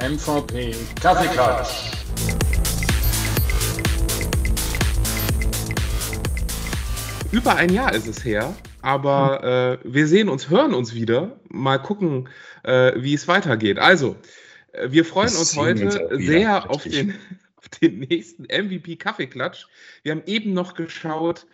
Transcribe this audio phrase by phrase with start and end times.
[0.00, 1.92] MVP Kaffeeklatsch.
[7.32, 11.40] Über ein Jahr ist es her, aber äh, wir sehen uns, hören uns wieder.
[11.48, 12.28] Mal gucken,
[12.62, 13.80] äh, wie es weitergeht.
[13.80, 14.14] Also,
[14.72, 17.14] äh, wir freuen uns heute uns sehr auf den,
[17.56, 19.66] auf den nächsten MVP Kaffeeklatsch.
[20.04, 21.46] Wir haben eben noch geschaut,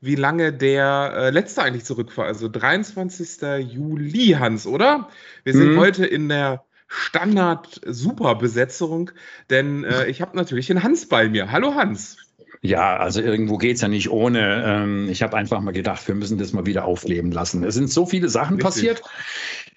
[0.00, 2.26] wie lange der äh, letzte eigentlich zurück war.
[2.26, 3.42] Also 23.
[3.72, 5.08] Juli, Hans, oder?
[5.44, 5.78] Wir sind mhm.
[5.78, 9.12] heute in der Standard-Super-Besetzung,
[9.48, 11.50] denn äh, ich habe natürlich den Hans bei mir.
[11.50, 12.18] Hallo Hans.
[12.60, 14.62] Ja, also irgendwo geht's ja nicht ohne.
[14.64, 17.64] Ähm, ich habe einfach mal gedacht, wir müssen das mal wieder aufleben lassen.
[17.64, 18.64] Es sind so viele Sachen Richtig.
[18.64, 19.02] passiert.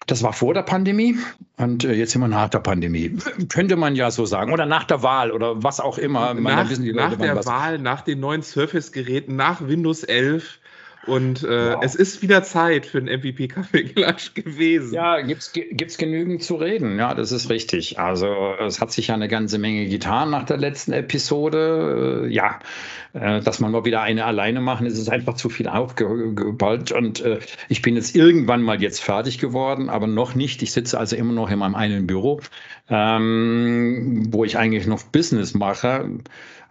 [0.08, 1.18] Das war vor der Pandemie
[1.58, 3.18] und äh, jetzt sind wir nach der Pandemie.
[3.50, 4.54] Könnte man ja so sagen.
[4.54, 6.36] Oder nach der Wahl oder was auch immer.
[6.36, 10.60] Nach, nach der Wahl, nach den neuen Surface-Geräten, nach Windows 11
[11.08, 11.84] und äh, wow.
[11.84, 14.94] es ist wieder Zeit für einen MVP-Kaffeeklatsch gewesen.
[14.94, 16.98] Ja, gibt's, gibt's genügend zu reden.
[16.98, 18.00] Ja, das ist richtig.
[18.00, 22.26] Also es hat sich ja eine ganze Menge getan nach der letzten Episode.
[22.26, 22.60] Äh, ja,
[23.14, 26.92] äh, dass man mal wieder eine alleine machen, ist es einfach zu viel aufgeballt.
[26.92, 30.62] Und äh, ich bin jetzt irgendwann mal jetzt fertig geworden, aber noch nicht.
[30.64, 32.42] Ich sitze also immer noch in meinem einen Büro,
[32.90, 36.10] ähm, wo ich eigentlich noch Business mache.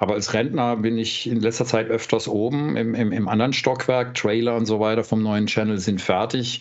[0.04, 4.12] Aber als Rentner bin ich in letzter Zeit öfters oben im, im, im anderen Stockwerk.
[4.12, 6.60] Trailer und so weiter vom neuen Channel sind fertig.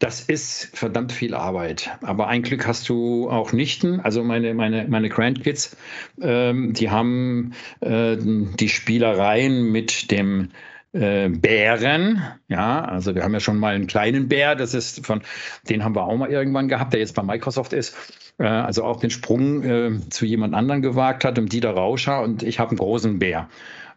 [0.00, 1.96] Das ist verdammt viel Arbeit.
[2.00, 4.00] Aber ein Glück hast du auch Nichten.
[4.00, 5.76] Also meine, meine, meine Grandkids,
[6.20, 10.48] ähm, die haben äh, die Spielereien mit dem
[10.92, 12.20] äh, Bären.
[12.48, 15.22] Ja, also wir haben ja schon mal einen kleinen Bär, das ist von,
[15.68, 17.96] den haben wir auch mal irgendwann gehabt, der jetzt bei Microsoft ist.
[18.42, 22.42] Äh, also auch den Sprung äh, zu jemand anderen gewagt hat, um Dieter Rauscher und
[22.42, 23.48] ich habe einen großen Bär.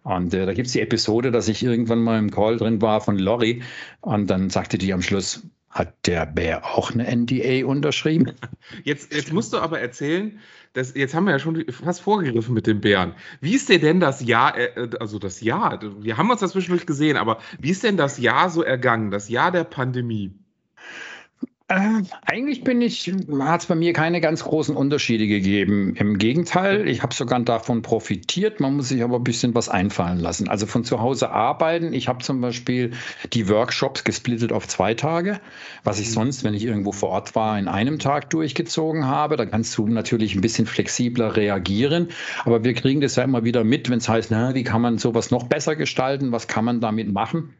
[0.03, 3.01] Und äh, da gibt es die Episode, dass ich irgendwann mal im Call drin war
[3.01, 3.63] von Lori
[4.01, 5.41] und dann sagte die am Schluss,
[5.71, 8.33] hat der Bär auch eine NDA unterschrieben?
[8.83, 10.39] Jetzt, jetzt musst du aber erzählen,
[10.71, 13.13] das, jetzt haben wir ja schon fast vorgegriffen mit den Bären.
[13.41, 16.85] Wie ist dir denn das Jahr, äh, also das Jahr, wir haben uns das zwischendurch
[16.85, 20.33] gesehen, aber wie ist denn das Jahr so ergangen, das Jahr der Pandemie?
[21.67, 25.95] Äh, eigentlich bin ich, hat es bei mir keine ganz großen Unterschiede gegeben.
[25.95, 28.59] Im Gegenteil, ich habe sogar davon profitiert.
[28.59, 30.47] Man muss sich aber ein bisschen was einfallen lassen.
[30.47, 31.91] Also von zu Hause arbeiten.
[31.91, 32.91] Ich habe zum Beispiel
[33.33, 35.39] die Workshops gesplittet auf zwei Tage,
[35.83, 36.13] was ich mhm.
[36.13, 39.35] sonst, wenn ich irgendwo vor Ort war, in einem Tag durchgezogen habe.
[39.35, 42.09] Da kannst du natürlich ein bisschen flexibler reagieren.
[42.43, 44.99] Aber wir kriegen das ja immer wieder mit, wenn es heißt, na, wie kann man
[44.99, 46.31] sowas noch besser gestalten?
[46.31, 47.55] Was kann man damit machen?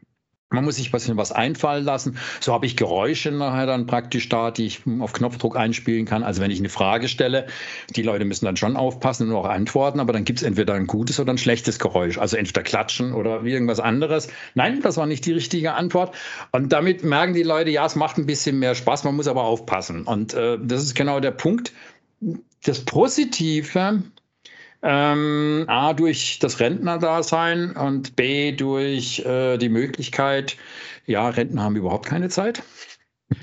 [0.50, 2.18] Man muss sich ein bisschen was einfallen lassen.
[2.40, 6.22] So habe ich Geräusche nachher dann praktisch da, die ich auf Knopfdruck einspielen kann.
[6.22, 7.48] Also wenn ich eine Frage stelle,
[7.90, 10.86] die Leute müssen dann schon aufpassen und auch antworten, aber dann gibt es entweder ein
[10.86, 12.18] gutes oder ein schlechtes Geräusch.
[12.18, 14.28] Also entweder klatschen oder irgendwas anderes.
[14.54, 16.14] Nein, das war nicht die richtige Antwort.
[16.52, 19.42] Und damit merken die Leute, ja, es macht ein bisschen mehr Spaß, man muss aber
[19.42, 20.04] aufpassen.
[20.04, 21.72] Und äh, das ist genau der Punkt.
[22.62, 24.04] Das Positive
[24.82, 30.56] ähm, A, durch das Rentnerdasein und B, durch äh, die Möglichkeit,
[31.06, 32.62] ja, Rentner haben überhaupt keine Zeit.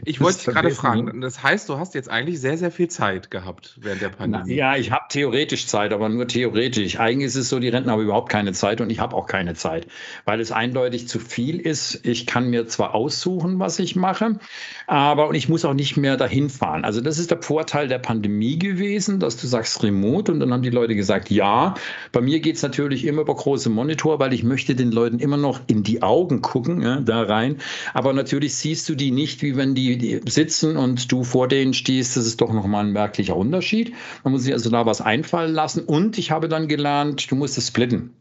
[0.06, 3.30] Ich wollte dich gerade fragen, das heißt, du hast jetzt eigentlich sehr, sehr viel Zeit
[3.32, 4.54] gehabt während der Pandemie.
[4.54, 7.00] ja, ich habe theoretisch Zeit, aber nur theoretisch.
[7.00, 9.56] Eigentlich ist es so, die Rentner haben überhaupt keine Zeit und ich habe auch keine
[9.56, 9.88] Zeit,
[10.24, 12.06] weil es eindeutig zu viel ist.
[12.06, 14.40] Ich kann mir zwar aussuchen, was ich mache,
[14.88, 16.86] aber und ich muss auch nicht mehr dahin fahren.
[16.86, 20.64] Also das ist der Vorteil der Pandemie gewesen, dass du sagst Remote und dann haben
[20.64, 21.74] die Leute gesagt, ja.
[22.14, 25.38] Bei mir geht es natürlich immer über große Monitor, weil ich möchte den Leuten immer
[25.38, 27.58] noch in die Augen gucken, ja, da rein.
[27.94, 31.74] Aber natürlich siehst du die nicht, wie wenn die, die sitzen und du vor denen
[31.74, 33.94] stehst, das ist doch nochmal ein merklicher Unterschied.
[34.24, 35.84] Man muss sich also da was einfallen lassen.
[35.84, 38.14] Und ich habe dann gelernt, du musst es splitten.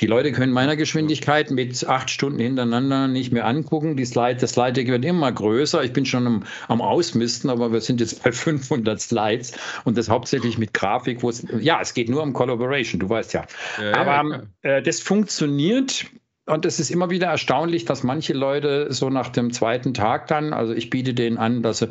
[0.00, 3.96] Die Leute können meiner Geschwindigkeit mit acht Stunden hintereinander nicht mehr angucken.
[3.96, 5.82] Die Slide, das Slide wird immer größer.
[5.84, 9.52] Ich bin schon am, am Ausmisten, aber wir sind jetzt bei 500 Slides
[9.84, 13.32] und das hauptsächlich mit Grafik, wo es, ja, es geht nur um Collaboration, du weißt
[13.34, 13.46] ja.
[13.80, 16.06] ja aber ja, äh, das funktioniert
[16.46, 20.52] und es ist immer wieder erstaunlich, dass manche Leute so nach dem zweiten Tag dann,
[20.52, 21.86] also ich biete denen an, dass,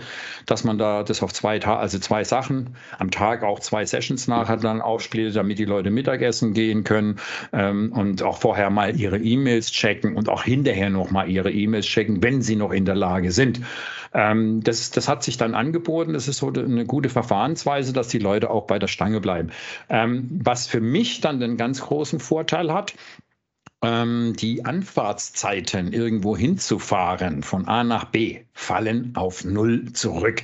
[0.45, 4.27] dass man da das auf zwei Tage, also zwei Sachen am Tag auch zwei Sessions
[4.27, 7.19] nachher dann aufspielt, damit die Leute Mittagessen gehen können
[7.51, 12.21] ähm, und auch vorher mal ihre E-Mails checken und auch hinterher nochmal ihre E-Mails checken,
[12.21, 13.59] wenn sie noch in der Lage sind.
[14.13, 16.13] Ähm, das, das hat sich dann angeboten.
[16.13, 19.49] Das ist so eine gute Verfahrensweise, dass die Leute auch bei der Stange bleiben.
[19.89, 22.93] Ähm, was für mich dann den ganz großen Vorteil hat,
[23.83, 30.43] die Anfahrtszeiten irgendwo hinzufahren von A nach B fallen auf Null zurück.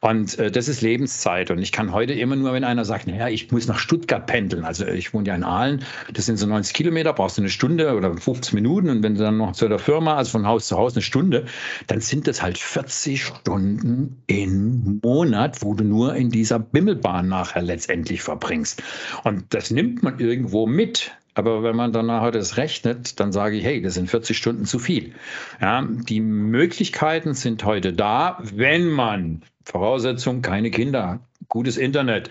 [0.00, 1.50] Und äh, das ist Lebenszeit.
[1.50, 4.64] Und ich kann heute immer nur, wenn einer sagt, naja, ich muss nach Stuttgart pendeln.
[4.64, 7.94] Also ich wohne ja in Aalen, das sind so 90 Kilometer, brauchst du eine Stunde
[7.94, 8.90] oder 15 Minuten.
[8.90, 11.46] Und wenn du dann noch zu der Firma, also von Haus zu Haus eine Stunde,
[11.86, 17.62] dann sind das halt 40 Stunden im Monat, wo du nur in dieser Bimmelbahn nachher
[17.62, 18.82] letztendlich verbringst.
[19.22, 21.12] Und das nimmt man irgendwo mit.
[21.34, 24.64] Aber wenn man dann nachher das rechnet, dann sage ich, hey, das sind 40 Stunden
[24.64, 25.12] zu viel.
[25.60, 32.30] Ja, die Möglichkeiten sind heute da, wenn man, Voraussetzung, keine Kinder, gutes Internet,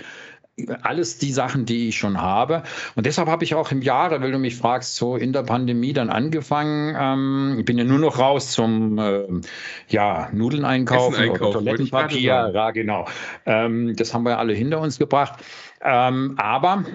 [0.81, 2.63] alles die Sachen, die ich schon habe.
[2.95, 5.93] Und deshalb habe ich auch im Jahre, weil du mich fragst, so in der Pandemie
[5.93, 6.95] dann angefangen.
[6.97, 9.23] Ähm, ich bin ja nur noch raus zum äh,
[9.89, 12.51] ja, Nudeln einkaufen oder Toilettenpapier.
[12.53, 13.07] Ja, genau.
[13.45, 15.43] Ähm, das haben wir alle hinter uns gebracht.
[15.81, 16.85] Ähm, aber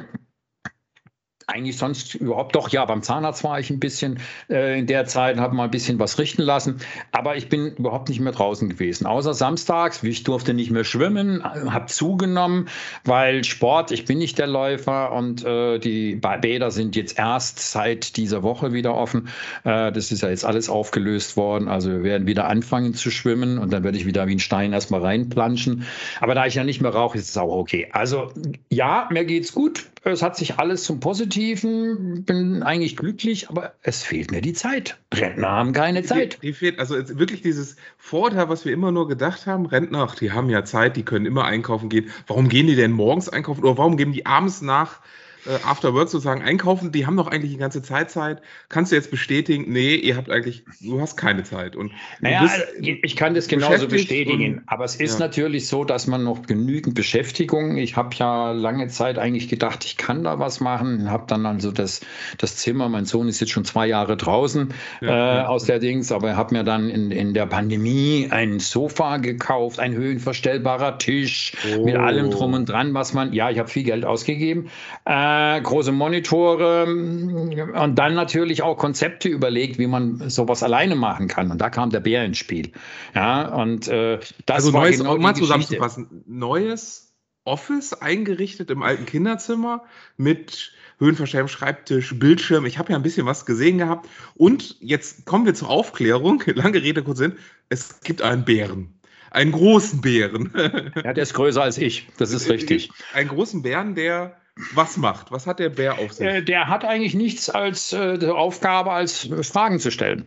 [1.48, 5.38] eigentlich sonst überhaupt doch, ja, beim Zahnarzt war ich ein bisschen äh, in der Zeit,
[5.38, 6.76] habe mal ein bisschen was richten lassen,
[7.10, 11.42] aber ich bin überhaupt nicht mehr draußen gewesen, außer samstags, ich durfte nicht mehr schwimmen,
[11.42, 12.68] habe zugenommen,
[13.04, 18.18] weil Sport, ich bin nicht der Läufer und äh, die Bäder sind jetzt erst seit
[18.18, 19.28] dieser Woche wieder offen.
[19.64, 23.58] Äh, das ist ja jetzt alles aufgelöst worden, also wir werden wieder anfangen zu schwimmen
[23.58, 25.86] und dann werde ich wieder wie ein Stein erstmal reinplanschen,
[26.20, 27.88] aber da ich ja nicht mehr rauche, ist es auch okay.
[27.92, 28.32] Also
[28.68, 34.02] ja, mir geht's gut, es hat sich alles zum Positiven, bin eigentlich glücklich, aber es
[34.02, 34.98] fehlt mir die Zeit.
[35.12, 36.38] Rentner haben keine Zeit.
[36.42, 40.14] Die, die fehlt, also wirklich dieses Vorteil, was wir immer nur gedacht haben, Rentner, ach,
[40.14, 42.10] die haben ja Zeit, die können immer einkaufen gehen.
[42.26, 45.00] Warum gehen die denn morgens einkaufen oder warum geben die abends nach
[45.48, 48.42] äh, After Work sozusagen einkaufen, die haben doch eigentlich die ganze Zeit Zeit.
[48.68, 51.76] Kannst du jetzt bestätigen, nee, ihr habt eigentlich, du hast keine Zeit.
[51.76, 55.26] Und naja, also, ich kann das genauso bestätigen, aber es ist ja.
[55.26, 59.96] natürlich so, dass man noch genügend Beschäftigung, ich habe ja lange Zeit eigentlich gedacht, ich
[59.96, 62.00] kann da was machen, habe dann also das,
[62.38, 66.12] das Zimmer, mein Sohn ist jetzt schon zwei Jahre draußen ja, äh, aus der Dings,
[66.12, 71.52] aber ich habe mir dann in, in der Pandemie ein Sofa gekauft, ein höhenverstellbarer Tisch
[71.76, 71.84] oh.
[71.84, 74.70] mit allem drum und dran, was man, ja, ich habe viel Geld ausgegeben.
[75.04, 80.96] Äh, äh, große Monitore mm, und dann natürlich auch Konzepte überlegt, wie man sowas alleine
[80.96, 81.50] machen kann.
[81.50, 82.72] Und da kam der Bär ins Spiel.
[83.14, 87.14] Ja, und äh, das also war neues, genau um mal zusammenzufassen, neues
[87.44, 89.84] Office eingerichtet im alten Kinderzimmer
[90.16, 92.66] mit höhenverstelltem Schreibtisch, Bildschirm.
[92.66, 94.08] Ich habe ja ein bisschen was gesehen gehabt.
[94.34, 96.42] Und jetzt kommen wir zur Aufklärung.
[96.46, 97.36] Lange Rede, kurz Sinn.
[97.68, 99.00] Es gibt einen Bären.
[99.30, 100.52] Einen großen Bären.
[101.04, 102.08] Ja, der ist größer als ich.
[102.18, 102.90] Das ist richtig.
[103.12, 104.36] Einen großen Bären, der
[104.74, 105.30] was macht?
[105.30, 106.26] Was hat der Bär auf sich?
[106.26, 110.26] Äh, der hat eigentlich nichts als äh, Aufgabe, als Fragen zu stellen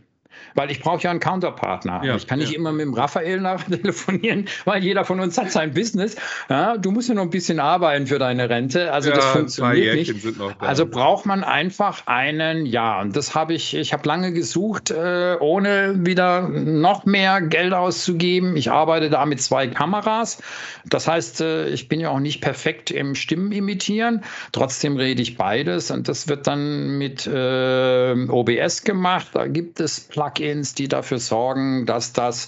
[0.56, 2.02] weil ich brauche ja einen Counterpartner.
[2.04, 5.52] Ja, ich kann nicht immer mit dem Raphael nach telefonieren, weil jeder von uns hat
[5.52, 6.16] sein Business.
[6.50, 8.92] Ja, du musst ja noch ein bisschen arbeiten für deine Rente.
[8.92, 10.14] Also ja, das funktioniert nicht.
[10.60, 15.38] Also braucht man einfach einen, ja, und das habe ich, ich habe lange gesucht, äh,
[15.40, 18.56] ohne wieder noch mehr Geld auszugeben.
[18.58, 20.42] Ich arbeite da mit zwei Kameras.
[20.86, 24.24] Das heißt, äh, ich bin ja auch nicht perfekt im Stimmen imitieren.
[24.52, 29.28] Trotzdem rede ich beides und das wird dann mit äh, OBS gemacht.
[29.34, 32.48] Da gibt es Plugins Plugins, die dafür sorgen, dass das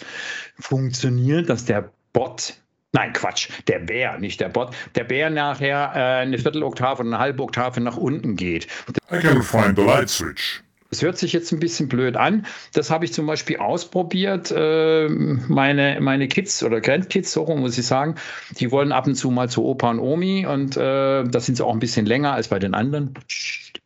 [0.59, 2.55] funktioniert, dass der Bot
[2.95, 3.49] Nein, Quatsch.
[3.67, 4.75] Der Bär, nicht der Bot.
[4.93, 8.67] Der Bär nachher äh, eine Vierteloktave und eine halbe Oktave nach unten geht.
[9.11, 10.61] I can find the light switch.
[10.91, 12.45] Das hört sich jetzt ein bisschen blöd an.
[12.73, 14.53] Das habe ich zum Beispiel ausprobiert.
[14.55, 18.13] Äh, meine, meine Kids oder Grandkids, so muss ich sagen,
[18.59, 21.65] die wollen ab und zu mal zu Opa und Omi und äh, da sind sie
[21.65, 23.15] auch ein bisschen länger als bei den anderen.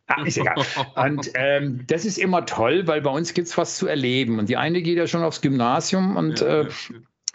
[0.08, 0.56] Ah, ist egal.
[0.96, 4.38] Und ähm, das ist immer toll, weil bei uns gibt es was zu erleben.
[4.38, 6.66] Und die eine geht ja schon aufs Gymnasium und äh,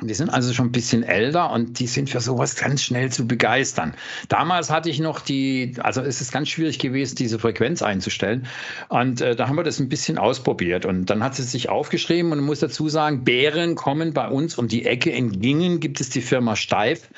[0.01, 3.27] die sind also schon ein bisschen älter und die sind für sowas ganz schnell zu
[3.27, 3.93] begeistern.
[4.27, 8.47] Damals hatte ich noch die, also es ist ganz schwierig gewesen, diese Frequenz einzustellen.
[8.89, 10.85] Und äh, da haben wir das ein bisschen ausprobiert.
[10.85, 14.67] Und dann hat sie sich aufgeschrieben und muss dazu sagen, Bären kommen bei uns um
[14.67, 15.12] die Ecke.
[15.12, 17.09] In Gingen gibt es die Firma Steif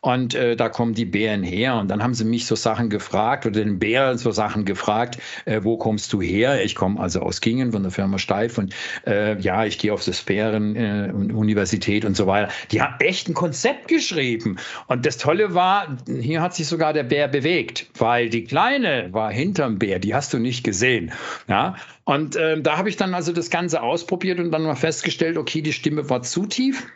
[0.00, 1.76] und äh, da kommen die Bären her.
[1.76, 5.60] Und dann haben sie mich so Sachen gefragt oder den Bären so Sachen gefragt, äh,
[5.62, 6.64] wo kommst du her?
[6.64, 8.74] Ich komme also aus Gingen von der Firma Steif und
[9.06, 12.50] äh, ja, ich gehe auf das Bären-Universität äh, so weiter.
[12.70, 14.56] Die haben echt ein Konzept geschrieben.
[14.86, 19.32] Und das Tolle war, hier hat sich sogar der Bär bewegt, weil die Kleine war
[19.32, 21.12] hinterm Bär, die hast du nicht gesehen.
[21.48, 25.36] Ja, und äh, da habe ich dann also das Ganze ausprobiert und dann mal festgestellt,
[25.36, 26.86] okay, die Stimme war zu tief.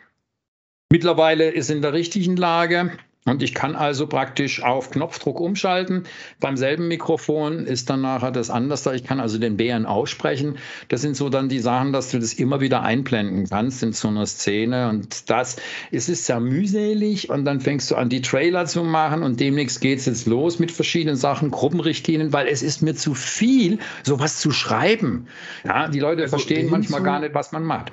[0.91, 2.91] Mittlerweile ist in der richtigen Lage.
[3.25, 6.05] Und ich kann also praktisch auf Knopfdruck umschalten.
[6.39, 8.83] Beim selben Mikrofon ist dann nachher das anders.
[8.87, 10.57] Ich kann also den Bären aussprechen.
[10.87, 14.07] Das sind so dann die Sachen, dass du das immer wieder einblenden kannst in so
[14.07, 14.89] einer Szene.
[14.89, 15.57] Und das,
[15.91, 17.29] es ist sehr mühselig.
[17.29, 19.21] Und dann fängst du an, die Trailer zu machen.
[19.21, 23.13] Und demnächst geht es jetzt los mit verschiedenen Sachen, Gruppenrichtlinien, weil es ist mir zu
[23.13, 25.27] viel, sowas zu schreiben.
[25.63, 27.91] Ja, die Leute also verstehen manchmal gar nicht, was man macht.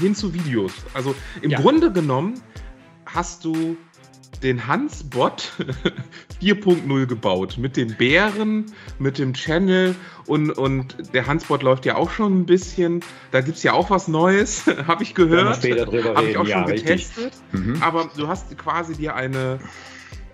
[0.00, 0.72] Hin zu Videos.
[0.94, 1.60] Also im ja.
[1.60, 2.34] Grunde genommen
[3.06, 3.76] hast du
[4.42, 5.52] den Hans-Bot
[6.42, 7.56] 4.0 gebaut.
[7.58, 8.66] Mit den Bären,
[8.98, 9.94] mit dem Channel
[10.26, 13.00] und, und der Hans-Bot läuft ja auch schon ein bisschen.
[13.30, 15.62] Da gibt es ja auch was Neues, habe ich gehört.
[15.64, 17.32] Habe ich auch schon ja, getestet.
[17.52, 17.82] Mhm.
[17.82, 19.58] Aber du hast quasi dir eine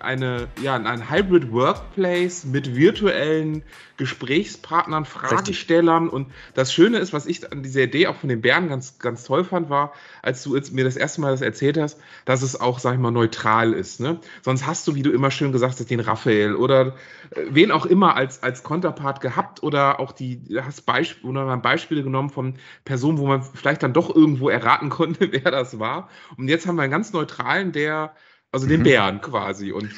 [0.03, 3.63] eine, ja, ein Hybrid Workplace mit virtuellen
[4.01, 6.05] Gesprächspartnern, Fragestellern.
[6.05, 6.15] Richtig.
[6.15, 9.25] Und das Schöne ist, was ich an dieser Idee auch von den Bären ganz, ganz
[9.25, 9.93] toll fand, war,
[10.23, 13.11] als du mir das erste Mal das erzählt hast, dass es auch, sag ich mal,
[13.11, 14.01] neutral ist.
[14.01, 14.19] Ne?
[14.41, 16.95] Sonst hast du, wie du immer schön gesagt hast, den Raphael oder
[17.31, 22.03] äh, wen auch immer als, als Konterpart gehabt oder auch die, hast Beispiel, oder Beispiele
[22.03, 22.55] genommen von
[22.87, 26.09] Personen, wo man vielleicht dann doch irgendwo erraten konnte, wer das war.
[26.39, 28.15] Und jetzt haben wir einen ganz neutralen, der
[28.53, 28.85] also den mhm.
[28.85, 29.73] Bären quasi.
[29.73, 29.91] Und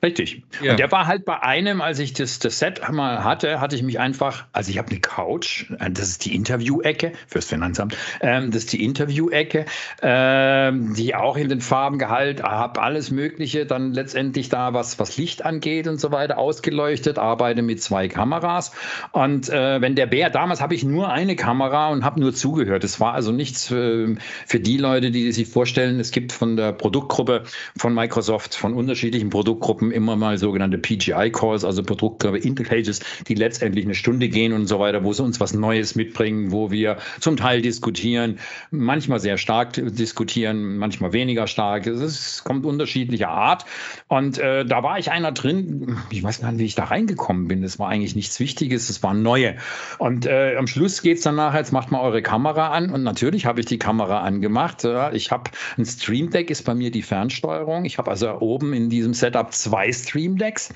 [0.00, 0.42] Richtig.
[0.62, 0.72] Ja.
[0.72, 3.82] Und der war halt bei einem, als ich das, das Set mal hatte, hatte ich
[3.82, 8.52] mich einfach, also ich habe eine Couch, äh, das ist die Interview-Ecke fürs Finanzamt, ähm,
[8.52, 9.64] das ist die Interview-Ecke,
[10.02, 15.16] ähm, die auch in den Farben gehalten, habe alles Mögliche, dann letztendlich da, was, was
[15.16, 18.70] Licht angeht und so weiter, ausgeleuchtet, arbeite mit zwei Kameras.
[19.10, 22.84] Und äh, wenn der Bär, damals habe ich nur eine Kamera und habe nur zugehört.
[22.84, 24.14] Es war also nichts für,
[24.46, 27.42] für die Leute, die sich vorstellen, es gibt von der Produktgruppe
[27.76, 33.84] von Microsoft, von unterschiedlichen Produktgruppen, haben immer mal sogenannte PGI-Calls, also Produkte, Interfaces, die letztendlich
[33.84, 37.36] eine Stunde gehen und so weiter, wo sie uns was Neues mitbringen, wo wir zum
[37.36, 38.38] Teil diskutieren,
[38.70, 41.86] manchmal sehr stark diskutieren, manchmal weniger stark.
[41.86, 43.64] Es kommt unterschiedlicher Art.
[44.08, 47.48] Und äh, da war ich einer drin, ich weiß gar nicht, wie ich da reingekommen
[47.48, 47.62] bin.
[47.62, 49.56] Das war eigentlich nichts Wichtiges, es waren neue.
[49.98, 52.90] Und äh, am Schluss geht es dann nachher, jetzt macht mal eure Kamera an.
[52.90, 54.86] Und natürlich habe ich die Kamera angemacht.
[55.12, 57.84] Ich habe ein Stream Deck, ist bei mir die Fernsteuerung.
[57.84, 60.70] Ich habe also oben in diesem Setup zwei zwei Stream Decks.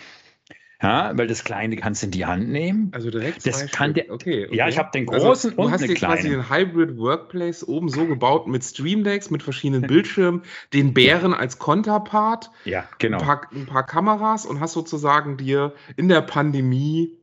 [0.80, 2.90] Ja, weil das kleine kannst du in die Hand nehmen.
[2.92, 5.68] Also direkt das kann der, okay, okay, Ja, ich habe den also, großen also, und
[5.68, 6.14] du hast eine kleine.
[6.16, 10.42] quasi den Hybrid Workplace oben so gebaut mit Stream Decks, mit verschiedenen Bildschirmen,
[10.72, 13.18] den Bären als Konterpart, ja, genau.
[13.18, 17.16] ein paar, ein paar Kameras und hast sozusagen dir in der Pandemie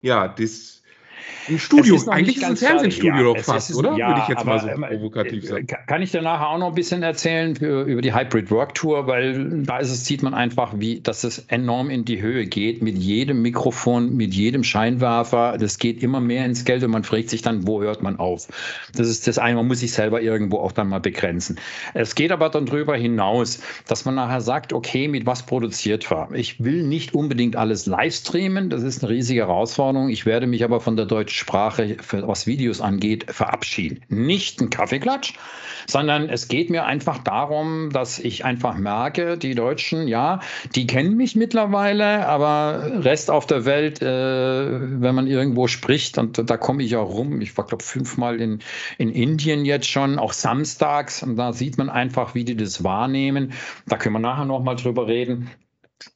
[0.00, 0.75] ja das
[1.48, 3.96] ein Studio, ist eigentlich ist ein Fernsehstudio ja, fast, ist, oder?
[3.96, 5.66] Ja, Würde ich jetzt aber, mal so ähm, provokativ äh, sagen.
[5.86, 9.06] Kann ich dir nachher auch noch ein bisschen erzählen für, über die Hybrid Work Tour,
[9.06, 12.82] weil da ist es, sieht man einfach, wie, dass es enorm in die Höhe geht
[12.82, 15.56] mit jedem Mikrofon, mit jedem Scheinwerfer.
[15.58, 18.48] Das geht immer mehr ins Geld und man fragt sich dann, wo hört man auf?
[18.94, 21.58] Das ist das eine, man muss sich selber irgendwo auch dann mal begrenzen.
[21.94, 26.32] Es geht aber dann darüber hinaus, dass man nachher sagt, okay, mit was produziert war.
[26.32, 30.08] Ich will nicht unbedingt alles live streamen, das ist eine riesige Herausforderung.
[30.08, 34.02] Ich werde mich aber von der deutschen Sprache, was Videos angeht, verabschieden.
[34.08, 35.32] Nicht ein Kaffeeklatsch,
[35.86, 40.40] sondern es geht mir einfach darum, dass ich einfach merke, die Deutschen, ja,
[40.74, 46.50] die kennen mich mittlerweile, aber Rest auf der Welt, äh, wenn man irgendwo spricht, und
[46.50, 48.60] da komme ich auch rum, ich war, glaube fünfmal in,
[48.98, 53.52] in Indien jetzt schon, auch samstags, und da sieht man einfach, wie die das wahrnehmen.
[53.86, 55.50] Da können wir nachher nochmal drüber reden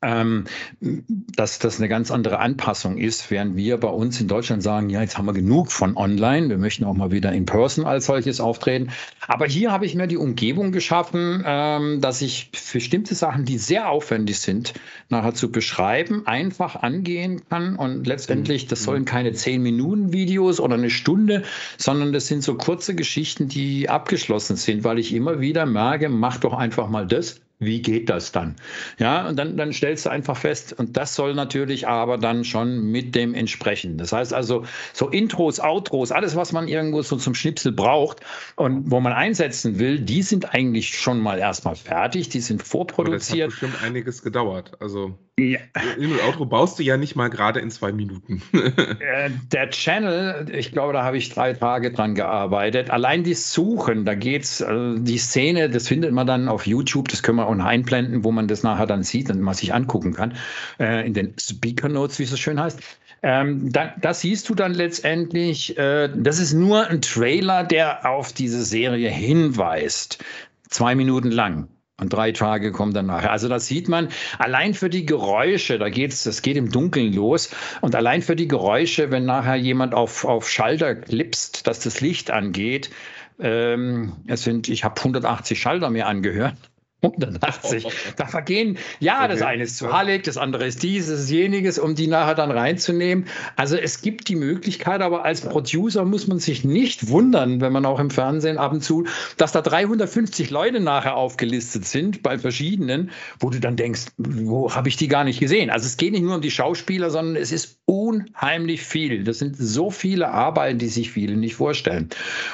[0.03, 0.45] ähm,
[0.81, 5.01] dass das eine ganz andere Anpassung ist, während wir bei uns in Deutschland sagen, ja,
[5.01, 8.41] jetzt haben wir genug von online, wir möchten auch mal wieder in Person als solches
[8.41, 8.91] auftreten.
[9.27, 13.89] Aber hier habe ich mir die Umgebung geschaffen, ähm, dass ich bestimmte Sachen, die sehr
[13.89, 14.75] aufwendig sind,
[15.09, 17.77] nachher zu beschreiben, einfach angehen kann.
[17.77, 21.43] Und letztendlich, das sollen keine zehn Minuten Videos oder eine Stunde,
[21.79, 26.39] sondern das sind so kurze Geschichten, die abgeschlossen sind, weil ich immer wieder merke, mach
[26.39, 28.57] doch einfach mal das wie geht das dann?
[28.99, 32.90] Ja, und dann, dann stellst du einfach fest, und das soll natürlich aber dann schon
[32.90, 33.99] mit dem entsprechen.
[33.99, 34.64] Das heißt also,
[34.95, 38.21] so Intros, Outros, alles, was man irgendwo so zum Schnipsel braucht
[38.57, 43.52] und wo man einsetzen will, die sind eigentlich schon mal erstmal fertig, die sind vorproduziert.
[43.52, 44.73] das hat bestimmt einiges gedauert.
[44.81, 45.19] Also.
[45.40, 45.59] Ja.
[45.97, 48.42] In- und Outro baust du ja nicht mal gerade in zwei Minuten.
[49.00, 52.90] Äh, der Channel, ich glaube, da habe ich drei Tage dran gearbeitet.
[52.90, 57.23] Allein die Suchen, da geht's, also die Szene, das findet man dann auf YouTube, das
[57.23, 60.37] können wir auch einblenden, wo man das nachher dann sieht und man sich angucken kann,
[60.78, 62.80] äh, in den Speaker Notes, wie es so schön heißt.
[63.23, 68.32] Ähm, da, das siehst du dann letztendlich, äh, das ist nur ein Trailer, der auf
[68.32, 70.25] diese Serie hinweist.
[70.68, 71.68] Zwei Minuten lang.
[72.00, 73.30] Und drei Tage kommen dann nachher.
[73.30, 77.50] Also das sieht man allein für die Geräusche, da geht's, das geht im Dunkeln los.
[77.80, 82.30] Und allein für die Geräusche, wenn nachher jemand auf, auf Schalter klipst, dass das Licht
[82.30, 82.90] angeht,
[83.38, 86.57] ähm, es sind, ich habe 180 Schalter mir angehört.
[87.02, 87.87] 180.
[88.16, 92.07] Da vergehen, ja, das eine ist zu hallig, das andere ist dieses, jeniges, um die
[92.07, 93.26] nachher dann reinzunehmen.
[93.57, 97.87] Also es gibt die Möglichkeit, aber als Producer muss man sich nicht wundern, wenn man
[97.87, 103.11] auch im Fernsehen ab und zu, dass da 350 Leute nachher aufgelistet sind bei verschiedenen,
[103.38, 105.71] wo du dann denkst, wo habe ich die gar nicht gesehen?
[105.71, 109.25] Also es geht nicht nur um die Schauspieler, sondern es ist unheimlich viel.
[109.25, 112.09] Das sind so viele Arbeiten, die sich viele nicht vorstellen.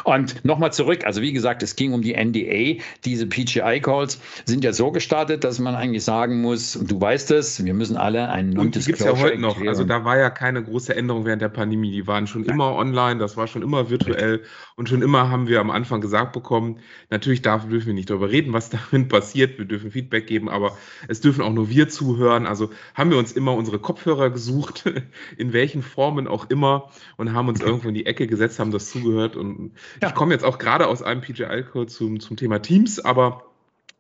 [0.05, 4.73] Und nochmal zurück, also wie gesagt, es ging um die NDA, diese PGI-Calls sind ja
[4.73, 9.11] so gestartet, dass man eigentlich sagen muss, du weißt es, wir müssen alle einen Non-Disclosure
[9.11, 9.67] Und die gibt ja heute noch.
[9.67, 11.91] Also da war ja keine große Änderung während der Pandemie.
[11.91, 12.55] Die waren schon Nein.
[12.55, 14.43] immer online, das war schon immer virtuell
[14.77, 18.31] und schon immer haben wir am Anfang gesagt bekommen, natürlich darf, dürfen wir nicht darüber
[18.31, 19.59] reden, was darin passiert.
[19.59, 20.77] Wir dürfen Feedback geben, aber
[21.09, 22.47] es dürfen auch nur wir zuhören.
[22.47, 24.85] Also haben wir uns immer unsere Kopfhörer gesucht,
[25.39, 28.91] in welchen Formen auch immer und haben uns irgendwo in die Ecke gesetzt, haben das
[28.91, 29.37] zugehört.
[29.37, 30.09] Und ja.
[30.09, 33.45] ich komme jetzt auch gerade aus einem PGI-Code zum, zum Thema Teams, aber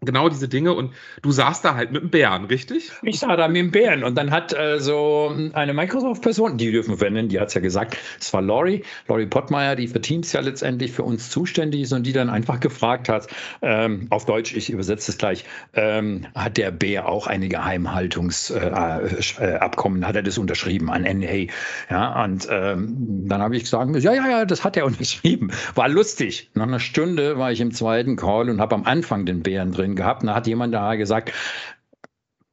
[0.02, 2.92] genau diese Dinge und du saßt da halt mit dem Bären, richtig?
[3.02, 6.90] Ich saß da mit dem Bären und dann hat äh, so eine Microsoft-Person, die dürfen
[6.90, 10.34] wir verwenden, die hat es ja gesagt, es war Lori, Lori Pottmeier, die für Teams
[10.34, 13.28] ja letztendlich für uns zuständig ist und die dann einfach gefragt hat,
[13.62, 20.04] ähm, auf Deutsch, ich übersetze es gleich, ähm, hat der Bär auch eine Geheimhaltungsabkommen, äh,
[20.04, 21.46] äh, hat er das unterschrieben an NA?
[21.90, 25.50] Ja, und ähm, dann habe ich gesagt, ja, ja, ja, das hat er unterschrieben.
[25.74, 26.50] War lustig.
[26.52, 29.85] Nach einer Stunde war ich im zweiten Call und habe am Anfang den Bären drin
[29.94, 30.22] gehabt.
[30.22, 31.32] Und da hat jemand da gesagt,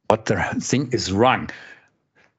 [0.08, 1.48] what the thing is wrong.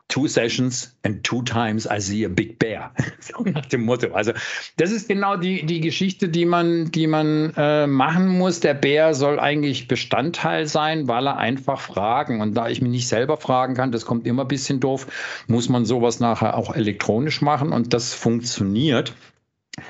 [0.07, 2.91] Two sessions and two times I see a big bear.
[3.19, 4.13] so nach dem Motto.
[4.13, 4.33] Also
[4.77, 8.59] das ist genau die, die Geschichte, die man, die man äh, machen muss.
[8.59, 12.39] Der Bär soll eigentlich Bestandteil sein, weil er einfach fragen.
[12.39, 15.07] Und da ich mich nicht selber fragen kann, das kommt immer ein bisschen doof,
[15.47, 17.71] muss man sowas nachher auch elektronisch machen.
[17.71, 19.15] Und das funktioniert.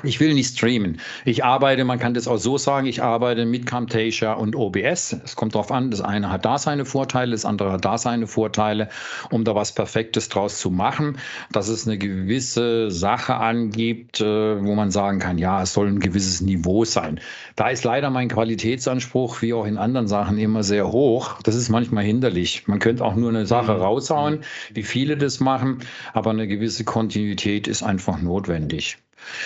[0.02, 1.00] Ich will nicht streamen.
[1.26, 5.16] Ich arbeite, man kann das auch so sagen, ich arbeite mit Camtasia und OBS.
[5.24, 8.26] Es kommt darauf an, das eine hat da seine Vorteile, das andere hat da seine
[8.26, 8.90] Vorteile,
[9.30, 11.18] um da was Perfektes draus zu machen,
[11.52, 16.00] dass es eine gewisse Sache angibt, äh, wo man sagen kann, ja, es soll ein
[16.00, 17.20] gewisses Niveau sein.
[17.56, 21.42] Da ist leider mein Qualitätsanspruch, wie auch in anderen Sachen, immer sehr hoch.
[21.44, 22.68] Das ist manchmal hinderlich.
[22.68, 23.82] Man könnte auch nur eine Sache mhm.
[23.82, 24.40] raushauen,
[24.74, 25.80] wie viele das machen,
[26.14, 28.98] aber eine gewisse Kontinuität ist einfach notwendig.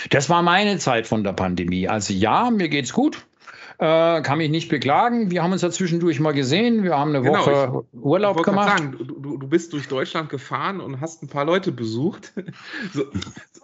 [0.10, 1.88] Das war meine Zeit von der Pandemie.
[1.88, 3.26] Also ja, mir geht's gut.
[3.82, 5.32] Äh, kann mich nicht beklagen.
[5.32, 6.84] Wir haben uns ja zwischendurch mal gesehen.
[6.84, 8.78] Wir haben eine genau, Woche ich, Urlaub ich gemacht.
[8.78, 12.34] Sagen, du, du, bist durch Deutschland gefahren und hast ein paar Leute besucht.
[12.94, 13.06] so,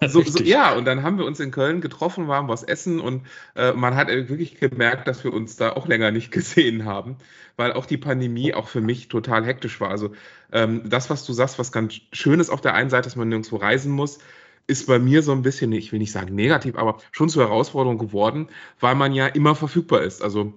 [0.07, 3.23] so, so, ja, und dann haben wir uns in Köln getroffen, waren was essen und
[3.55, 7.17] äh, man hat wirklich gemerkt, dass wir uns da auch länger nicht gesehen haben,
[7.57, 9.89] weil auch die Pandemie auch für mich total hektisch war.
[9.89, 10.11] Also
[10.53, 13.27] ähm, das, was du sagst, was ganz schön ist auf der einen Seite, dass man
[13.27, 14.19] nirgendwo reisen muss
[14.67, 17.97] ist bei mir so ein bisschen, ich will nicht sagen negativ, aber schon zur Herausforderung
[17.97, 18.47] geworden,
[18.79, 20.23] weil man ja immer verfügbar ist.
[20.23, 20.53] Also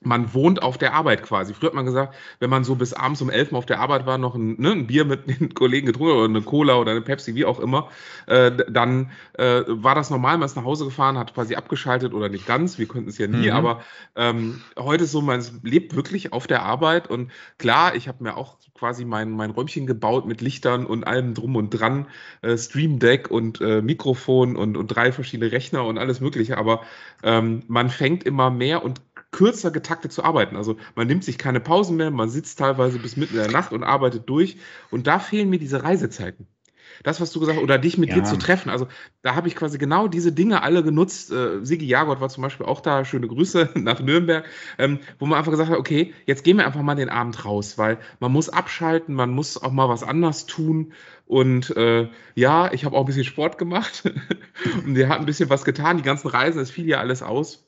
[0.00, 1.54] man wohnt auf der Arbeit quasi.
[1.54, 4.18] Früher hat man gesagt, wenn man so bis abends um elf auf der Arbeit war,
[4.18, 7.34] noch ein, ne, ein Bier mit den Kollegen getrunken oder eine Cola oder eine Pepsi,
[7.34, 7.88] wie auch immer,
[8.26, 12.28] äh, dann äh, war das normal, man ist nach Hause gefahren, hat quasi abgeschaltet oder
[12.28, 13.56] nicht ganz, wir könnten es ja nie, mhm.
[13.56, 13.82] aber
[14.14, 18.36] ähm, heute ist so, man lebt wirklich auf der Arbeit und klar, ich habe mir
[18.36, 22.06] auch quasi mein, mein Räumchen gebaut mit Lichtern und allem drum und dran,
[22.42, 26.82] äh, Stream Deck und äh, Mikrofon und, und drei verschiedene Rechner und alles mögliche, aber
[27.22, 29.00] ähm, man fängt immer mehr und
[29.32, 30.56] kürzer getaktet zu arbeiten.
[30.56, 33.72] Also man nimmt sich keine Pausen mehr, man sitzt teilweise bis mitten in der Nacht
[33.72, 34.56] und arbeitet durch.
[34.90, 36.46] Und da fehlen mir diese Reisezeiten.
[37.02, 38.16] Das, was du gesagt hast, oder dich mit ja.
[38.16, 38.70] dir zu treffen.
[38.70, 38.88] Also
[39.22, 41.32] da habe ich quasi genau diese Dinge alle genutzt.
[41.32, 43.04] Äh, Sigi Jagodt war zum Beispiel auch da.
[43.04, 44.44] Schöne Grüße nach Nürnberg,
[44.78, 47.78] ähm, wo man einfach gesagt hat, okay, jetzt gehen wir einfach mal den Abend raus,
[47.78, 50.92] weil man muss abschalten, man muss auch mal was anders tun.
[51.26, 54.04] Und äh, ja, ich habe auch ein bisschen Sport gemacht
[54.84, 55.96] und der hat ein bisschen was getan.
[55.96, 57.66] Die ganzen Reisen, es fiel ja alles aus.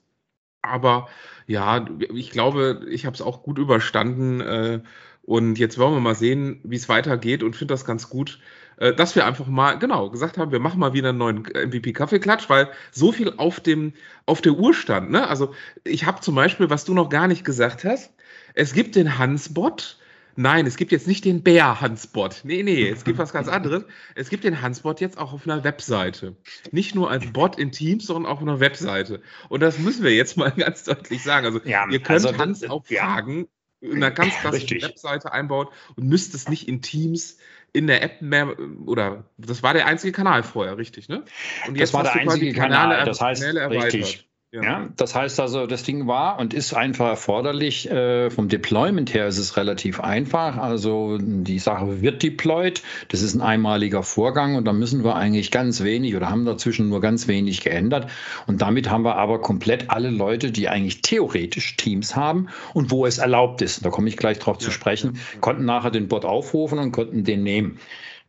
[0.62, 1.08] Aber
[1.46, 4.40] ja, ich glaube, ich habe es auch gut überstanden.
[4.40, 4.80] Äh,
[5.22, 8.40] und jetzt wollen wir mal sehen, wie es weitergeht und finde das ganz gut,
[8.78, 12.68] dass wir einfach mal, genau, gesagt haben, wir machen mal wieder einen neuen MVP-Kaffeeklatsch, weil
[12.92, 13.92] so viel auf, dem,
[14.26, 15.10] auf der Uhr stand.
[15.10, 15.28] Ne?
[15.28, 18.12] Also ich habe zum Beispiel, was du noch gar nicht gesagt hast,
[18.54, 19.98] es gibt den Hansbot,
[20.40, 22.42] Nein, es gibt jetzt nicht den Bär-Hansbot.
[22.44, 23.82] Nee, nee, es gibt was ganz anderes.
[24.14, 26.36] Es gibt den Hansbot jetzt auch auf einer Webseite.
[26.70, 29.20] Nicht nur als Bot in Teams, sondern auch auf einer Webseite.
[29.48, 31.44] Und das müssen wir jetzt mal ganz deutlich sagen.
[31.44, 33.48] Also, ja, ihr könnt also, Hans auch Fragen
[33.80, 34.80] in einer ganz klassischen.
[34.80, 37.38] Webseite einbauen und müsst es nicht in Teams
[37.72, 38.54] in der App mehr
[38.86, 41.24] oder das war der einzige Kanal vorher, richtig, ne?
[41.66, 44.27] Und jetzt das war der einzige Kanal, das heißt richtig.
[44.50, 44.62] Ja.
[44.62, 44.88] ja.
[44.96, 47.90] das heißt also, das Ding war und ist einfach erforderlich.
[47.90, 50.56] Äh, vom Deployment her ist es relativ einfach.
[50.56, 52.82] Also die Sache wird deployed.
[53.08, 56.88] Das ist ein einmaliger Vorgang und da müssen wir eigentlich ganz wenig oder haben dazwischen
[56.88, 58.10] nur ganz wenig geändert.
[58.46, 63.04] Und damit haben wir aber komplett alle Leute, die eigentlich theoretisch Teams haben und wo
[63.04, 64.64] es erlaubt ist, da komme ich gleich drauf ja.
[64.64, 67.80] zu sprechen, konnten nachher den Bot aufrufen und konnten den nehmen.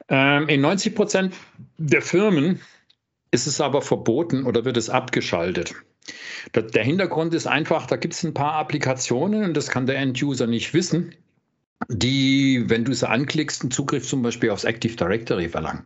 [0.10, 1.34] Ähm, in 90 Prozent
[1.78, 2.60] der Firmen
[3.32, 5.76] ist es aber verboten oder wird es abgeschaltet.
[6.56, 10.48] Der Hintergrund ist einfach, da gibt es ein paar Applikationen und das kann der End-User
[10.48, 11.14] nicht wissen
[11.88, 15.86] die, wenn du sie anklickst, einen Zugriff zum Beispiel aufs Active Directory verlangen.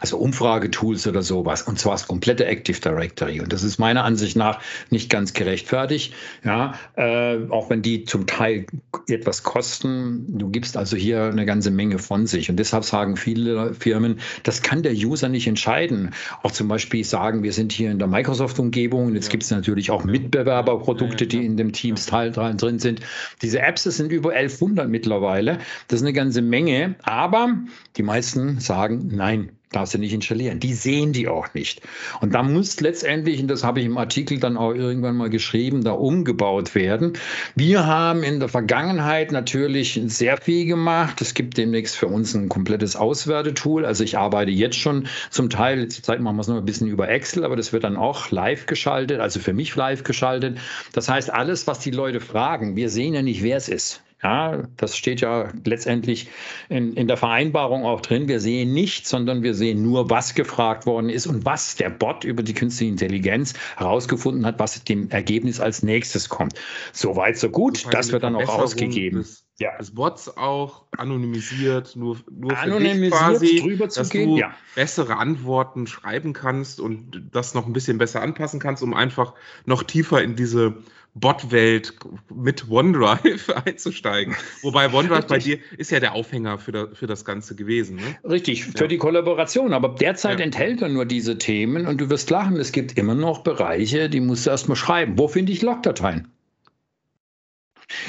[0.00, 1.62] Also Umfragetools oder sowas.
[1.62, 3.40] Und zwar das komplette Active Directory.
[3.40, 6.14] Und das ist meiner Ansicht nach nicht ganz gerechtfertigt.
[6.44, 8.66] Ja, äh, auch wenn die zum Teil
[9.08, 10.38] etwas kosten.
[10.38, 12.50] Du gibst also hier eine ganze Menge von sich.
[12.50, 16.14] Und deshalb sagen viele Firmen, das kann der User nicht entscheiden.
[16.42, 19.06] Auch zum Beispiel sagen, wir sind hier in der Microsoft-Umgebung.
[19.06, 19.32] Und jetzt ja.
[19.32, 23.00] gibt es natürlich auch Mitbewerberprodukte, die in dem Teams-Teil drin sind.
[23.42, 25.58] Diese Apps, sind über 1100 mittlerweile mittlerweile.
[25.88, 27.56] Das ist eine ganze Menge, aber
[27.96, 29.50] die meisten sagen nein.
[29.70, 30.60] Darfst du nicht installieren.
[30.60, 31.82] Die sehen die auch nicht.
[32.22, 35.84] Und da muss letztendlich, und das habe ich im Artikel dann auch irgendwann mal geschrieben,
[35.84, 37.12] da umgebaut werden.
[37.54, 41.20] Wir haben in der Vergangenheit natürlich sehr viel gemacht.
[41.20, 43.84] Es gibt demnächst für uns ein komplettes Auswertetool.
[43.84, 47.10] Also ich arbeite jetzt schon zum Teil, zurzeit machen wir es noch ein bisschen über
[47.10, 50.56] Excel, aber das wird dann auch live geschaltet, also für mich live geschaltet.
[50.94, 54.02] Das heißt, alles, was die Leute fragen, wir sehen ja nicht, wer es ist.
[54.22, 56.28] Ja, das steht ja letztendlich
[56.68, 58.26] in, in der Vereinbarung auch drin.
[58.26, 62.24] Wir sehen nichts, sondern wir sehen nur, was gefragt worden ist und was der Bot
[62.24, 66.54] über die künstliche Intelligenz herausgefunden hat, was dem Ergebnis als nächstes kommt.
[66.92, 67.86] Soweit, so gut.
[67.92, 69.18] Das wird dann auch ausgegeben.
[69.18, 69.76] Des, ja.
[69.78, 74.30] des Bots auch anonymisiert, nur, nur für anonymisiert dich quasi, drüber zu dass gehen.
[74.30, 74.52] du ja.
[74.74, 79.84] bessere Antworten schreiben kannst und das noch ein bisschen besser anpassen kannst, um einfach noch
[79.84, 80.74] tiefer in diese
[81.20, 81.94] Bot-Welt
[82.34, 84.36] mit OneDrive einzusteigen.
[84.62, 87.96] Wobei OneDrive bei dir ist ja der Aufhänger für, da, für das Ganze gewesen.
[87.96, 88.30] Ne?
[88.30, 88.86] Richtig, für ja.
[88.86, 89.72] die Kollaboration.
[89.72, 90.44] Aber derzeit ja.
[90.44, 94.20] enthält er nur diese Themen und du wirst lachen, es gibt immer noch Bereiche, die
[94.20, 95.18] musst du erstmal schreiben.
[95.18, 96.28] Wo finde ich Logdateien?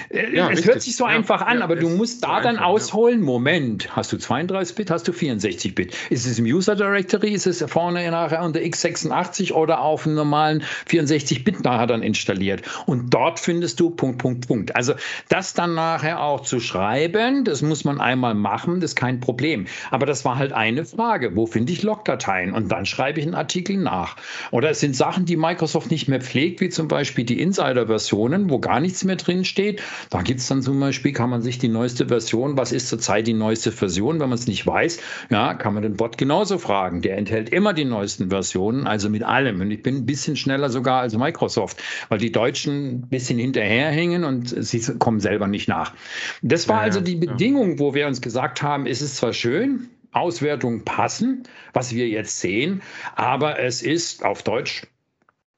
[0.10, 0.68] Äh, ja, es richtig.
[0.68, 3.22] hört sich so ja, einfach an, ja, aber du musst da so dann einfach, ausholen.
[3.22, 5.96] Moment, hast du 32-Bit, hast du 64-Bit?
[6.10, 10.64] Ist es im User Directory, ist es vorne nachher unter x86 oder auf einem normalen
[10.90, 12.64] 64-Bit nachher dann installiert?
[12.86, 14.76] Und dort findest du Punkt, Punkt, Punkt.
[14.76, 14.94] Also
[15.30, 19.66] das dann nachher auch zu schreiben, das muss man einmal machen, das ist kein Problem.
[19.92, 21.36] Aber das war halt eine Frage.
[21.36, 22.54] Wo finde ich Logdateien?
[22.54, 24.18] Und dann schreibe ich einen Artikel nach.
[24.52, 28.60] Oder es sind Sachen, die Microsoft nicht mehr pflegt, wie zum Beispiel die Insider-Versionen, wo
[28.60, 29.82] gar nichts mehr drin steht steht.
[30.10, 33.28] Da gibt es dann zum Beispiel, kann man sich die neueste Version, was ist zurzeit
[33.28, 37.02] die neueste Version, wenn man es nicht weiß, ja, kann man den Bot genauso fragen.
[37.02, 39.62] Der enthält immer die neuesten Versionen, also mit allem.
[39.62, 44.24] Und ich bin ein bisschen schneller sogar als Microsoft, weil die Deutschen ein bisschen hinterherhängen
[44.24, 45.94] und sie kommen selber nicht nach.
[46.42, 47.80] Das war ja, also die Bedingung, ja.
[47.80, 52.82] wo wir uns gesagt haben, ist es zwar schön, Auswertungen passen, was wir jetzt sehen,
[53.16, 54.88] aber es ist auf Deutsch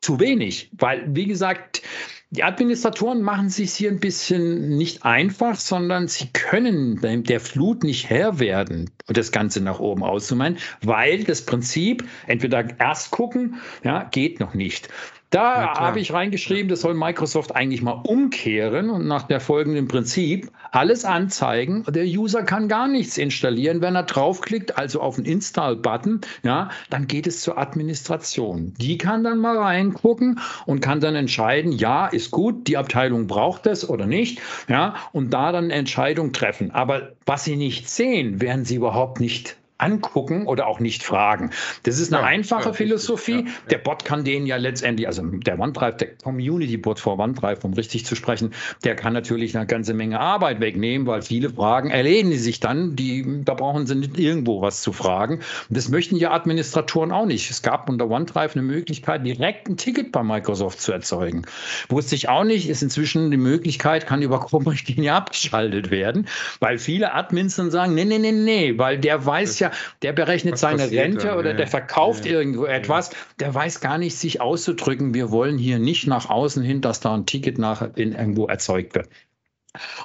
[0.01, 1.83] zu wenig, weil, wie gesagt,
[2.31, 8.09] die Administratoren machen sich hier ein bisschen nicht einfach, sondern sie können der Flut nicht
[8.09, 14.05] Herr werden und das Ganze nach oben auszumeinen, weil das Prinzip entweder erst gucken, ja,
[14.05, 14.87] geht noch nicht.
[15.31, 20.51] Da habe ich reingeschrieben, das soll Microsoft eigentlich mal umkehren und nach der folgenden Prinzip
[20.71, 21.85] alles anzeigen.
[21.87, 23.81] Der User kann gar nichts installieren.
[23.81, 28.73] Wenn er draufklickt, also auf den Install-Button, ja, dann geht es zur Administration.
[28.77, 33.67] Die kann dann mal reingucken und kann dann entscheiden, ja, ist gut, die Abteilung braucht
[33.67, 36.71] es oder nicht, ja, und da dann eine Entscheidung treffen.
[36.71, 41.51] Aber was Sie nicht sehen, werden Sie überhaupt nicht angucken oder auch nicht fragen.
[41.83, 43.45] Das ist eine ja, einfache ja, Philosophie.
[43.45, 47.73] Ja, der Bot kann den ja letztendlich, also der OneDrive, der Community-Bot vor OneDrive, um
[47.73, 52.37] richtig zu sprechen, der kann natürlich eine ganze Menge Arbeit wegnehmen, weil viele Fragen erledigen
[52.37, 52.95] sich dann.
[52.95, 55.35] Die, da brauchen sie nicht irgendwo was zu fragen.
[55.35, 57.49] Und das möchten ja Administratoren auch nicht.
[57.49, 61.43] Es gab unter OneDrive eine Möglichkeit, direkt ein Ticket bei Microsoft zu erzeugen.
[61.89, 66.27] Wusste ich auch nicht, ist inzwischen die Möglichkeit, kann über Chrome-Richtlinie abgeschaltet werden,
[66.59, 69.70] weil viele Admins dann sagen, nee, nee, nee, nee, weil der weiß ja,
[70.01, 71.37] der, berechnet Was seine Rente dann?
[71.37, 72.33] oder der verkauft ja.
[72.33, 75.13] irgendwo etwas, der weiß gar nicht, sich auszudrücken.
[75.13, 78.95] Wir wollen hier nicht nach außen hin, dass da ein Ticket nach in irgendwo erzeugt
[78.95, 79.09] wird.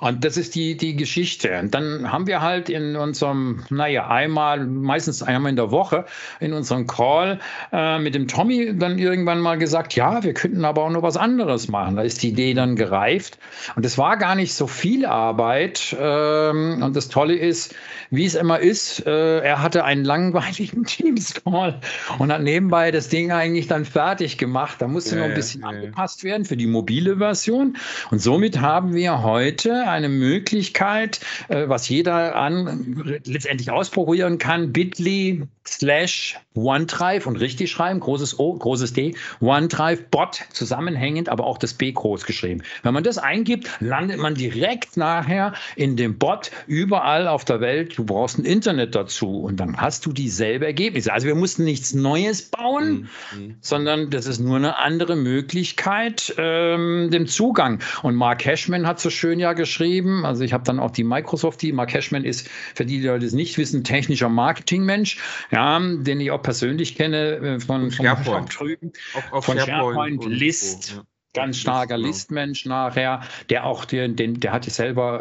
[0.01, 1.59] Und das ist die, die Geschichte.
[1.59, 6.05] Und dann haben wir halt in unserem, naja, einmal, meistens einmal in der Woche,
[6.39, 7.41] in unserem Call
[7.73, 11.17] äh, mit dem Tommy dann irgendwann mal gesagt, ja, wir könnten aber auch noch was
[11.17, 11.97] anderes machen.
[11.97, 13.39] Da ist die Idee dann gereift.
[13.75, 15.97] Und es war gar nicht so viel Arbeit.
[15.99, 17.75] Ähm, und das Tolle ist,
[18.11, 21.81] wie es immer ist, äh, er hatte einen langweiligen Teams-Call
[22.21, 24.81] und hat nebenbei das Ding eigentlich dann fertig gemacht.
[24.81, 27.77] Da musste ja, noch ein bisschen ja, angepasst werden für die mobile Version.
[28.13, 34.73] Und somit haben wir heute heute eine Möglichkeit, äh, was jeder an, letztendlich ausprobieren kann,
[34.73, 41.59] bit.ly slash OneDrive und richtig schreiben, großes O, großes D, OneDrive Bot zusammenhängend, aber auch
[41.59, 42.63] das B groß geschrieben.
[42.83, 47.99] Wenn man das eingibt, landet man direkt nachher in dem Bot überall auf der Welt.
[47.99, 51.13] Du brauchst ein Internet dazu und dann hast du dieselbe Ergebnisse.
[51.13, 53.57] Also wir mussten nichts Neues bauen, mhm.
[53.61, 57.81] sondern das ist nur eine andere Möglichkeit, ähm, dem Zugang.
[58.03, 61.63] Und Mark Cashman hat so schön ja geschrieben, also ich habe dann auch die Microsoft,
[61.63, 65.19] die Mark Cashman ist, für die, die das nicht wissen, technischer Marketingmensch,
[65.51, 68.93] ja, den ich auch persönlich kenne äh, von, von SharePoint, drüben,
[69.41, 70.85] von SharePoint, SharePoint List.
[70.85, 71.03] So, ja
[71.37, 73.21] ganz starker Listmensch nachher,
[73.51, 75.21] der auch den, den der hatte selber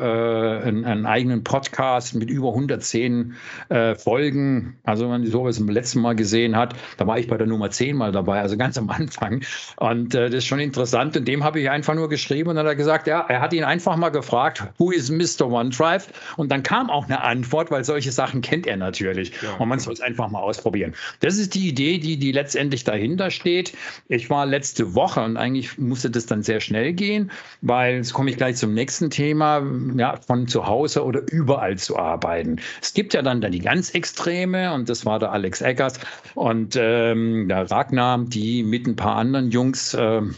[0.63, 3.35] äh, einen, einen, eigenen Podcast mit über 110
[3.69, 4.77] äh, Folgen.
[4.83, 7.69] Also wenn man sowas im letzten Mal gesehen hat, da war ich bei der Nummer
[7.69, 9.43] 10 mal dabei, also ganz am Anfang.
[9.75, 11.17] Und äh, das ist schon interessant.
[11.17, 13.51] Und dem habe ich einfach nur geschrieben und dann hat er gesagt, ja, er hat
[13.51, 15.47] ihn einfach mal gefragt, who is Mr.
[15.47, 16.07] OneDrive?
[16.37, 19.33] Und dann kam auch eine Antwort, weil solche Sachen kennt er natürlich.
[19.41, 19.55] Ja.
[19.55, 20.93] Und man soll es einfach mal ausprobieren.
[21.19, 23.73] Das ist die Idee, die, die letztendlich dahinter steht.
[24.07, 28.13] Ich war letzte Woche und eigentlich musste musste das dann sehr schnell gehen, weil jetzt
[28.13, 29.63] komme ich gleich zum nächsten Thema,
[29.95, 32.57] ja, von zu Hause oder überall zu arbeiten.
[32.81, 35.99] Es gibt ja dann, dann die ganz Extreme und das war der Alex Eggers
[36.35, 40.35] und ähm, der Ragnar, die mit ein paar anderen Jungs ähm,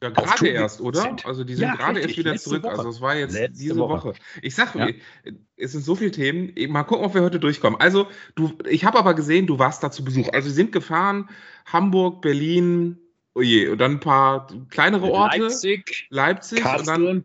[0.00, 1.02] ja, gerade erst, oder?
[1.02, 1.26] Sind.
[1.26, 2.62] Also die sind ja, gerade erst wieder zurück.
[2.62, 2.78] Woche.
[2.78, 4.08] Also es war jetzt letzte diese Woche.
[4.08, 4.12] Woche.
[4.40, 4.88] Ich sag, ja.
[5.56, 6.52] es sind so viele Themen.
[6.68, 7.80] Mal gucken, ob wir heute durchkommen.
[7.80, 10.28] Also du, ich habe aber gesehen, du warst da zu Besuch.
[10.32, 11.28] Also sie sind gefahren,
[11.66, 12.99] Hamburg, Berlin,
[13.34, 15.38] Oh je, und dann ein paar kleinere Orte.
[15.38, 17.24] Leipzig, Leipzig und dann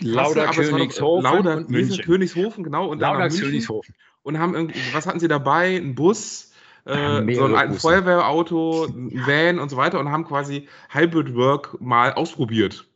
[0.00, 2.04] Lauder, Königshofen, Lauder, und München.
[2.04, 2.86] Königshofen, genau.
[2.88, 3.94] Und Lauder, Königshofen.
[4.22, 5.76] Und haben irgendwie, was hatten sie dabei?
[5.76, 6.52] Ein Bus,
[6.84, 11.80] äh, so ein altes Feuerwehrauto, ein Van und so weiter und haben quasi Hybrid Work
[11.80, 12.87] mal ausprobiert.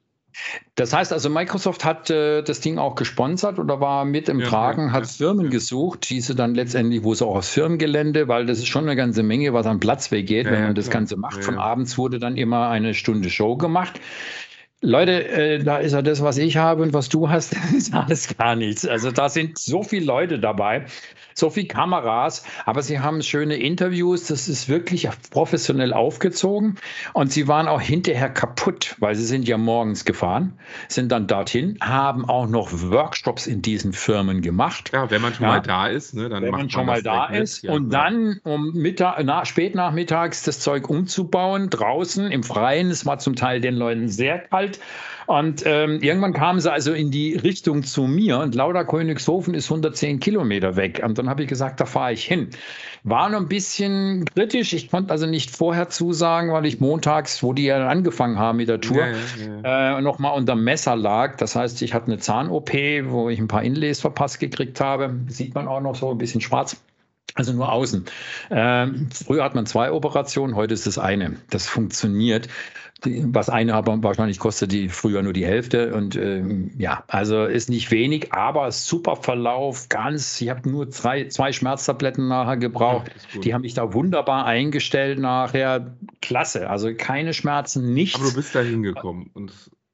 [0.74, 4.46] Das heißt also, Microsoft hat äh, das Ding auch gesponsert oder war mit im ja,
[4.46, 8.46] Tragen, ja, hat ja, Firmen gesucht, diese dann letztendlich, wo es auch aufs Firmengelände, weil
[8.46, 11.44] das ist schon eine ganze Menge, was an Platz weggeht, wenn man das Ganze macht.
[11.44, 14.00] Von abends wurde dann immer eine Stunde Show gemacht.
[14.84, 18.36] Leute, äh, da ist ja das, was ich habe und was du hast, ist alles
[18.36, 18.86] gar nichts.
[18.86, 20.86] Also da sind so viele Leute dabei
[21.34, 26.76] so viele Kameras, aber sie haben schöne Interviews, das ist wirklich professionell aufgezogen
[27.12, 30.54] und sie waren auch hinterher kaputt, weil sie sind ja morgens gefahren,
[30.88, 34.90] sind dann dorthin, haben auch noch Workshops in diesen Firmen gemacht.
[34.92, 35.52] Ja, wenn man schon ja.
[35.52, 38.72] mal da ist, ne, dann wenn man schon mal da ist ja, und dann um
[38.72, 43.74] Mittag, nach, spät nachmittags das Zeug umzubauen, draußen im Freien, es war zum Teil den
[43.74, 44.71] Leuten sehr kalt
[45.26, 49.70] und ähm, irgendwann kamen sie also in die Richtung zu mir und Lauder Königshofen ist
[49.70, 51.00] 110 Kilometer weg.
[51.04, 52.50] Und dann habe ich gesagt, da fahre ich hin.
[53.04, 54.72] War noch ein bisschen kritisch.
[54.72, 58.68] Ich konnte also nicht vorher zusagen, weil ich montags, wo die ja angefangen haben mit
[58.68, 59.12] der Tour, ja,
[59.62, 61.36] ja, Äh, nochmal unter Messer lag.
[61.36, 62.72] Das heißt, ich hatte eine Zahn-OP,
[63.06, 65.14] wo ich ein paar Inlays verpasst gekriegt habe.
[65.28, 66.76] Sieht man auch noch so ein bisschen schwarz.
[67.34, 68.04] Also nur außen.
[68.50, 71.36] Ähm, früher hat man zwei Operationen, heute ist es eine.
[71.48, 72.48] Das funktioniert
[73.04, 75.94] was eine aber wahrscheinlich kostet die früher nur die Hälfte.
[75.94, 80.40] Und ähm, ja, also ist nicht wenig, aber super Verlauf, ganz.
[80.40, 83.10] Ich habe nur zwei, zwei Schmerztabletten nachher gebraucht.
[83.34, 85.96] Ja, die haben mich da wunderbar eingestellt nachher.
[86.20, 88.20] Klasse, also keine Schmerzen, nichts.
[88.20, 89.52] Aber du bist da hingekommen und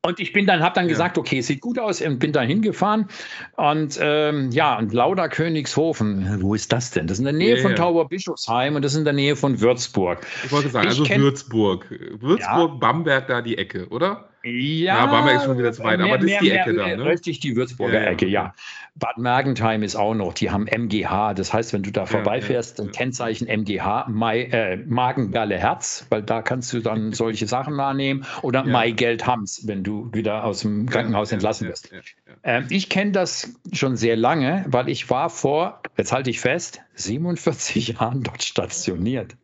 [0.09, 0.89] und ich bin dann, habe dann ja.
[0.89, 3.09] gesagt, okay, sieht gut aus und bin dann hingefahren.
[3.57, 7.07] Und ähm, ja, und Lauder Königshofen, wo ist das denn?
[7.07, 7.77] Das ist in der Nähe ja, von ja.
[7.77, 10.27] Tauberbischofsheim und das ist in der Nähe von Würzburg.
[10.45, 11.87] Ich wollte sagen, ich also Würzburg.
[12.21, 14.31] Würzburg, Bamberg da die Ecke, oder?
[14.49, 16.73] Ja, ja Bamberg ist schon wieder zu weit, mehr, aber das ist die mehr, Ecke
[16.73, 17.05] mehr, da.
[17.05, 17.11] Ne?
[17.11, 18.55] Richtig, die Würzburger ja, Ecke, ja.
[18.99, 21.35] Bad Mergentheim ist auch noch, die haben MGH.
[21.35, 26.43] Das heißt, wenn du da vorbeifährst, ein Kennzeichen MGH, Mai, äh, Magengalle Herz, weil da
[26.43, 28.25] kannst du dann solche Sachen wahrnehmen.
[28.43, 28.73] Oder ja.
[28.73, 31.93] Maigeld Hams, wenn du wieder aus dem Krankenhaus entlassen wirst.
[32.43, 36.81] Ähm, ich kenne das schon sehr lange, weil ich war vor, jetzt halte ich fest,
[36.95, 39.37] 47 Jahren dort stationiert.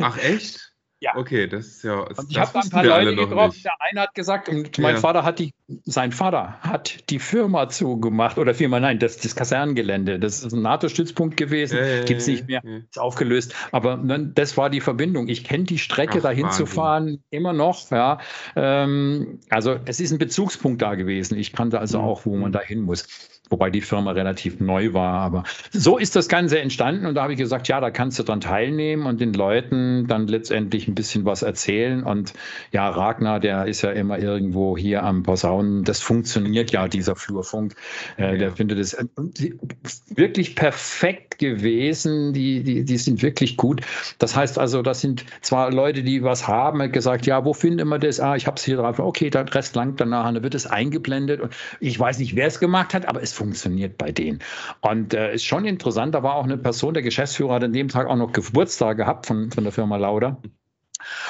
[0.00, 0.75] Ach echt?
[1.00, 1.14] Ja.
[1.14, 2.00] Okay, das ist ja.
[2.00, 3.60] Und ich habe da ein paar Leute getroffen.
[3.62, 5.00] Der eine hat gesagt, und mein ja.
[5.00, 5.52] Vater hat die,
[5.84, 10.18] sein Vater hat die Firma zugemacht oder Firma, nein, das, das Kasernengelände.
[10.18, 13.54] Das ist ein NATO-Stützpunkt gewesen, ja, Gibt es nicht mehr, ist aufgelöst.
[13.72, 15.28] Aber dann, das war die Verbindung.
[15.28, 16.66] Ich kenne die Strecke, Ach, dahin Wahnsinn.
[16.66, 17.90] zu fahren, immer noch.
[17.90, 18.18] Ja.
[18.54, 21.36] Ähm, also es ist ein Bezugspunkt da gewesen.
[21.36, 22.04] Ich kannte also mhm.
[22.04, 23.06] auch, wo man da hin muss
[23.50, 25.20] wobei die Firma relativ neu war.
[25.20, 28.22] Aber so ist das Ganze entstanden und da habe ich gesagt, ja, da kannst du
[28.22, 32.02] dran teilnehmen und den Leuten dann letztendlich ein bisschen was erzählen.
[32.02, 32.32] Und
[32.72, 35.84] ja, Ragnar, der ist ja immer irgendwo hier am Posaunen.
[35.84, 37.74] Das funktioniert ja, dieser Flurfunk.
[38.16, 39.04] Äh, der findet es äh,
[40.08, 42.32] wirklich perfekt gewesen.
[42.32, 43.82] Die, die, die sind wirklich gut.
[44.18, 47.88] Das heißt also, das sind zwar Leute, die was haben, hat gesagt, ja, wo finden
[47.88, 48.20] wir das?
[48.20, 48.98] Ah, ich habe es hier drauf.
[48.98, 50.24] Okay, der Rest langt danach.
[50.32, 51.40] Dann wird es eingeblendet.
[51.40, 54.40] Und ich weiß nicht, wer es gemacht hat, aber es funktioniert bei denen.
[54.80, 57.88] Und äh, ist schon interessant, da war auch eine Person, der Geschäftsführer hat an dem
[57.88, 60.40] Tag auch noch Geburtstag gehabt von, von der Firma Lauda.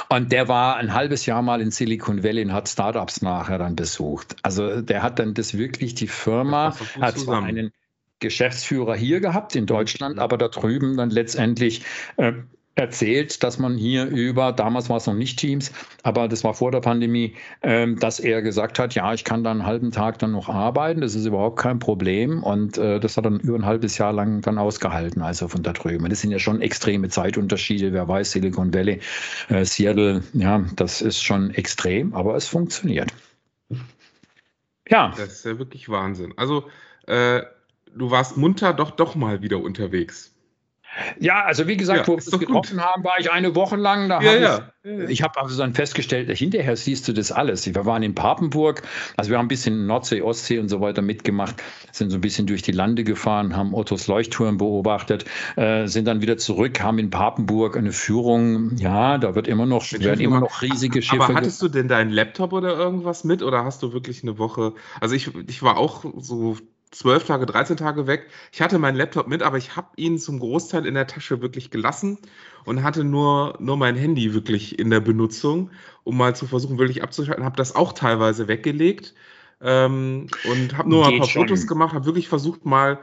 [0.09, 3.77] Und der war ein halbes Jahr mal in Silicon Valley und hat Startups nachher dann
[3.77, 4.37] besucht.
[4.43, 7.73] Also der hat dann das wirklich, die Firma hat zwar einen
[8.21, 11.85] Geschäftsführer hier gehabt in Deutschland, aber da drüben dann letztendlich
[12.17, 12.33] äh,
[12.77, 16.71] erzählt, dass man hier über, damals war es noch nicht Teams, aber das war vor
[16.71, 20.33] der Pandemie, ähm, dass er gesagt hat, ja, ich kann dann einen halben Tag dann
[20.33, 22.43] noch arbeiten, das ist überhaupt kein Problem.
[22.43, 25.73] Und äh, das hat dann über ein halbes Jahr lang dann ausgehalten, also von da
[25.73, 26.09] drüben.
[26.11, 29.01] Das sind ja schon extreme Zeitunterschiede, wer weiß, Silicon Valley,
[29.49, 33.11] äh, Seattle, ja, das ist schon extrem, aber es funktioniert.
[34.89, 35.15] Ja.
[35.17, 36.35] Das ist ja wirklich Wahnsinn.
[36.37, 36.69] Also,
[37.07, 37.43] äh,
[37.95, 40.36] du warst munter doch doch mal wieder unterwegs.
[41.19, 44.09] Ja, also wie gesagt, ja, wo wir uns getroffen haben, war ich eine Woche lang.
[44.09, 44.71] Da ja, hab ja.
[44.87, 47.67] Ich, ich habe also dann festgestellt, hinterher siehst du das alles.
[47.67, 48.83] Wir waren in Papenburg,
[49.17, 51.57] also wir haben ein bisschen Nordsee, Ostsee und so weiter mitgemacht,
[51.93, 55.25] sind so ein bisschen durch die Lande gefahren, haben Ottos Leuchtturm beobachtet,
[55.57, 58.77] äh, sind dann wieder zurück, haben in Papenburg eine Führung.
[58.77, 61.25] Ja, da wird immer noch, werden immer noch riesige Schiffe.
[61.25, 64.73] Aber hattest du denn deinen Laptop oder irgendwas mit oder hast du wirklich eine Woche?
[65.01, 66.57] Also ich, ich war auch so
[66.91, 68.29] zwölf Tage, 13 Tage weg.
[68.53, 71.71] Ich hatte meinen Laptop mit, aber ich habe ihn zum Großteil in der Tasche wirklich
[71.71, 72.19] gelassen
[72.65, 75.71] und hatte nur, nur mein Handy wirklich in der Benutzung,
[76.05, 77.45] um mal zu versuchen, wirklich abzuschalten.
[77.45, 79.15] Habe das auch teilweise weggelegt
[79.61, 81.43] ähm, und habe nur Geht ein paar schon.
[81.43, 82.99] Fotos gemacht, habe wirklich versucht, mal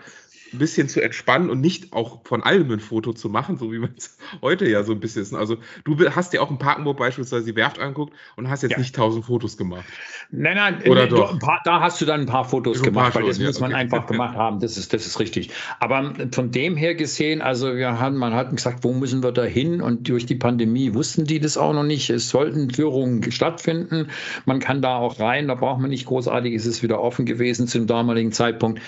[0.53, 3.79] ein bisschen zu entspannen und nicht auch von allem ein Foto zu machen, so wie
[3.79, 5.33] man es heute ja so ein bisschen ist.
[5.33, 8.77] Also du hast dir auch in Parkenburg beispielsweise die Werft angeguckt und hast jetzt ja.
[8.77, 9.85] nicht tausend Fotos gemacht.
[10.31, 11.39] Nein, nein, Oder nee, doch?
[11.39, 13.71] Paar, da hast du dann ein paar Fotos ein gemacht, paar weil das muss man
[13.71, 13.81] okay.
[13.81, 14.59] einfach gemacht haben.
[14.59, 15.49] Das ist, das ist richtig.
[15.79, 19.43] Aber von dem her gesehen, also wir haben, man hat gesagt, wo müssen wir da
[19.43, 19.81] hin?
[19.81, 22.09] Und durch die Pandemie wussten die das auch noch nicht.
[22.09, 24.09] Es sollten Führungen stattfinden.
[24.45, 27.67] Man kann da auch rein, da braucht man nicht großartig, ist es wieder offen gewesen
[27.67, 28.81] zum damaligen Zeitpunkt.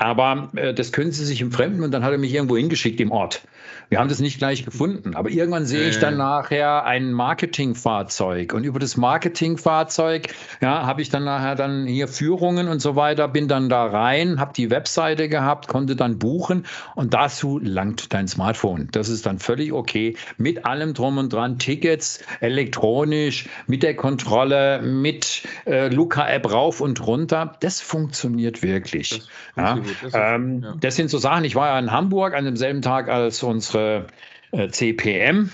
[0.00, 3.00] Aber äh, das können Sie sich im Fremden und dann hat er mich irgendwo hingeschickt
[3.00, 3.42] im Ort.
[3.90, 8.62] Wir haben das nicht gleich gefunden, aber irgendwann sehe ich dann nachher ein Marketingfahrzeug und
[8.62, 10.28] über das Marketingfahrzeug
[10.62, 14.40] ja, habe ich dann nachher dann hier Führungen und so weiter, bin dann da rein,
[14.40, 18.88] habe die Webseite gehabt, konnte dann buchen und dazu langt dein Smartphone.
[18.92, 24.80] Das ist dann völlig okay mit allem drum und dran, Tickets elektronisch, mit der Kontrolle,
[24.82, 27.56] mit äh, Luca-App rauf und runter.
[27.60, 29.24] Das funktioniert wirklich.
[29.56, 29.78] Das, ja.
[30.02, 30.74] Das, ähm, ja.
[30.80, 31.44] das sind so Sachen.
[31.44, 34.06] Ich war ja in Hamburg an demselben Tag als unsere
[34.52, 35.50] äh, CPM.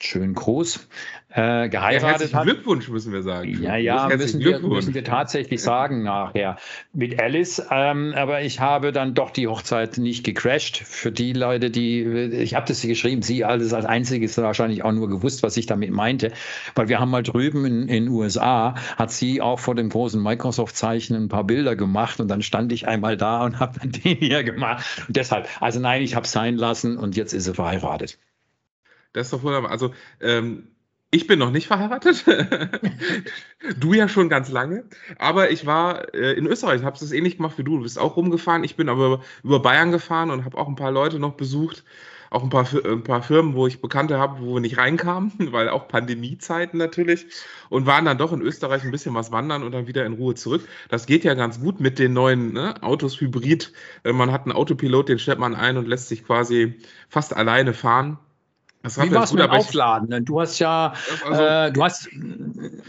[0.00, 0.88] Schön groß
[1.34, 2.44] äh, geheiratet ja, hat.
[2.44, 3.60] Glückwunsch müssen wir sagen.
[3.60, 6.56] Ja, ja, müssen wir, müssen wir tatsächlich sagen nachher
[6.92, 7.60] mit Alice.
[7.70, 10.76] Ähm, aber ich habe dann doch die Hochzeit nicht gecrashed.
[10.76, 15.08] Für die Leute, die, ich habe das geschrieben, sie alles als einziges wahrscheinlich auch nur
[15.08, 16.32] gewusst, was ich damit meinte.
[16.76, 21.16] Weil wir haben mal drüben in den USA, hat sie auch vor dem großen Microsoft-Zeichen
[21.16, 24.44] ein paar Bilder gemacht und dann stand ich einmal da und habe dann den hier
[24.44, 24.84] gemacht.
[25.08, 28.18] Und deshalb, also nein, ich habe es sein lassen und jetzt ist sie verheiratet.
[29.12, 29.70] Das ist doch wunderbar.
[29.70, 30.68] Also ähm,
[31.14, 32.24] ich bin noch nicht verheiratet.
[33.78, 34.84] du ja schon ganz lange.
[35.16, 37.76] Aber ich war äh, in Österreich, habe es ähnlich gemacht wie du.
[37.76, 38.64] Du bist auch rumgefahren.
[38.64, 41.84] Ich bin aber über Bayern gefahren und habe auch ein paar Leute noch besucht.
[42.30, 45.68] Auch ein paar, ein paar Firmen, wo ich Bekannte habe, wo wir nicht reinkamen, weil
[45.68, 47.26] auch Pandemiezeiten natürlich.
[47.68, 50.34] Und waren dann doch in Österreich ein bisschen was wandern und dann wieder in Ruhe
[50.34, 50.66] zurück.
[50.88, 53.72] Das geht ja ganz gut mit den neuen ne, Autos Hybrid.
[54.02, 56.74] Äh, man hat einen Autopilot, den stellt man ein und lässt sich quasi
[57.08, 58.18] fast alleine fahren.
[58.84, 60.24] Das Wie war es mit dem Aufladen?
[60.26, 60.92] Du hast ja,
[61.24, 62.10] also, äh, du hast.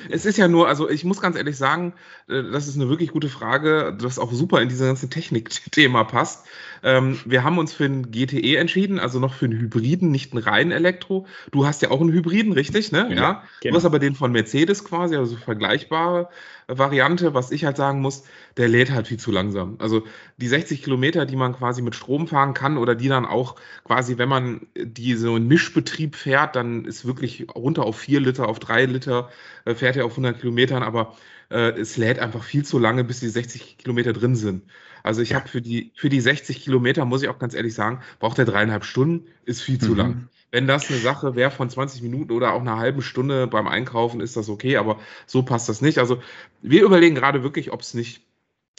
[0.09, 1.93] Es ist ja nur, also ich muss ganz ehrlich sagen,
[2.27, 6.45] äh, das ist eine wirklich gute Frage, das auch super in dieses ganze Technik-Thema passt.
[6.83, 10.43] Ähm, wir haben uns für einen GTE entschieden, also noch für einen Hybriden, nicht einen
[10.43, 11.27] reinen Elektro.
[11.51, 12.91] Du hast ja auch einen Hybriden, richtig?
[12.91, 13.07] Ne?
[13.11, 13.15] Ja.
[13.15, 13.43] ja.
[13.61, 13.71] Genau.
[13.71, 16.27] Du hast aber den von Mercedes quasi, also vergleichbare
[16.67, 17.33] Variante.
[17.33, 18.23] Was ich halt sagen muss,
[18.57, 19.75] der lädt halt viel zu langsam.
[19.79, 20.03] Also
[20.37, 24.17] die 60 Kilometer, die man quasi mit Strom fahren kann oder die dann auch quasi,
[24.17, 28.59] wenn man die so in Mischbetrieb fährt, dann ist wirklich runter auf vier Liter, auf
[28.59, 29.29] drei Liter,
[29.65, 31.15] äh, fährt er auf 100 Kilometern, aber
[31.49, 34.63] äh, es lädt einfach viel zu lange, bis die 60 Kilometer drin sind.
[35.03, 35.35] Also ich ja.
[35.37, 38.45] habe für die, für die 60 Kilometer, muss ich auch ganz ehrlich sagen, braucht er
[38.45, 39.97] dreieinhalb Stunden, ist viel zu mhm.
[39.97, 40.29] lang.
[40.55, 44.21] Wenn das eine Sache wäre von 20 Minuten oder auch einer halben Stunde beim Einkaufen,
[44.21, 45.97] ist das okay, aber so passt das nicht.
[45.97, 46.21] Also
[46.61, 48.21] wir überlegen gerade wirklich, ob es nicht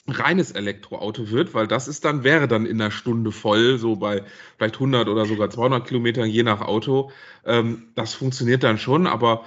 [0.08, 4.22] reines Elektroauto wird, weil das ist dann, wäre dann in einer Stunde voll, so bei
[4.56, 7.10] vielleicht 100 oder sogar 200 Kilometern, je nach Auto.
[7.44, 9.44] Ähm, das funktioniert dann schon, aber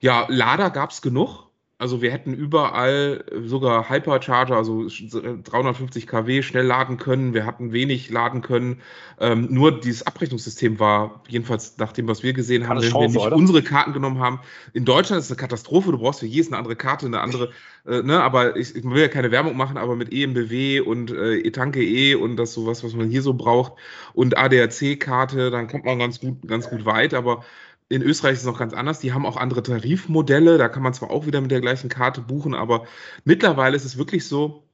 [0.00, 1.47] ja, Lader gab es genug.
[1.80, 7.34] Also wir hätten überall sogar Hypercharger, also 350 kW schnell laden können.
[7.34, 8.80] Wir hatten wenig laden können.
[9.20, 13.16] Ähm, nur dieses Abrechnungssystem war, jedenfalls nach dem, was wir gesehen haben, wenn wir nicht
[13.18, 13.36] oder?
[13.36, 14.40] unsere Karten genommen haben.
[14.72, 15.92] In Deutschland ist es eine Katastrophe.
[15.92, 17.52] Du brauchst für jedes eine andere Karte, eine andere,
[17.86, 21.38] äh, ne, aber ich, ich, will ja keine Werbung machen, aber mit EMBW und äh,
[21.46, 23.74] Etanke E und das sowas, was man hier so braucht
[24.14, 27.44] und ADAC-Karte, dann kommt man ganz gut, ganz gut weit, aber
[27.88, 29.00] in Österreich ist es noch ganz anders.
[29.00, 30.58] Die haben auch andere Tarifmodelle.
[30.58, 32.84] Da kann man zwar auch wieder mit der gleichen Karte buchen, aber
[33.24, 34.64] mittlerweile ist es wirklich so,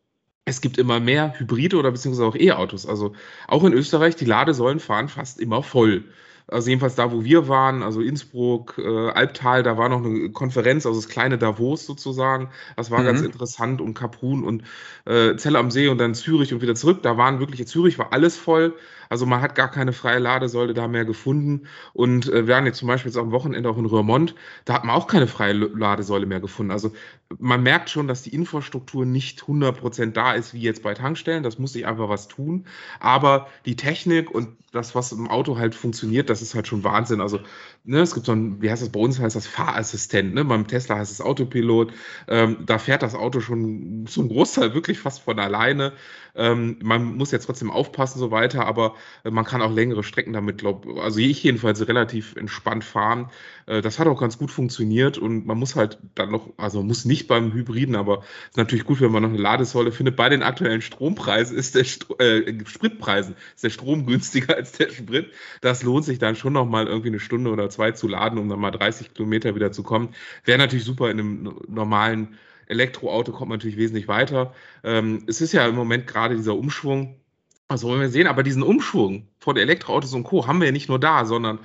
[0.44, 2.86] es gibt immer mehr Hybride oder beziehungsweise auch E-Autos.
[2.86, 3.14] Also
[3.48, 6.04] auch in Österreich, die Ladesäulen fahren fast immer voll.
[6.46, 10.84] Also jedenfalls da, wo wir waren, also Innsbruck, äh, Albtal, da war noch eine Konferenz,
[10.84, 12.50] also das kleine Davos sozusagen.
[12.76, 13.06] Das war mhm.
[13.06, 14.62] ganz interessant und Kaprun und
[15.06, 17.02] äh, Zelle am See und dann Zürich und wieder zurück.
[17.02, 18.74] Da waren wirklich, Zürich war alles voll.
[19.14, 21.68] Also man hat gar keine freie Ladesäule da mehr gefunden.
[21.92, 24.34] Und äh, wir waren jetzt zum Beispiel jetzt am Wochenende auch in Röhrmond,
[24.64, 26.72] da hat man auch keine freie Ladesäule mehr gefunden.
[26.72, 26.92] Also
[27.38, 31.44] man merkt schon, dass die Infrastruktur nicht 100% da ist, wie jetzt bei Tankstellen.
[31.44, 32.66] Das muss sich einfach was tun.
[32.98, 37.20] Aber die Technik und das, was im Auto halt funktioniert, das ist halt schon Wahnsinn.
[37.20, 37.38] Also
[37.84, 40.34] ne, es gibt so ein, wie heißt das bei uns, heißt das Fahrassistent.
[40.34, 40.44] Ne?
[40.44, 41.92] Beim Tesla heißt es Autopilot.
[42.28, 45.92] Ähm, da fährt das Auto schon zum Großteil wirklich fast von alleine.
[46.34, 50.32] Ähm, man muss jetzt trotzdem aufpassen, so weiter, aber äh, man kann auch längere Strecken
[50.32, 53.30] damit, glaube also ich jedenfalls relativ entspannt fahren.
[53.66, 57.04] Äh, das hat auch ganz gut funktioniert und man muss halt dann noch, also muss
[57.04, 60.16] nicht beim Hybriden, aber ist natürlich gut, wenn man noch eine Ladesäule findet.
[60.16, 64.90] Bei den aktuellen Strompreisen ist der St äh, Spritpreisen ist der Strom günstiger als der
[64.90, 65.30] Sprit.
[65.60, 68.48] Das lohnt sich dann schon noch mal irgendwie eine Stunde oder zwei zu laden, um
[68.48, 70.14] dann mal 30 Kilometer wieder zu kommen.
[70.44, 74.54] Wäre natürlich super in einem normalen Elektroauto kommt man natürlich wesentlich weiter.
[74.82, 77.20] Ähm, es ist ja im Moment gerade dieser Umschwung,
[77.68, 80.46] was wollen wir sehen, aber diesen Umschwung von Elektroautos und Co.
[80.46, 81.58] haben wir ja nicht nur da, sondern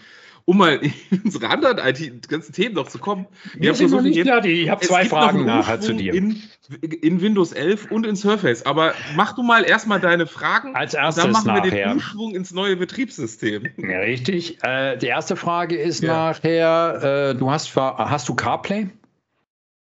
[0.49, 0.93] um mal in
[1.25, 3.27] unsere anderen IT, ganzen Themen noch zu kommen.
[3.53, 4.63] Wir sind noch nicht fertig.
[4.63, 6.11] Ich habe zwei Fragen nachher zu dir.
[6.11, 6.41] In,
[6.81, 8.65] in, Windows 11 und in Surface.
[8.65, 10.75] Aber mach du mal erstmal deine Fragen.
[10.75, 11.63] Als erstes dann machen nachher.
[11.65, 13.67] wir den Umschwung ins neue Betriebssystem.
[13.77, 14.57] Ja, richtig.
[14.63, 16.31] Äh, die erste Frage ist ja.
[16.31, 18.89] nachher, äh, du hast, hast du CarPlay?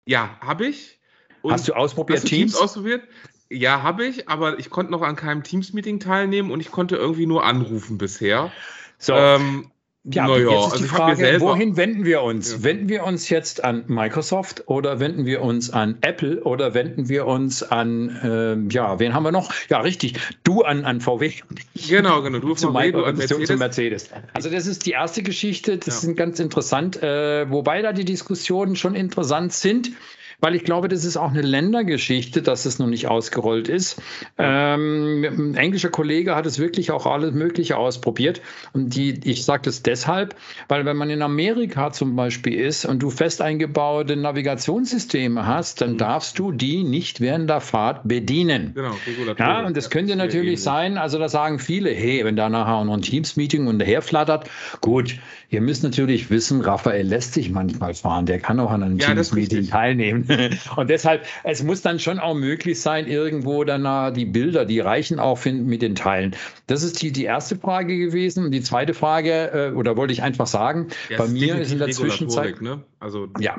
[0.04, 1.00] Ja, habe ich.
[1.40, 2.52] Und hast du ausprobiert hast du Teams?
[2.52, 3.04] Teams ausprobiert?
[3.48, 7.24] Ja, habe ich, aber ich konnte noch an keinem Teams-Meeting teilnehmen und ich konnte irgendwie
[7.24, 8.52] nur anrufen bisher.
[8.98, 9.14] So.
[9.14, 9.70] Ähm,
[10.04, 12.52] ja, naja, jetzt ist also die Frage, wohin wenden wir uns?
[12.52, 12.62] Ja.
[12.62, 17.26] Wenden wir uns jetzt an Microsoft oder wenden wir uns an Apple oder wenden wir
[17.26, 19.52] uns an, äh, ja, wen haben wir noch?
[19.68, 21.32] Ja, richtig, du an, an VW.
[21.86, 23.48] Genau, genau, du zu VW, du an Mercedes.
[23.48, 24.08] Zu Mercedes.
[24.32, 26.08] Also das ist die erste Geschichte, das ja.
[26.08, 29.90] ist ganz interessant, äh, wobei da die Diskussionen schon interessant sind
[30.40, 34.00] weil ich glaube, das ist auch eine Ländergeschichte, dass es noch nicht ausgerollt ist.
[34.38, 38.40] Ähm, ein englischer Kollege hat es wirklich auch alles Mögliche ausprobiert.
[38.72, 40.34] Und die, ich sage das deshalb,
[40.68, 45.96] weil wenn man in Amerika zum Beispiel ist und du fest eingebaute Navigationssysteme hast, dann
[45.96, 48.72] darfst du die nicht während der Fahrt bedienen.
[48.74, 48.94] Genau,
[49.38, 52.94] ja, und das könnte natürlich sein, also da sagen viele, hey, wenn da nachher noch
[52.94, 54.48] ein Teams-Meeting und daher flattert,
[54.80, 55.16] gut,
[55.50, 59.08] ihr müsst natürlich wissen, Raphael lässt sich manchmal fahren, der kann auch an einem ja,
[59.08, 60.26] Teams-Meeting teilnehmen.
[60.76, 65.18] Und deshalb, es muss dann schon auch möglich sein, irgendwo dann die Bilder, die reichen
[65.18, 66.36] auch mit den Teilen.
[66.68, 68.44] Das ist die, die erste Frage gewesen.
[68.44, 71.78] Und die zweite Frage, äh, oder wollte ich einfach sagen, ja, bei mir ist in
[71.78, 72.62] der Zwischenzeit.
[72.62, 72.82] Ne?
[73.00, 73.56] Also ja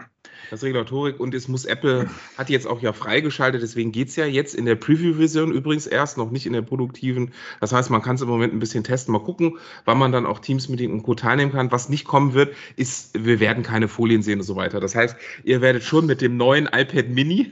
[0.52, 4.26] das Regulatorik und es muss Apple, hat jetzt auch ja freigeschaltet, deswegen geht es ja
[4.26, 7.32] jetzt in der Preview-Version übrigens erst, noch nicht in der produktiven.
[7.62, 10.26] Das heißt, man kann es im Moment ein bisschen testen, mal gucken, wann man dann
[10.26, 11.16] auch Teams-Meeting und Co.
[11.16, 11.72] teilnehmen kann.
[11.72, 14.82] Was nicht kommen wird, ist, wir werden keine Folien sehen und so weiter.
[14.82, 17.50] Das heißt, ihr werdet schon mit dem neuen iPad Mini,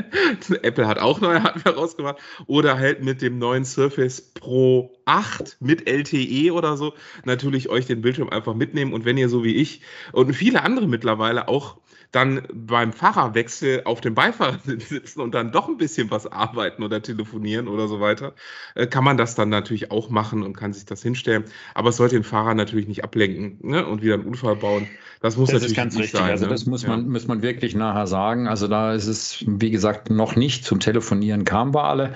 [0.62, 2.16] Apple hat auch neue Hardware rausgebracht,
[2.46, 8.02] oder halt mit dem neuen Surface Pro 8 mit LTE oder so, natürlich euch den
[8.02, 11.76] Bildschirm einfach mitnehmen und wenn ihr so wie ich und viele andere mittlerweile auch
[12.12, 17.02] dann beim Fahrerwechsel auf dem Beifahrersitz sitzen und dann doch ein bisschen was arbeiten oder
[17.02, 18.34] telefonieren oder so weiter,
[18.74, 21.44] äh, kann man das dann natürlich auch machen und kann sich das hinstellen.
[21.74, 23.86] Aber es sollte den Fahrer natürlich nicht ablenken ne?
[23.86, 24.86] und wieder einen Unfall bauen.
[25.20, 26.20] Das muss das natürlich ist ganz richtig.
[26.20, 26.70] Sein, also das ne?
[26.70, 27.10] muss man, ja.
[27.10, 28.46] muss man wirklich nachher sagen.
[28.46, 32.14] Also da ist es, wie gesagt, noch nicht zum Telefonieren kamen wir alle.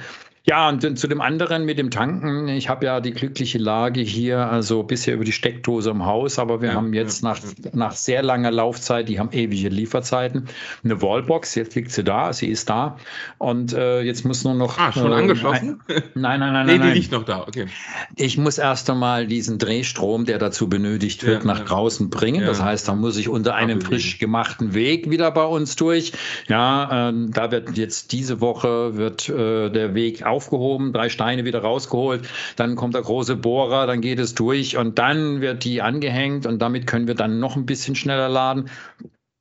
[0.49, 2.47] Ja, und zu dem anderen mit dem Tanken.
[2.47, 6.61] Ich habe ja die glückliche Lage hier, also bisher über die Steckdose im Haus, aber
[6.61, 7.71] wir ja, haben jetzt ja, nach, ja.
[7.73, 10.49] nach sehr langer Laufzeit, die haben ewige Lieferzeiten,
[10.85, 11.57] eine Wallbox.
[11.57, 12.97] Jetzt liegt sie da, sie ist da.
[13.39, 14.79] Und äh, jetzt muss nur noch.
[14.79, 15.81] Ah, schon äh, angeschlossen?
[15.89, 16.67] Ein, nein, nein, nein.
[16.67, 17.67] nee, nein, die liegt noch da, okay.
[18.15, 22.47] Ich muss erst einmal diesen Drehstrom, der dazu benötigt wird, nach draußen bringen.
[22.47, 26.13] Das heißt, da muss ich unter einem frisch gemachten Weg wieder bei uns durch.
[26.47, 31.45] Ja, äh, da wird jetzt diese Woche wird äh, der Weg auf aufgehoben, drei Steine
[31.45, 35.81] wieder rausgeholt, dann kommt der große Bohrer, dann geht es durch und dann wird die
[35.81, 38.69] angehängt und damit können wir dann noch ein bisschen schneller laden.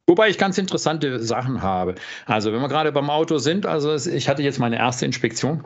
[0.07, 1.95] Wobei ich ganz interessante Sachen habe.
[2.25, 5.65] Also wenn wir gerade beim Auto sind, also ich hatte jetzt meine erste Inspektion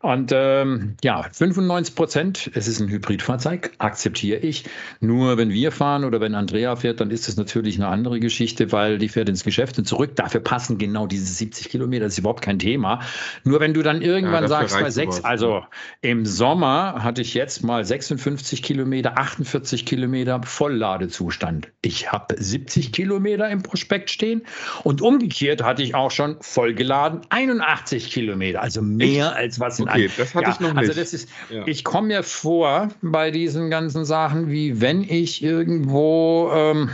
[0.00, 4.64] und ähm, ja, 95 Prozent, es ist ein Hybridfahrzeug, akzeptiere ich.
[5.00, 8.70] Nur wenn wir fahren oder wenn Andrea fährt, dann ist das natürlich eine andere Geschichte,
[8.70, 10.14] weil die fährt ins Geschäft und zurück.
[10.14, 13.00] Dafür passen genau diese 70 Kilometer, das ist überhaupt kein Thema.
[13.42, 15.64] Nur wenn du dann irgendwann ja, sagst, bei sechs, also
[16.00, 21.72] im Sommer hatte ich jetzt mal 56 Kilometer, 48 Kilometer Vollladezustand.
[21.82, 24.42] Ich habe 70 Kilometer im Prospekt stehen
[24.84, 30.10] und umgekehrt hatte ich auch schon vollgeladen 81 Kilometer, also mehr als was in Okay,
[30.16, 30.88] das hatte ja, ich noch also nicht.
[30.90, 31.66] Also das ist, ja.
[31.66, 36.90] ich komme mir vor bei diesen ganzen Sachen, wie wenn ich irgendwo ähm,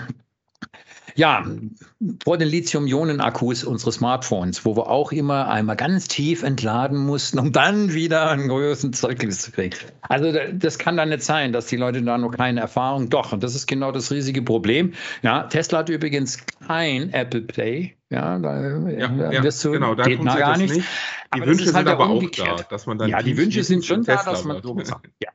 [1.17, 1.47] ja,
[2.25, 7.53] vor den Lithium-Ionen-Akkus unseres Smartphones, wo wir auch immer einmal ganz tief entladen mussten, um
[7.53, 9.77] dann wieder einen größeren Zeugnis zu kriegen.
[10.03, 13.11] Also das kann dann nicht sein, dass die Leute da noch keine Erfahrung.
[13.11, 14.93] Doch, und das ist genau das riesige Problem.
[15.23, 17.95] Ja, Tesla hat übrigens kein Apple Play.
[18.15, 20.75] Ja, da, ja, da wirst du, genau, da geht gar nicht.
[20.75, 20.87] nicht.
[21.35, 23.85] Die aber Wünsche halt sind aber auch da, dass man dann Ja, die Wünsche sind
[23.85, 25.31] schon da, dass man so gesagt, ja.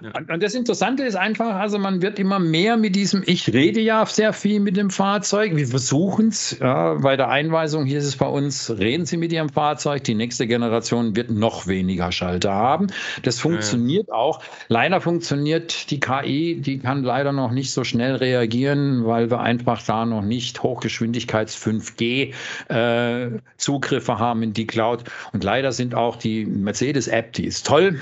[0.00, 0.10] ja.
[0.16, 3.80] Und, und, das Interessante ist einfach, also man wird immer mehr mit diesem, ich rede
[3.80, 8.06] ja sehr viel mit dem Fahrzeug, wir versuchen es, ja, bei der Einweisung, hier ist
[8.06, 12.52] es bei uns, reden Sie mit Ihrem Fahrzeug, die nächste Generation wird noch weniger Schalter
[12.52, 12.86] haben.
[13.22, 14.14] Das funktioniert ja.
[14.14, 14.42] auch.
[14.68, 19.82] Leider funktioniert die KI, die kann leider noch nicht so schnell reagieren, weil wir einfach
[19.82, 22.21] da noch nicht Hochgeschwindigkeits 5G
[22.68, 25.04] äh, Zugriffe haben in die Cloud.
[25.32, 28.00] Und leider sind auch die Mercedes-App, die ist toll.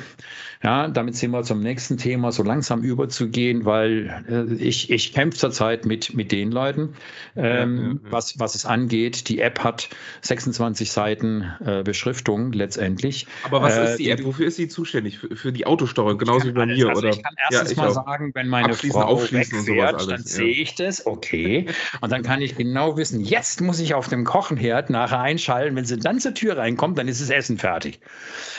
[0.63, 5.39] Ja, damit sind wir zum nächsten Thema, so langsam überzugehen, weil äh, ich, ich kämpfe
[5.39, 6.97] zurzeit mit, mit den Leuten,
[7.35, 8.13] ähm, ja.
[8.13, 9.31] Was, was es angeht.
[9.31, 9.89] Die App hat
[10.21, 13.27] 26 Seiten äh, Beschriftung letztendlich.
[13.45, 14.23] Aber was äh, ist die App?
[14.23, 15.19] Wofür ist sie zuständig?
[15.19, 16.91] Für, für die Autosteuerung, genauso wie bei mir?
[16.91, 17.09] Also oder?
[17.09, 17.95] Ich kann erstens mal auch.
[17.95, 21.69] sagen, wenn meine Frau wegfährt, dann sehe ich das, okay.
[22.03, 25.75] und dann kann ich genau wissen, jetzt muss ich auf dem Kochenherd nachher einschalten.
[25.75, 28.01] Wenn sie dann zur Tür reinkommt, dann ist das Essen fertig.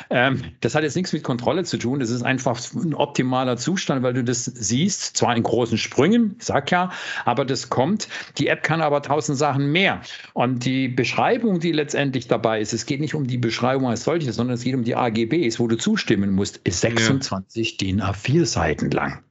[0.09, 2.01] Ähm, das hat jetzt nichts mit Kontrolle zu tun tun.
[2.01, 6.45] Es ist einfach ein optimaler Zustand, weil du das siehst, zwar in großen Sprüngen, ich
[6.45, 6.91] sag ja,
[7.25, 8.07] aber das kommt.
[8.37, 10.01] Die App kann aber tausend Sachen mehr.
[10.33, 14.35] Und die Beschreibung, die letztendlich dabei ist, es geht nicht um die Beschreibung als solches,
[14.35, 17.77] sondern es geht um die AGBs, wo du zustimmen musst, ist 26 ja.
[17.77, 19.23] DIN A4 Seiten lang.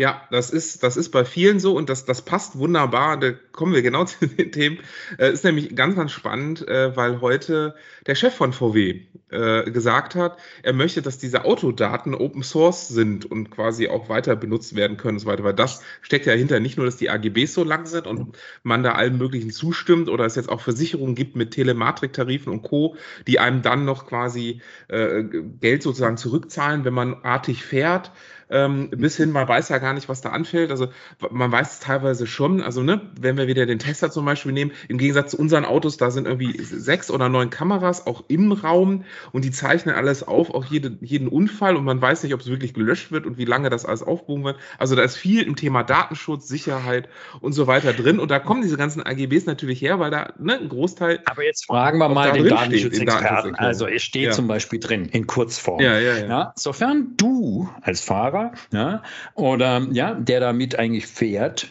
[0.00, 3.18] Ja, das ist, das ist bei vielen so und das, das passt wunderbar.
[3.18, 4.78] Da kommen wir genau zu den Themen.
[5.18, 7.74] Äh, ist nämlich ganz, ganz spannend, äh, weil heute
[8.06, 13.26] der Chef von VW äh, gesagt hat, er möchte, dass diese Autodaten Open Source sind
[13.28, 15.42] und quasi auch weiter benutzt werden können und so weiter.
[15.42, 18.84] Weil das steckt ja hinter nicht nur, dass die AGBs so lang sind und man
[18.84, 22.94] da allen möglichen zustimmt oder es jetzt auch Versicherungen gibt mit Telematriktarifen und Co.,
[23.26, 28.12] die einem dann noch quasi äh, Geld sozusagen zurückzahlen, wenn man artig fährt
[28.50, 30.70] ähm, bis hin, man weiß ja gar nicht, was da anfällt.
[30.70, 30.88] Also
[31.30, 32.62] man weiß es teilweise schon.
[32.62, 35.96] Also, ne, wenn wir wieder den Tesla zum Beispiel nehmen, im Gegensatz zu unseren Autos,
[35.96, 40.50] da sind irgendwie sechs oder neun Kameras auch im Raum und die zeichnen alles auf,
[40.54, 43.44] auch jede, jeden Unfall und man weiß nicht, ob es wirklich gelöscht wird und wie
[43.44, 44.56] lange das alles aufgehoben wird.
[44.78, 47.08] Also da ist viel im Thema Datenschutz, Sicherheit
[47.40, 48.18] und so weiter drin.
[48.18, 51.20] Und da kommen diese ganzen AGBs natürlich her, weil da ne, ein Großteil.
[51.26, 53.54] Aber jetzt fragen wir mal den Datenschutzexperten.
[53.56, 54.30] Also es steht ja.
[54.30, 55.80] zum Beispiel drin in Kurzform.
[55.80, 56.26] Ja, ja, ja.
[56.26, 59.02] ja, sofern du als Fahrer Fahrer ja,
[59.34, 61.68] oder ja, der damit eigentlich fährt,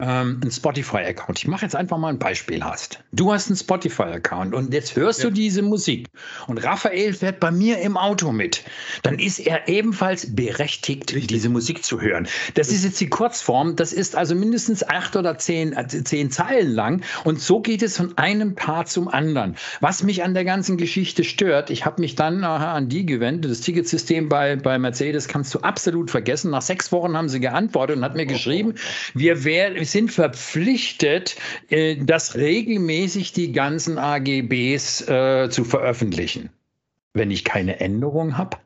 [0.00, 1.40] ähm, einen Spotify-Account.
[1.40, 3.00] Ich mache jetzt einfach mal ein Beispiel hast.
[3.12, 5.28] Du hast einen Spotify-Account und jetzt hörst ja.
[5.28, 6.06] du diese Musik
[6.46, 8.62] und Raphael fährt bei mir im Auto mit.
[9.02, 11.26] Dann ist er ebenfalls berechtigt, Richtig.
[11.26, 12.28] diese Musik zu hören.
[12.54, 13.74] Das ist jetzt die Kurzform.
[13.74, 17.96] Das ist also mindestens acht oder zehn, äh, zehn Zeilen lang und so geht es
[17.96, 19.56] von einem Part zum anderen.
[19.80, 23.50] Was mich an der ganzen Geschichte stört, ich habe mich dann aha, an die gewendet.
[23.50, 26.52] Das Ticketsystem bei, bei Mercedes kannst du absolut vergessen.
[26.52, 28.74] Nach sechs Wochen haben sie geantwortet und hat mir geschrieben,
[29.14, 31.36] wir wären sind verpflichtet,
[31.68, 36.50] äh, das regelmäßig die ganzen AGBs äh, zu veröffentlichen.
[37.14, 38.58] Wenn ich keine Änderung habe.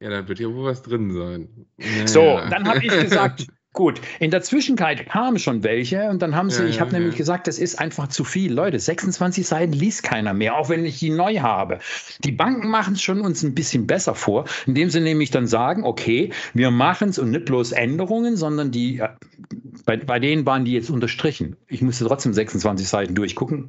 [0.00, 1.66] Ja, dann wird ja wohl was drin sein.
[1.76, 2.06] Naja.
[2.06, 6.48] So, dann habe ich gesagt, Gut, in der Zwischenzeit kamen schon welche und dann haben
[6.48, 7.18] sie, ja, ich habe ja, nämlich ja.
[7.18, 8.52] gesagt, das ist einfach zu viel.
[8.52, 11.80] Leute, 26 Seiten liest keiner mehr, auch wenn ich die neu habe.
[12.22, 15.82] Die Banken machen es schon uns ein bisschen besser vor, indem sie nämlich dann sagen,
[15.82, 19.08] okay, wir machen es und nicht bloß Änderungen, sondern die, äh,
[19.84, 21.56] bei, bei denen waren die jetzt unterstrichen.
[21.66, 23.66] Ich musste trotzdem 26 Seiten durchgucken.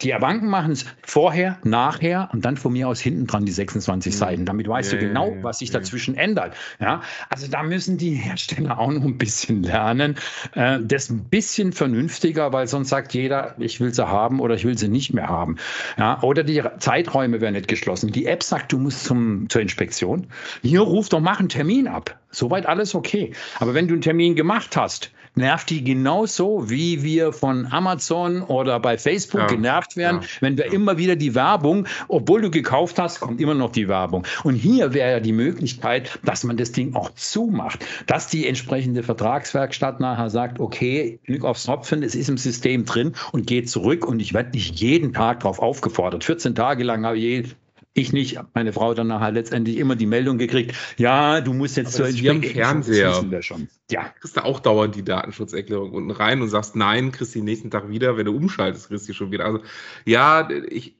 [0.00, 4.14] Die Banken machen es vorher, nachher und dann von mir aus hinten dran die 26
[4.14, 4.16] mhm.
[4.16, 4.44] Seiten.
[4.46, 6.56] Damit weißt du genau, was sich dazwischen ändert.
[6.80, 10.16] Ja, also da müssen die Hersteller auch noch ein bisschen bisschen lernen.
[10.54, 14.64] Äh, das ein bisschen vernünftiger, weil sonst sagt jeder, ich will sie haben oder ich
[14.64, 15.56] will sie nicht mehr haben.
[15.98, 18.12] Ja, oder die Zeiträume werden nicht geschlossen.
[18.12, 20.28] Die App sagt, du musst zum, zur Inspektion.
[20.62, 22.18] Hier ruf doch, mach einen Termin ab.
[22.30, 23.32] Soweit alles okay.
[23.58, 28.80] Aber wenn du einen Termin gemacht hast, nervt die genauso, wie wir von Amazon oder
[28.80, 32.98] bei Facebook ja, genervt werden, ja, wenn wir immer wieder die Werbung, obwohl du gekauft
[32.98, 34.26] hast, kommt immer noch die Werbung.
[34.44, 39.02] Und hier wäre ja die Möglichkeit, dass man das Ding auch zumacht, dass die entsprechende
[39.02, 44.06] Vertragswerkstatt nachher sagt, okay, Glück aufs Tropfen, es ist im System drin und geht zurück
[44.06, 46.24] und ich werde nicht jeden Tag darauf aufgefordert.
[46.24, 47.54] 14 Tage lang habe ich
[47.96, 51.94] ich nicht, meine Frau dann nachher letztendlich immer die Meldung gekriegt, ja, du musst jetzt
[51.94, 52.42] zur Entwicklung.
[52.42, 53.08] Fernseher.
[53.08, 53.68] Das wissen wir schon.
[53.90, 54.10] Ja.
[54.20, 57.88] Kriegst du auch dauernd die Datenschutzerklärung unten rein und sagst nein, kriegst die nächsten Tag
[57.88, 59.46] wieder, wenn du umschaltest, kriegst du die schon wieder.
[59.46, 59.60] Also
[60.04, 60.96] ja, ich,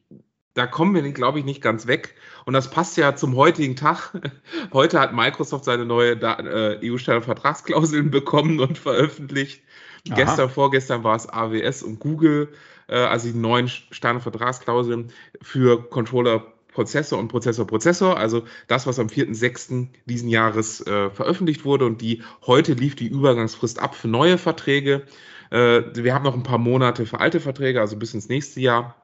[0.54, 2.14] da kommen wir, glaube ich, nicht ganz weg.
[2.46, 4.12] Und das passt ja zum heutigen Tag.
[4.72, 9.62] Heute hat Microsoft seine neue äh, EU-Standardvertragsklauseln bekommen und veröffentlicht.
[10.08, 10.14] Aha.
[10.14, 12.48] Gestern, vorgestern war es AWS und Google,
[12.88, 19.06] äh, also die neuen Standardvertragsklauseln für Controller Prozessor und Prozessor Prozessor, also das, was am
[19.06, 19.88] 4.6.
[20.04, 25.04] diesen Jahres äh, veröffentlicht wurde und die heute lief die Übergangsfrist ab für neue Verträge.
[25.50, 28.94] Äh, wir haben noch ein paar Monate für alte Verträge, also bis ins nächste Jahr.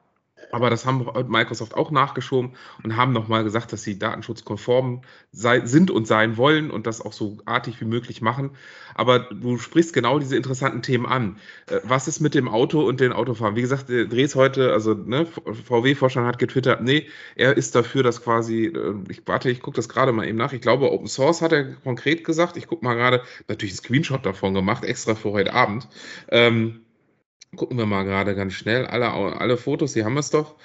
[0.53, 2.51] Aber das haben Microsoft auch nachgeschoben
[2.83, 5.01] und haben nochmal gesagt, dass sie datenschutzkonform
[5.31, 8.51] sei, sind und sein wollen und das auch so artig wie möglich machen.
[8.93, 11.37] Aber du sprichst genau diese interessanten Themen an.
[11.71, 13.55] Äh, was ist mit dem Auto und den Autofahren?
[13.55, 18.65] Wie gesagt, Drehs heute, also ne, VW-Vorstand hat getwittert, nee, er ist dafür, dass quasi,
[18.65, 20.53] äh, ich warte, ich gucke das gerade mal eben nach.
[20.53, 22.57] Ich glaube, Open Source hat er konkret gesagt.
[22.57, 25.87] Ich gucke mal gerade, natürlich ein Screenshot davon gemacht, extra für heute Abend.
[26.29, 26.81] Ähm,
[27.55, 28.85] Gucken wir mal gerade ganz schnell.
[28.85, 30.55] Alle, alle Fotos, die haben wir es doch.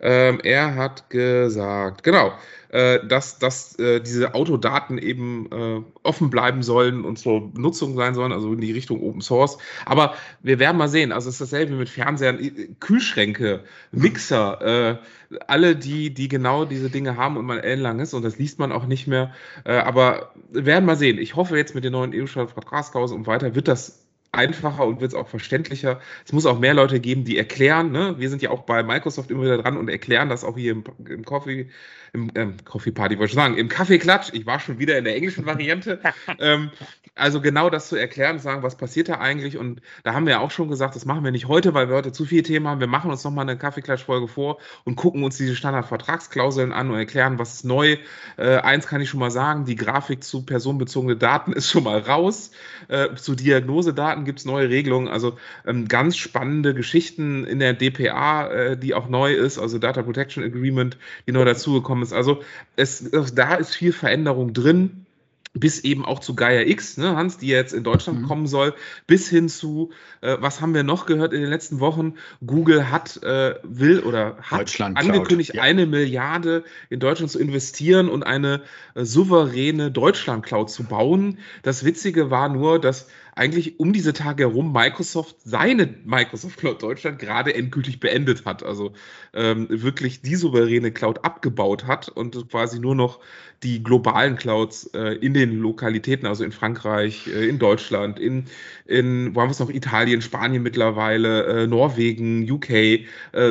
[0.00, 2.32] Ähm, er hat gesagt, genau,
[2.68, 8.14] äh, dass, dass äh, diese Autodaten eben äh, offen bleiben sollen und zur Nutzung sein
[8.14, 9.58] sollen, also in die Richtung Open Source.
[9.86, 11.10] Aber wir werden mal sehen.
[11.10, 12.38] Also es ist dasselbe mit Fernsehern,
[12.78, 15.00] Kühlschränke, Mixer,
[15.32, 18.58] äh, alle, die, die genau diese Dinge haben und man ellenlang ist und das liest
[18.60, 19.32] man auch nicht mehr.
[19.64, 21.18] Äh, aber wir werden mal sehen.
[21.18, 25.18] Ich hoffe jetzt mit den neuen EU-Vertragsklauseln und weiter wird das einfacher und wird es
[25.18, 26.00] auch verständlicher.
[26.24, 27.90] Es muss auch mehr Leute geben, die erklären.
[27.90, 28.16] Ne?
[28.18, 30.84] Wir sind ja auch bei Microsoft immer wieder dran und erklären das auch hier im,
[31.08, 31.70] im Coffee,
[32.12, 34.30] im ähm, Coffee Party, wollte ich sagen, im Kaffeeklatsch.
[34.34, 36.00] Ich war schon wieder in der englischen Variante.
[36.38, 36.70] ähm,
[37.14, 39.56] also genau das zu erklären, sagen, was passiert da eigentlich.
[39.56, 41.96] Und da haben wir ja auch schon gesagt, das machen wir nicht heute, weil wir
[41.96, 42.80] heute zu viele Themen haben.
[42.80, 47.38] Wir machen uns nochmal eine Kaffeeklatsch-Folge vor und gucken uns diese Standardvertragsklauseln an und erklären,
[47.38, 47.96] was ist neu.
[48.36, 51.98] Äh, eins kann ich schon mal sagen, die Grafik zu personenbezogenen Daten ist schon mal
[51.98, 52.52] raus.
[52.88, 55.08] Äh, zu Diagnosedaten gibt es neue Regelungen.
[55.08, 60.02] Also ähm, ganz spannende Geschichten in der DPA, äh, die auch neu ist, also Data
[60.02, 60.96] Protection Agreement,
[61.26, 62.12] die neu dazugekommen ist.
[62.12, 62.42] Also
[62.76, 65.06] es, da ist viel Veränderung drin
[65.54, 68.26] bis eben auch zu Gaia X, ne, Hans, die jetzt in Deutschland mhm.
[68.26, 68.74] kommen soll,
[69.06, 69.90] bis hin zu,
[70.20, 72.14] äh, was haben wir noch gehört in den letzten Wochen?
[72.44, 75.62] Google hat, äh, will oder hat angekündigt, ja.
[75.62, 78.62] eine Milliarde in Deutschland zu investieren und eine
[78.94, 81.38] äh, souveräne Deutschland-Cloud zu bauen.
[81.62, 83.08] Das Witzige war nur, dass
[83.38, 88.62] eigentlich um diese Tage herum Microsoft seine Microsoft Cloud Deutschland gerade endgültig beendet hat.
[88.62, 88.92] Also
[89.32, 93.20] ähm, wirklich die souveräne Cloud abgebaut hat und quasi nur noch
[93.62, 98.44] die globalen Clouds äh, in den Lokalitäten, also in Frankreich, äh, in Deutschland, in,
[98.86, 103.04] in, wo haben wir es noch, Italien, Spanien mittlerweile, äh, Norwegen, UK äh,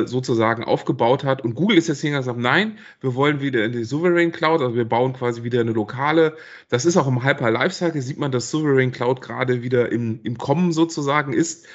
[0.06, 1.42] sozusagen aufgebaut hat.
[1.42, 4.62] Und Google ist jetzt hingegangen und sagt, nein, wir wollen wieder in die Sovereign Cloud,
[4.62, 6.36] also wir bauen quasi wieder eine lokale.
[6.70, 10.38] Das ist auch im Hyper Lifecycle, sieht man, dass Sovereign Cloud gerade wieder im, im
[10.38, 11.66] Kommen sozusagen ist.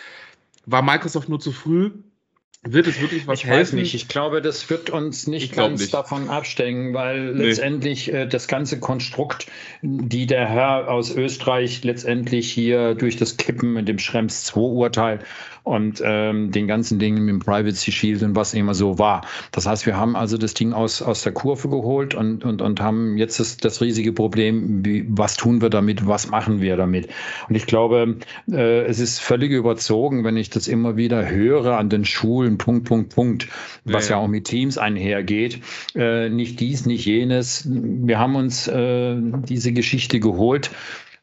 [0.65, 1.91] War Microsoft nur zu früh,
[2.65, 3.59] wird es wirklich was ich helfen?
[3.59, 3.93] weiß nicht.
[3.93, 5.93] Ich glaube, das wird uns nicht ganz nicht.
[5.93, 7.47] davon abstellen, weil nee.
[7.47, 9.47] letztendlich äh, das ganze Konstrukt,
[9.81, 15.19] die der Herr aus Österreich letztendlich hier durch das Kippen mit dem Schrems 2 Urteil
[15.63, 19.21] und ähm, den ganzen Dingen mit dem Privacy Shield und was immer so war.
[19.51, 22.81] Das heißt, wir haben also das Ding aus, aus der Kurve geholt und, und, und
[22.81, 27.07] haben jetzt das, das riesige Problem, wie, was tun wir damit, was machen wir damit.
[27.47, 28.17] Und ich glaube,
[28.51, 32.85] äh, es ist völlig überzogen, wenn ich das immer wieder höre an den Schulen, Punkt,
[32.85, 33.47] Punkt, Punkt,
[33.85, 35.61] was ja, ja auch mit Teams einhergeht.
[35.95, 37.67] Äh, nicht dies, nicht jenes.
[37.69, 39.15] Wir haben uns äh,
[39.47, 40.71] diese Geschichte geholt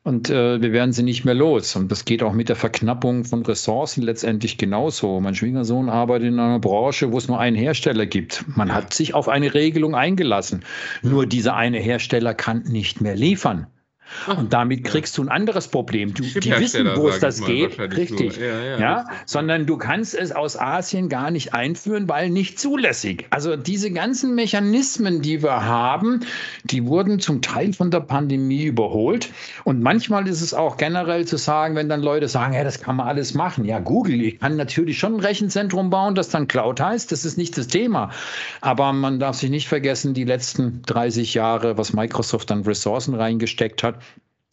[0.03, 1.77] und äh, wir werden sie nicht mehr los.
[1.77, 5.21] Und das geht auch mit der Verknappung von Ressourcen letztendlich genauso.
[5.21, 8.45] Mein Schwiegersohn arbeitet in einer Branche, wo es nur einen Hersteller gibt.
[8.57, 10.65] Man hat sich auf eine Regelung eingelassen.
[11.03, 13.67] Nur dieser eine Hersteller kann nicht mehr liefern.
[14.37, 16.15] Und damit kriegst du ein anderes Problem.
[16.15, 17.79] Du, die wissen, wo es das geht.
[17.79, 18.37] Richtig.
[18.37, 23.27] Ja, ja, ja, sondern du kannst es aus Asien gar nicht einführen, weil nicht zulässig.
[23.31, 26.21] Also diese ganzen Mechanismen, die wir haben,
[26.65, 29.31] die wurden zum Teil von der Pandemie überholt.
[29.65, 32.97] Und manchmal ist es auch generell zu sagen, wenn dann Leute sagen, ja, das kann
[32.97, 33.65] man alles machen.
[33.65, 37.13] Ja, Google, ich kann natürlich schon ein Rechenzentrum bauen, das dann Cloud heißt.
[37.13, 38.11] Das ist nicht das Thema.
[38.61, 43.83] Aber man darf sich nicht vergessen, die letzten 30 Jahre, was Microsoft an Ressourcen reingesteckt
[43.83, 44.00] hat,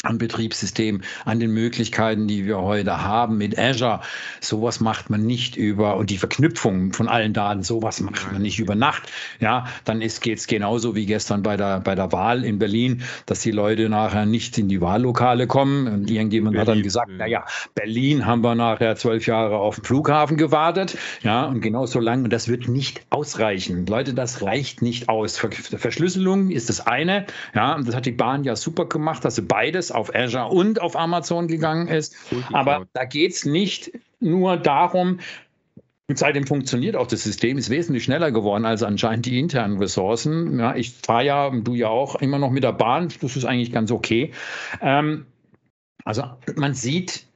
[0.07, 4.01] am Betriebssystem, an den Möglichkeiten, die wir heute haben mit Azure.
[4.41, 8.59] Sowas macht man nicht über, und die Verknüpfung von allen Daten, sowas macht man nicht
[8.59, 9.11] über Nacht.
[9.39, 13.41] Ja, dann geht es genauso wie gestern bei der, bei der Wahl in Berlin, dass
[13.41, 15.87] die Leute nachher nicht in die Wahllokale kommen.
[15.87, 17.17] Und irgendjemand Berlin, hat dann gesagt, ja.
[17.17, 17.45] naja,
[17.75, 20.97] Berlin haben wir nachher zwölf Jahre auf den Flughafen gewartet.
[21.21, 22.23] Ja, und genauso lange.
[22.23, 23.85] Und das wird nicht ausreichen.
[23.85, 25.37] Leute, das reicht nicht aus.
[25.37, 27.25] Verschlüsselung ist das eine.
[27.53, 30.81] Ja, das hat die Bahn ja super gemacht, dass sie beides beides auf Azure und
[30.81, 32.15] auf Amazon gegangen ist.
[32.53, 35.19] Aber da geht es nicht nur darum,
[36.15, 40.57] Seitdem funktioniert auch das System, ist wesentlich schneller geworden als anscheinend die internen Ressourcen.
[40.57, 43.09] Ja, ich fahre ja, du ja auch, immer noch mit der Bahn.
[43.19, 44.31] Das ist eigentlich ganz okay.
[44.81, 45.25] Ähm,
[46.05, 46.23] also
[46.55, 47.26] man sieht,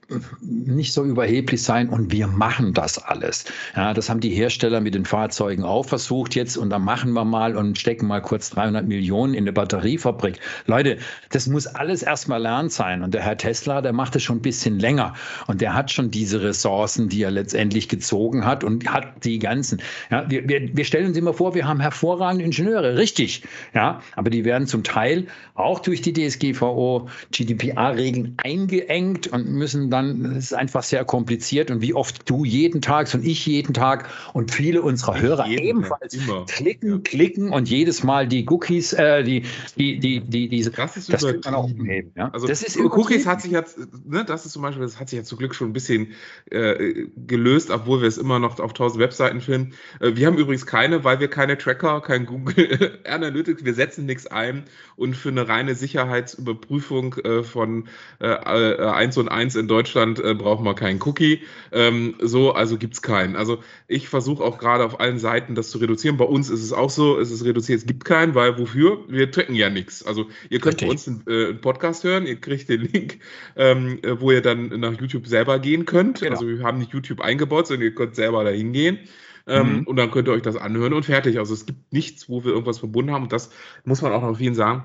[0.42, 3.46] nicht so überheblich sein und wir machen das alles.
[3.76, 7.26] Ja, das haben die Hersteller mit den Fahrzeugen auch versucht jetzt und dann machen wir
[7.26, 10.40] mal und stecken mal kurz 300 Millionen in eine Batteriefabrik.
[10.66, 10.98] Leute,
[11.30, 14.42] das muss alles erstmal lernt sein und der Herr Tesla, der macht es schon ein
[14.42, 15.14] bisschen länger
[15.48, 19.82] und der hat schon diese Ressourcen, die er letztendlich gezogen hat und hat die ganzen.
[20.10, 23.44] Ja, wir, wir, wir stellen uns immer vor, wir haben hervorragende Ingenieure, richtig,
[23.74, 30.01] ja, aber die werden zum Teil auch durch die DSGVO, GDPR-Regeln eingeengt und müssen dann
[30.02, 33.74] dann ist es einfach sehr kompliziert und wie oft du jeden Tag und ich jeden
[33.74, 36.98] Tag und viele unserer ich Hörer ebenfalls Tag, klicken, ja.
[37.00, 39.44] klicken und jedes Mal die Cookies, äh, die,
[39.78, 42.12] die, die, die, diese, das ist das kann auch umheben.
[42.16, 42.30] Ja?
[42.30, 45.18] Also das ist Cookies hat sich jetzt, ne, das ist zum Beispiel, das hat sich
[45.18, 46.14] ja zum Glück schon ein bisschen
[46.50, 49.74] äh, gelöst, obwohl wir es immer noch auf 1000 Webseiten finden.
[50.00, 54.28] Äh, wir haben übrigens keine, weil wir keine Tracker, kein Google Analytics, wir setzen nichts
[54.28, 54.64] ein
[54.96, 57.88] und für eine reine Sicherheitsüberprüfung äh, von
[58.20, 61.42] äh, 1 und 1 in Deutschland Deutschland äh, braucht man keinen Cookie.
[61.72, 63.36] Ähm, so, also gibt es keinen.
[63.36, 66.18] Also ich versuche auch gerade auf allen Seiten das zu reduzieren.
[66.18, 69.00] Bei uns ist es auch so, es ist reduziert, es gibt keinen, weil wofür?
[69.10, 70.06] Wir tracken ja nichts.
[70.06, 70.88] Also ihr könnt Richtig.
[70.88, 73.20] bei uns einen, äh, einen, Podcast hören, ihr kriegt den Link,
[73.58, 76.22] ähm, äh, wo ihr dann nach YouTube selber gehen könnt.
[76.22, 76.32] Genau.
[76.32, 79.00] Also wir haben nicht YouTube eingebaut, sondern ihr könnt selber da hingehen.
[79.48, 79.84] Ähm, mhm.
[79.88, 81.38] Und dann könnt ihr euch das anhören und fertig.
[81.38, 83.24] Also es gibt nichts, wo wir irgendwas verbunden haben.
[83.24, 83.52] Und das
[83.84, 84.84] muss man auch noch vielen sagen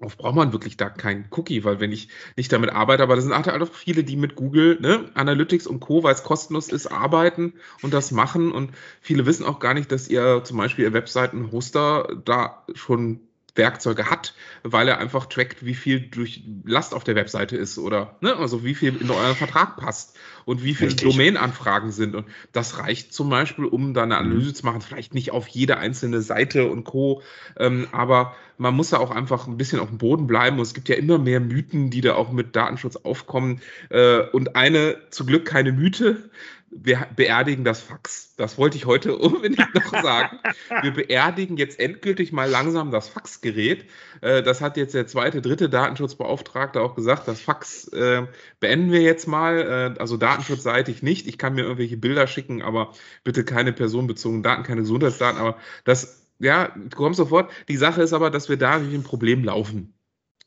[0.00, 3.24] Oft braucht man wirklich da keinen Cookie, weil wenn ich nicht damit arbeite, aber das
[3.24, 6.86] sind halt auch viele, die mit Google ne, Analytics und Co., weil es kostenlos ist,
[6.86, 8.50] arbeiten und das machen.
[8.50, 13.20] Und viele wissen auch gar nicht, dass ihr zum Beispiel ihr Webseiten-Hoster da schon
[13.60, 14.34] Werkzeuge hat,
[14.64, 18.64] weil er einfach trackt, wie viel durch Last auf der Webseite ist oder ne, also
[18.64, 22.14] wie viel in euren Vertrag passt und wie viele Domain-Anfragen sind.
[22.14, 24.20] Und das reicht zum Beispiel, um da eine mhm.
[24.20, 27.22] Analyse zu machen, vielleicht nicht auf jede einzelne Seite und Co.
[27.58, 30.56] Ähm, aber man muss da auch einfach ein bisschen auf dem Boden bleiben.
[30.56, 33.60] Und es gibt ja immer mehr Mythen, die da auch mit Datenschutz aufkommen.
[33.90, 36.30] Äh, und eine, zu Glück keine Mythe,
[36.70, 38.34] wir beerdigen das Fax.
[38.36, 40.38] Das wollte ich heute unbedingt noch sagen.
[40.82, 43.86] Wir beerdigen jetzt endgültig mal langsam das Faxgerät.
[44.20, 47.26] Äh, das hat jetzt der zweite, dritte Datenschutzbeauftragte auch gesagt.
[47.28, 48.26] Das Fax äh,
[48.60, 49.94] beenden wir jetzt mal.
[49.96, 51.26] Äh, also datenschutzseitig nicht.
[51.26, 52.92] Ich kann mir irgendwelche Bilder schicken, aber
[53.24, 55.40] bitte keine personenbezogenen Daten, keine Gesundheitsdaten.
[55.40, 57.50] Aber das, ja, du kommst sofort.
[57.68, 59.94] Die Sache ist aber, dass wir da durch ein Problem laufen.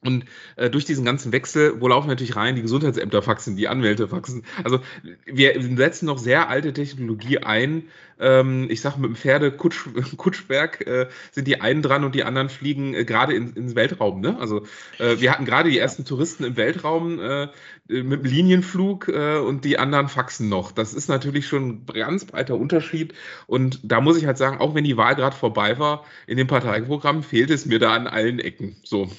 [0.06, 0.26] Und
[0.56, 4.44] äh, durch diesen ganzen Wechsel, wo laufen natürlich rein die Gesundheitsämter faxen, die Anwälte faxen.
[4.64, 4.80] Also
[5.26, 7.84] wir setzen noch sehr alte Technologie ein.
[8.20, 9.88] Ähm, ich sage mit dem Pferde Kutsch,
[10.18, 14.22] Kutschberg äh, sind die einen dran und die anderen fliegen äh, gerade in, ins Weltraum.
[14.22, 14.38] Ne?
[14.40, 14.66] Also
[15.00, 17.48] äh, wir hatten gerade die ersten Touristen im Weltraum äh,
[17.88, 20.72] mit dem Linienflug äh, und die anderen faxen noch.
[20.72, 23.14] Das ist natürlich schon ein ganz breiter Unterschied.
[23.48, 26.48] Und da muss ich halt sagen, auch wenn die Wahl gerade vorbei war, in dem
[26.48, 28.76] Parteiprogramm fehlt es mir da an allen Ecken.
[28.84, 29.10] So.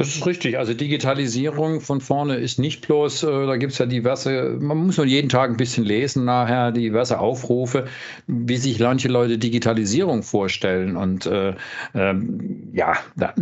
[0.00, 0.56] Das ist richtig.
[0.56, 4.96] Also Digitalisierung von vorne ist nicht bloß, äh, da gibt es ja diverse, man muss
[4.96, 7.86] nur jeden Tag ein bisschen lesen nachher, diverse Aufrufe,
[8.26, 10.96] wie sich manche Leute Digitalisierung vorstellen.
[10.96, 11.52] Und äh,
[11.94, 13.34] ähm, ja, da,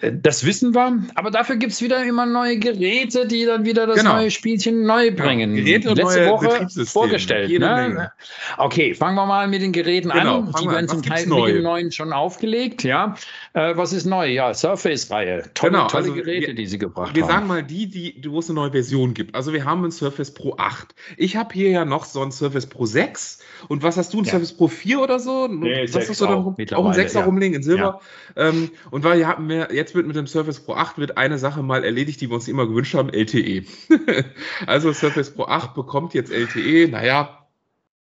[0.00, 3.86] äh, das wissen wir, aber dafür gibt es wieder immer neue Geräte, die dann wieder
[3.86, 4.14] das genau.
[4.14, 5.54] neue Spielchen neu bringen.
[5.54, 5.64] Genau.
[5.64, 7.56] Geräte und Letzte Woche vorgestellt.
[7.56, 8.10] Ne?
[8.58, 10.54] Okay, fangen wir mal mit den Geräten genau, an.
[10.60, 12.82] Die werden zum Teil mit den neuen schon aufgelegt.
[12.82, 13.14] Ja,
[13.52, 14.26] äh, was ist neu?
[14.26, 15.44] Ja, Surface-Reihe.
[15.54, 15.91] Tolle genau.
[15.92, 17.28] Tolle also Geräte, wir, die sie gebracht wir haben.
[17.28, 19.34] Wir sagen mal die, die, wo es eine neue Version gibt.
[19.34, 20.94] Also wir haben ein Surface Pro 8.
[21.16, 23.38] Ich habe hier ja noch so ein Surface Pro 6.
[23.68, 24.32] Und was hast du, ein ja.
[24.32, 25.46] Surface Pro 4 oder so?
[25.48, 27.24] Nee, was hast du da auch, auch ein 6er ja.
[27.24, 28.00] rumliegen in Silber?
[28.36, 28.48] Ja.
[28.48, 31.38] Ähm, und weil wir haben wir, jetzt wird mit dem Surface Pro 8 wird eine
[31.38, 33.64] Sache mal erledigt, die wir uns immer gewünscht haben, LTE.
[34.66, 36.88] also Surface Pro 8 bekommt jetzt LTE.
[36.88, 37.46] Naja,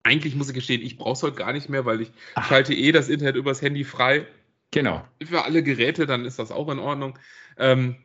[0.03, 2.49] eigentlich muss ich gestehen, ich brauche es heute gar nicht mehr, weil ich Ach.
[2.49, 4.26] schalte eh das Internet übers Handy frei.
[4.70, 5.05] Genau.
[5.22, 7.18] Für alle Geräte, dann ist das auch in Ordnung.
[7.59, 7.97] Ähm,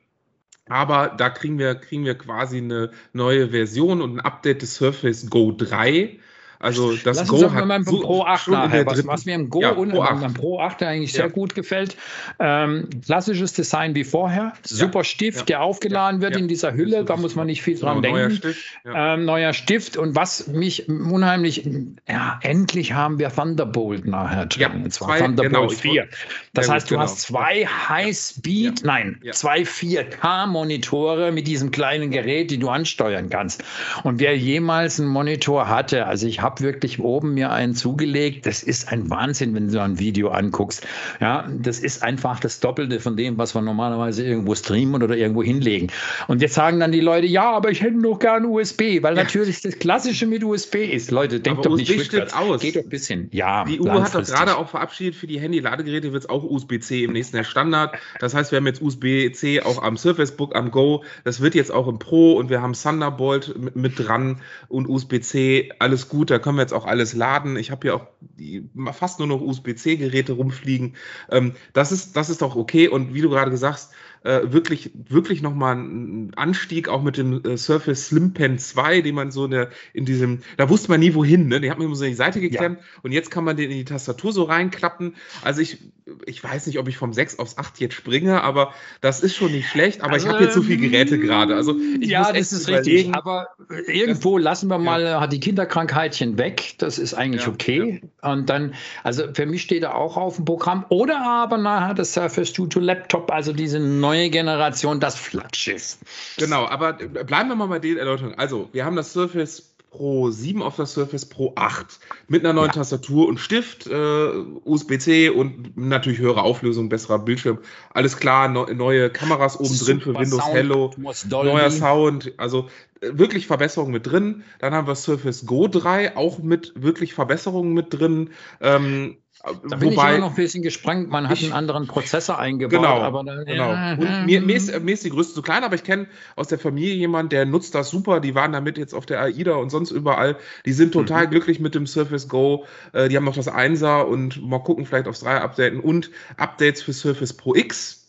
[0.68, 5.30] aber da kriegen wir, kriegen wir quasi eine neue Version und ein Update des Surface
[5.30, 6.20] Go 3.
[6.64, 9.50] Also das Lass Go uns hat mal so, Pro 8 nachher, was, was, mir im
[9.50, 10.22] Go ja, und Pro 8.
[10.22, 11.24] beim Pro 8 eigentlich ja.
[11.24, 11.98] sehr gut gefällt.
[12.40, 15.04] Ähm, klassisches Design wie vorher, super.
[15.04, 18.18] Stift, der aufgeladen wird in dieser Hülle, da muss man nicht viel dran denken.
[18.18, 21.70] Neuer Stift, ähm, neuer Stift und was mich unheimlich,
[22.08, 26.08] ja, endlich haben wir Thunderbolt nachher drin, ja, und zwar zwei, Thunderbolt genau, 4.
[26.54, 27.04] Das heißt, du genau.
[27.04, 33.66] hast zwei High-Speed, nein, zwei 4K-Monitore mit diesem kleinen Gerät, die du ansteuern kannst.
[34.04, 38.46] Und wer jemals einen Monitor hatte, also ich habe habe wirklich oben mir einen zugelegt.
[38.46, 40.86] Das ist ein Wahnsinn, wenn du ein Video anguckst.
[41.20, 45.44] Ja, das ist einfach das Doppelte von dem, was wir normalerweise irgendwo streamen oder irgendwo
[45.44, 45.92] hinlegen.
[46.28, 49.24] Und jetzt sagen dann die Leute, ja, aber ich hätte noch gern USB, weil ja.
[49.24, 51.12] natürlich das Klassische mit USB ist.
[51.12, 52.34] Leute, denkt doch USB nicht rückwärts.
[52.34, 52.62] aus.
[52.62, 53.30] Geht doch ein bisschen.
[53.32, 57.04] Ja, die EU hat doch gerade auch verabschiedet, für die Handy-Ladegeräte wird es auch USB-C
[57.04, 57.96] im nächsten Jahr Standard.
[58.20, 61.04] Das heißt, wir haben jetzt USB-C auch am Surface Book, am Go.
[61.24, 65.72] Das wird jetzt auch im Pro und wir haben Thunderbolt mit, mit dran und USB-C.
[65.80, 67.58] Alles gut, da können wir jetzt auch alles laden.
[67.58, 70.96] Ich habe hier auch die, fast nur noch USB-C-Geräte rumfliegen.
[71.32, 72.88] Ähm, das, ist, das ist doch okay.
[72.88, 73.94] Und wie du gerade gesagt hast,
[74.24, 79.16] äh, wirklich, wirklich nochmal ein Anstieg, auch mit dem äh, Surface Slim Pen 2, den
[79.16, 81.60] man so in, der, in diesem, da wusste man nie wohin, ne?
[81.60, 82.86] Den hat man immer so in die Seite geklemmt ja.
[83.02, 85.16] und jetzt kann man den in die Tastatur so reinklappen.
[85.42, 85.80] Also ich,
[86.26, 89.52] ich weiß nicht, ob ich vom 6 aufs 8 jetzt springe, aber das ist schon
[89.52, 91.56] nicht schlecht, aber also, ich habe jetzt so viele Geräte gerade.
[91.56, 92.96] Also ich ja, das ist überlegen.
[92.96, 93.16] richtig.
[93.16, 93.48] Aber
[93.88, 95.20] irgendwo das, lassen wir mal, ja.
[95.20, 96.76] hat die Kinderkrankheitchen weg.
[96.78, 98.02] Das ist eigentlich ja, okay.
[98.22, 100.86] Und dann, also für mich steht er auch auf dem Programm.
[100.88, 105.98] Oder aber nachher das Surface Studio Laptop, also diese neue neue Generation das Flaggschiff.
[106.38, 108.38] Genau, aber bleiben wir mal bei den Erläuterungen.
[108.38, 112.70] Also, wir haben das Surface Pro 7 auf das Surface Pro 8 mit einer neuen
[112.70, 112.74] ja.
[112.74, 114.28] Tastatur und Stift, äh,
[114.66, 117.60] USB-C und natürlich höhere Auflösung, besserer Bildschirm.
[117.94, 120.92] Alles klar, no, neue Kameras oben drin für Windows Sound, Hello,
[121.30, 122.70] neuer Sound, also
[123.02, 124.44] äh, wirklich Verbesserungen mit drin.
[124.60, 128.32] Dann haben wir Surface Go 3 auch mit wirklich Verbesserungen mit drin.
[128.62, 131.10] Ähm, da bin Wobei, ich immer noch ein bisschen gesprengt.
[131.10, 132.82] Man hat ich, einen anderen Prozessor eingebaut.
[132.82, 133.72] Genau, aber dann, genau.
[133.72, 136.48] Ja, und mir, mir, ist, mir ist die Größe zu klein, aber ich kenne aus
[136.48, 138.20] der Familie jemanden, der nutzt das super.
[138.20, 140.38] Die waren damit jetzt auf der AIDA und sonst überall.
[140.66, 141.32] Die sind total mhm.
[141.32, 142.66] glücklich mit dem Surface Go.
[142.94, 146.82] Äh, die haben noch das 1er und mal gucken, vielleicht aufs 3er updaten und Updates
[146.82, 148.03] für Surface Pro X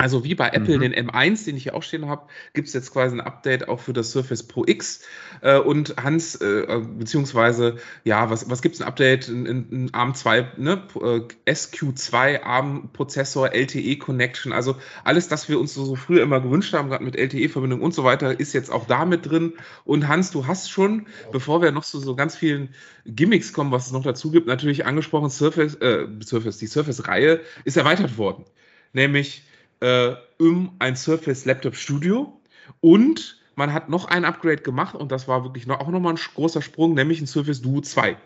[0.00, 0.80] also wie bei Apple mhm.
[0.80, 2.22] den M1, den ich hier auch stehen habe,
[2.54, 5.02] gibt es jetzt quasi ein Update auch für das Surface Pro X.
[5.42, 9.28] Äh, und Hans, äh, beziehungsweise, ja, was, was gibt es ein Update?
[9.28, 10.82] Ein, ein ARM2, ne?
[10.94, 16.88] Äh, SQ2 ARM-Prozessor, LTE-Connection, also alles, das wir uns so, so früher immer gewünscht haben,
[16.88, 19.52] gerade mit LTE-Verbindung und so weiter, ist jetzt auch da mit drin.
[19.84, 22.70] Und Hans, du hast schon, bevor wir noch zu so, so ganz vielen
[23.04, 27.76] Gimmicks kommen, was es noch dazu gibt, natürlich angesprochen, Surface, äh, Surface, die Surface-Reihe ist
[27.76, 28.46] erweitert worden.
[28.94, 29.44] Nämlich
[29.80, 32.40] äh, um ein Surface Laptop Studio
[32.80, 36.20] und man hat noch ein Upgrade gemacht und das war wirklich noch, auch nochmal ein
[36.34, 38.16] großer Sprung, nämlich ein Surface Duo 2.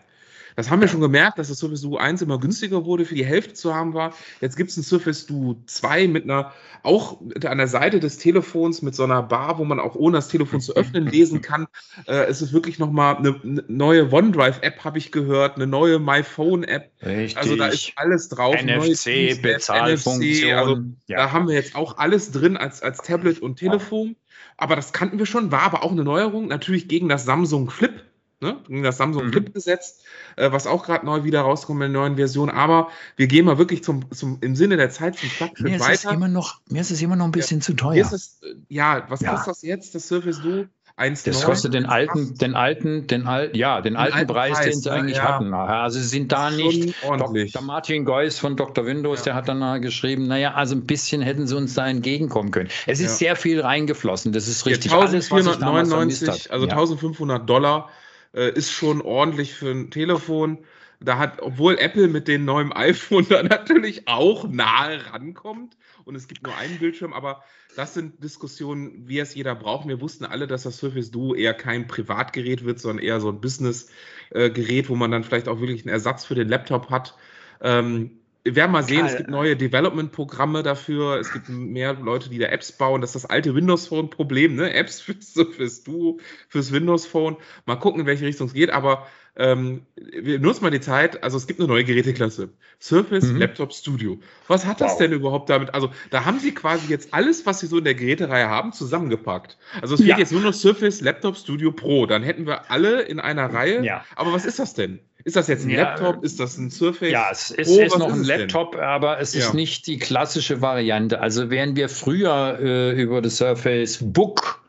[0.55, 3.25] Das haben wir schon gemerkt, dass das Surface Duo 1 immer günstiger wurde, für die
[3.25, 4.13] Hälfte zu haben war.
[4.41, 6.53] Jetzt gibt es ein Surface Duo 2 mit einer,
[6.83, 10.29] auch an der Seite des Telefons mit so einer Bar, wo man auch ohne das
[10.29, 11.67] Telefon zu öffnen lesen kann.
[12.07, 16.91] Äh, es ist wirklich nochmal eine, eine neue OneDrive-App, habe ich gehört, eine neue MyPhone-App.
[17.35, 18.55] Also da ist alles drauf.
[18.55, 20.53] NFC, Bezahlfunktion.
[20.53, 20.77] Also
[21.07, 21.17] ja.
[21.17, 24.15] da haben wir jetzt auch alles drin als, als Tablet und Telefon.
[24.57, 26.47] Aber das kannten wir schon, war aber auch eine Neuerung.
[26.47, 28.04] Natürlich gegen das Samsung Flip
[28.41, 28.57] ne?
[28.83, 29.31] das Samsung mhm.
[29.31, 30.03] Flip gesetzt,
[30.35, 32.49] äh, was auch gerade neu wieder rauskommt in der neuen Version.
[32.49, 36.11] Aber wir gehen mal wirklich zum, zum im Sinne der Zeit zum Flaggschiff mir weiter.
[36.11, 38.09] immer noch, mir ist es immer noch ein bisschen ja, zu teuer.
[38.11, 39.31] Es, äh, ja, was ja.
[39.31, 40.65] kostet das jetzt, das Surface Duo?
[40.97, 44.53] 1, das kostet den alten, den alten, den alten, ja, den, den alten, alten, Preis,
[44.53, 45.23] Preis den sie eigentlich ja.
[45.23, 45.53] hatten.
[45.53, 46.95] Also sie sind da nicht.
[47.03, 47.51] Ordentlich.
[47.51, 47.65] Dr.
[47.65, 48.85] Martin Geuss von Dr.
[48.85, 49.23] Windows, ja.
[49.25, 52.69] der hat dann geschrieben, naja, also ein bisschen hätten sie uns da entgegenkommen können.
[52.85, 53.27] Es ist ja.
[53.27, 54.89] sehr viel reingeflossen, das ist richtig.
[54.89, 57.89] Ja, 1499, also 1500 Dollar
[58.35, 60.59] äh, ist schon ordentlich für ein Telefon.
[60.99, 66.27] Da hat, obwohl Apple mit dem neuen iPhone da natürlich auch nahe rankommt und es
[66.27, 67.43] gibt nur einen Bildschirm, aber
[67.75, 69.87] das sind Diskussionen, wie es jeder braucht.
[69.87, 73.41] Wir wussten alle, dass das Surface Duo eher kein Privatgerät wird, sondern eher so ein
[73.41, 77.17] Business-Gerät, wo man dann vielleicht auch wirklich einen Ersatz für den Laptop hat.
[77.61, 82.29] Ähm, wir werden mal sehen, Karl, es gibt neue Development-Programme dafür, es gibt mehr Leute,
[82.29, 83.01] die da Apps bauen.
[83.01, 84.71] Das ist das alte Windows Phone-Problem, ne?
[84.71, 87.37] Apps fürs, fürs Duo, fürs Windows Phone.
[87.65, 89.07] Mal gucken, in welche Richtung es geht, aber
[89.37, 92.49] ähm, wir nutzen mal die Zeit, also es gibt eine neue Geräteklasse.
[92.79, 93.37] Surface mhm.
[93.37, 94.17] Laptop Studio.
[94.47, 94.97] Was hat das wow.
[94.99, 95.73] denn überhaupt damit?
[95.73, 99.57] Also, da haben sie quasi jetzt alles, was sie so in der Gerätereihe haben, zusammengepackt.
[99.81, 100.17] Also es fehlt ja.
[100.17, 102.05] jetzt nur noch Surface Laptop Studio Pro.
[102.05, 103.83] Dann hätten wir alle in einer Reihe.
[103.83, 104.05] Ja.
[104.15, 104.99] Aber was ist das denn?
[105.25, 106.23] Ist das jetzt ein ja, Laptop?
[106.23, 107.11] Ist das ein Surface?
[107.11, 107.81] Ja, es ist, Pro?
[107.81, 108.81] ist noch ist ein Laptop, denn?
[108.81, 111.19] aber es ist nicht die klassische Variante.
[111.19, 114.64] Also während wir früher äh, über das Surface Book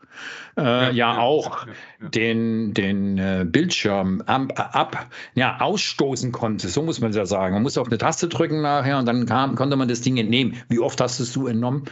[0.57, 6.67] äh, ja, ja, auch ja, den, den äh, Bildschirm ab, ab, ja, ausstoßen konnte.
[6.67, 7.53] So muss man es ja sagen.
[7.53, 10.55] Man muss auf eine Taste drücken nachher und dann kam, konnte man das Ding entnehmen.
[10.69, 11.85] Wie oft hast du es entnommen?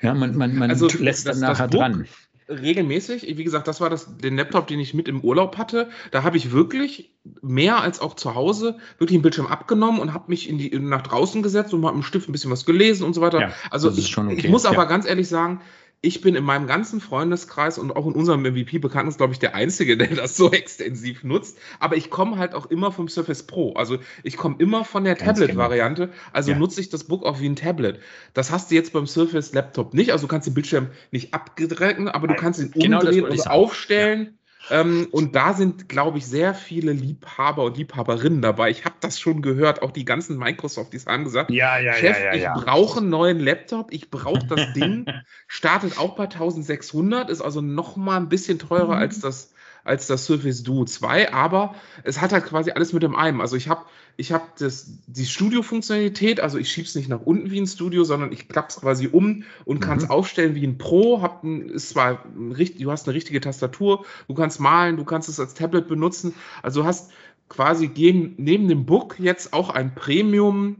[0.00, 2.06] Ja, man, man, man also, lässt das, dann nachher dran
[2.48, 3.36] regelmäßig.
[3.36, 5.88] Wie gesagt, das war das, den Laptop, den ich mit im Urlaub hatte.
[6.10, 10.24] Da habe ich wirklich mehr als auch zu Hause wirklich einen Bildschirm abgenommen und habe
[10.28, 13.04] mich in die, nach draußen gesetzt und mal mit dem Stift ein bisschen was gelesen
[13.04, 13.40] und so weiter.
[13.40, 14.34] Ja, also ich, okay.
[14.36, 15.60] ich, muss aber ganz ehrlich sagen,
[16.04, 19.96] ich bin in meinem ganzen Freundeskreis und auch in unserem MVP-Bekannten, glaube ich, der Einzige,
[19.96, 21.58] der das so extensiv nutzt.
[21.80, 23.72] Aber ich komme halt auch immer vom Surface Pro.
[23.72, 26.10] Also ich komme immer von der Tablet-Variante.
[26.32, 26.58] Also ja.
[26.58, 28.00] nutze ich das Book auch wie ein Tablet.
[28.34, 30.12] Das hast du jetzt beim Surface Laptop nicht.
[30.12, 34.22] Also du kannst den Bildschirm nicht abdrücken, aber du kannst ihn genau umdrehen und aufstellen.
[34.24, 34.43] Ja.
[34.70, 38.70] Ähm, und da sind, glaube ich, sehr viele Liebhaber und Liebhaberinnen dabei.
[38.70, 42.24] Ich habe das schon gehört, auch die ganzen Microsofties haben gesagt, ja, ja, Chef, ja,
[42.26, 42.56] ja, ja.
[42.56, 45.06] ich brauche einen neuen Laptop, ich brauche das Ding.
[45.46, 49.02] Startet auch bei 1600, ist also noch mal ein bisschen teurer mhm.
[49.02, 49.54] als das
[49.84, 53.40] als das Surface Duo 2, aber es hat halt quasi alles mit dem einem.
[53.40, 53.84] Also ich habe
[54.16, 58.32] ich hab die Studio-Funktionalität, also ich schiebe es nicht nach unten wie ein Studio, sondern
[58.32, 60.10] ich klappe es quasi um und kann es mhm.
[60.10, 61.20] aufstellen wie ein Pro.
[61.20, 65.28] Hab ein, ist zwar ein, du hast eine richtige Tastatur, du kannst malen, du kannst
[65.28, 66.34] es als Tablet benutzen.
[66.62, 67.10] Also du hast
[67.48, 67.90] quasi
[68.38, 70.76] neben dem Book jetzt auch ein Premium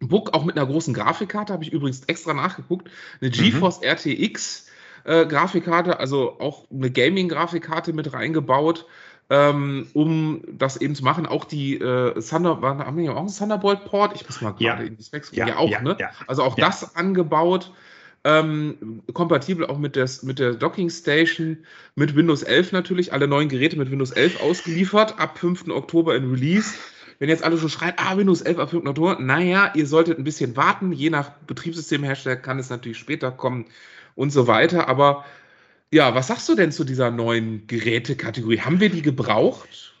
[0.00, 2.90] Book, auch mit einer großen Grafikkarte, habe ich übrigens extra nachgeguckt,
[3.20, 3.34] eine mhm.
[3.34, 3.86] GeForce mhm.
[3.86, 4.66] RTX
[5.04, 8.86] äh, Grafikkarte, also auch eine Gaming-Grafikkarte mit reingebaut,
[9.30, 11.26] ähm, um das eben zu machen.
[11.26, 14.12] Auch die äh, Thunder, haben wir auch einen Thunderbolt-Port?
[14.14, 14.88] Ich muss mal gerade ja.
[14.88, 15.46] in die Specs gucken.
[15.46, 15.96] Ja, ja auch, ja, ne?
[16.26, 17.72] Also auch das angebaut.
[18.26, 21.58] Ähm, kompatibel auch mit der, mit der Docking Station,
[21.94, 25.68] mit Windows 11 natürlich, alle neuen Geräte mit Windows 11 ausgeliefert, ab 5.
[25.68, 26.74] Oktober in Release.
[27.18, 28.86] Wenn jetzt alle so schreien, ah, Windows 11 ab 5.
[28.86, 33.66] Oktober, naja, ihr solltet ein bisschen warten, je nach Betriebssystemhersteller kann es natürlich später kommen
[34.14, 34.88] und so weiter.
[34.88, 35.24] Aber
[35.90, 38.60] ja, was sagst du denn zu dieser neuen Gerätekategorie?
[38.60, 39.93] Haben wir die gebraucht?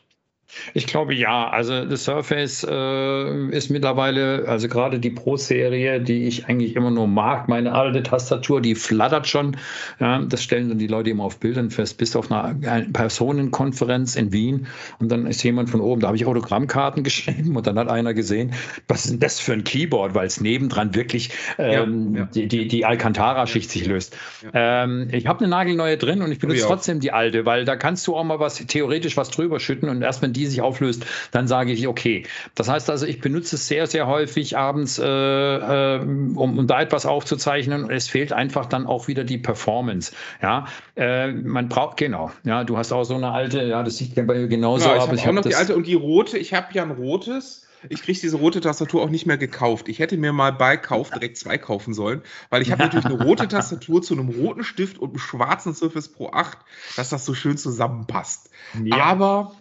[0.74, 1.48] Ich glaube ja.
[1.48, 7.06] Also das Surface äh, ist mittlerweile, also gerade die Pro-Serie, die ich eigentlich immer nur
[7.06, 9.56] mag, meine alte Tastatur, die flattert schon.
[10.00, 14.16] Ja, das stellen dann die Leute immer auf Bildern fest, bis auf einer, eine Personenkonferenz
[14.16, 14.66] in Wien.
[14.98, 18.14] Und dann ist jemand von oben, da habe ich Autogrammkarten geschrieben und dann hat einer
[18.14, 18.52] gesehen,
[18.88, 22.28] was ist denn das für ein Keyboard, weil es nebendran wirklich ähm, ja, ja.
[22.34, 24.16] die, die, die Alcantara-Schicht sich löst.
[24.52, 28.06] Ähm, ich habe eine nagelneue drin und ich benutze trotzdem die alte, weil da kannst
[28.06, 31.46] du auch mal was theoretisch was drüber schütten und erst wenn die sich auflöst, dann
[31.46, 32.24] sage ich, okay.
[32.54, 36.80] Das heißt also, ich benutze es sehr, sehr häufig abends, äh, äh, um, um, da
[36.80, 37.90] etwas aufzuzeichnen.
[37.90, 40.12] Es fehlt einfach dann auch wieder die Performance.
[40.42, 40.66] Ja,
[40.96, 42.30] äh, man braucht, genau.
[42.44, 45.06] Ja, du hast auch so eine alte, ja, das sieht bei mir genauso aus.
[45.06, 46.38] Ja, ich habe hab noch die alte und die rote.
[46.38, 47.64] Ich habe ja ein rotes.
[47.88, 49.88] Ich kriege diese rote Tastatur auch nicht mehr gekauft.
[49.88, 53.22] Ich hätte mir mal bei Kauf direkt zwei kaufen sollen, weil ich habe natürlich eine
[53.22, 56.58] rote Tastatur zu einem roten Stift und einem schwarzen Surface Pro 8,
[56.96, 58.50] dass das so schön zusammenpasst.
[58.82, 58.96] Ja.
[59.04, 59.54] Aber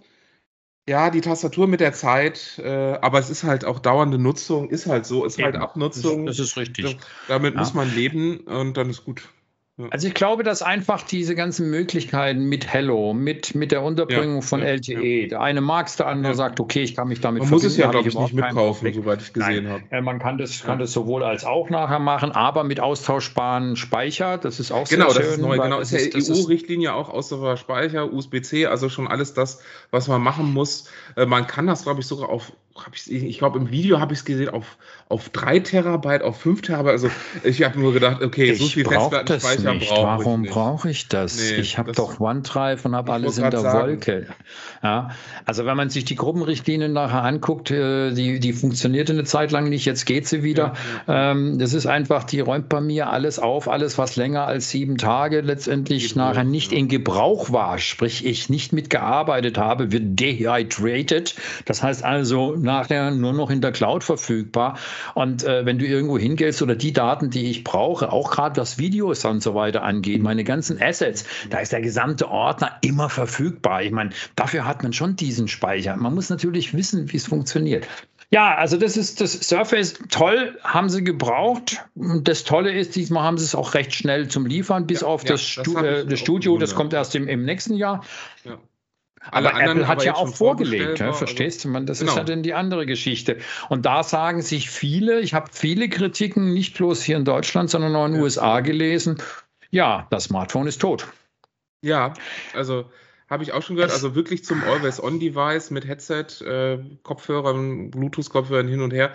[0.88, 4.86] ja, die Tastatur mit der Zeit, äh, aber es ist halt auch dauernde Nutzung, ist
[4.86, 5.62] halt so, ist halt Eben.
[5.62, 6.26] halt Abnutzung.
[6.26, 6.98] Das, das ist richtig.
[7.28, 7.60] Damit ja.
[7.60, 9.30] muss man leben und dann ist gut.
[9.90, 14.42] Also ich glaube, dass einfach diese ganzen Möglichkeiten mit Hello, mit, mit der Unterbringung ja,
[14.42, 17.42] von ja, LTE, der eine mag es, der andere sagt, okay, ich kann mich damit
[17.42, 19.84] Man muss es ja, glaube ich, nicht mitkaufen, soweit ich gesehen habe.
[19.90, 24.38] Äh, man kann das, kann das sowohl als auch nachher machen, aber mit austauschbaren Speicher,
[24.38, 25.38] das ist auch genau, sehr schön.
[25.38, 29.34] Genau, das ist neu, genau, ist ja EU-Richtlinie auch austauschbarer Speicher, USB-C, also schon alles
[29.34, 30.88] das, was man machen muss.
[31.16, 34.14] Äh, man kann das, glaube ich, sogar auf habe ich ich glaube im Video habe
[34.14, 34.78] ich es gesehen auf
[35.14, 36.94] auf 3 Terabyte, auf 5 Terabyte.
[36.94, 37.10] Also
[37.44, 41.38] ich habe nur gedacht, okay, ich so viel Festplattenspeicher brauche Warum brauche ich das?
[41.38, 43.90] Nee, ich habe doch OneDrive und habe alles in der sagen.
[43.90, 44.28] Wolke.
[44.82, 45.12] Ja,
[45.46, 49.70] also wenn man sich die Gruppenrichtlinien nachher anguckt, äh, die, die funktionierte eine Zeit lang
[49.70, 50.74] nicht, jetzt geht sie wieder.
[51.08, 51.32] Ja.
[51.32, 54.98] Ähm, das ist einfach, die räumt bei mir alles auf, alles, was länger als sieben
[54.98, 56.80] Tage letztendlich Geht nachher nicht ja.
[56.80, 61.36] in Gebrauch war, sprich ich nicht mitgearbeitet habe, wird dehydrated.
[61.66, 64.78] Das heißt also nachher nur noch in der Cloud verfügbar.
[65.14, 68.78] Und äh, wenn du irgendwo hingehst oder die Daten, die ich brauche, auch gerade was
[68.78, 73.84] Videos und so weiter angeht, meine ganzen Assets, da ist der gesamte Ordner immer verfügbar.
[73.84, 75.96] Ich meine, dafür hat man schon diesen Speicher.
[75.98, 77.88] Man muss natürlich wissen, wie es funktioniert.
[78.34, 81.86] Ja, also das ist das Surface toll, haben sie gebraucht.
[81.94, 85.24] Das Tolle ist, diesmal haben sie es auch recht schnell zum Liefern, bis ja, auf
[85.24, 88.04] ja, das, Stu das, das Studio, das kommt erst im, im nächsten Jahr.
[88.44, 88.58] Ja.
[89.32, 91.70] Alle aber Apple hat ja auch vorgelegt, ja, verstehst du?
[91.70, 92.12] Man, das genau.
[92.12, 93.38] ist ja dann die andere Geschichte.
[93.70, 97.96] Und da sagen sich viele, ich habe viele Kritiken, nicht bloß hier in Deutschland, sondern
[97.96, 99.22] auch in den USA gelesen,
[99.72, 101.08] ja, das Smartphone ist tot.
[101.82, 102.14] Ja,
[102.54, 102.86] also
[103.34, 103.92] habe ich auch schon gehört.
[103.92, 109.12] Also wirklich zum Always-On-Device mit Headset, äh, Kopfhörern, Bluetooth-Kopfhörern hin und her.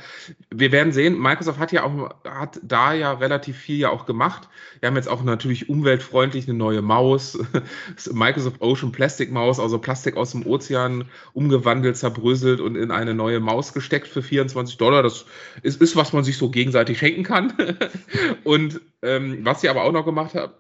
[0.51, 4.49] Wir werden sehen, Microsoft hat ja auch, hat da ja relativ viel ja auch gemacht.
[4.81, 7.39] Wir haben jetzt auch natürlich umweltfreundlich eine neue Maus,
[8.13, 13.41] Microsoft Ocean Plastic Maus, also Plastik aus dem Ozean umgewandelt, zerbröselt und in eine neue
[13.41, 15.03] Maus gesteckt für 24 Dollar.
[15.03, 15.25] Das
[15.63, 17.53] ist, ist was man sich so gegenseitig schenken kann.
[18.45, 20.53] und ähm, was sie aber auch noch gemacht haben,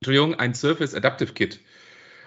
[0.00, 1.60] Entschuldigung, ein Surface Adaptive Kit.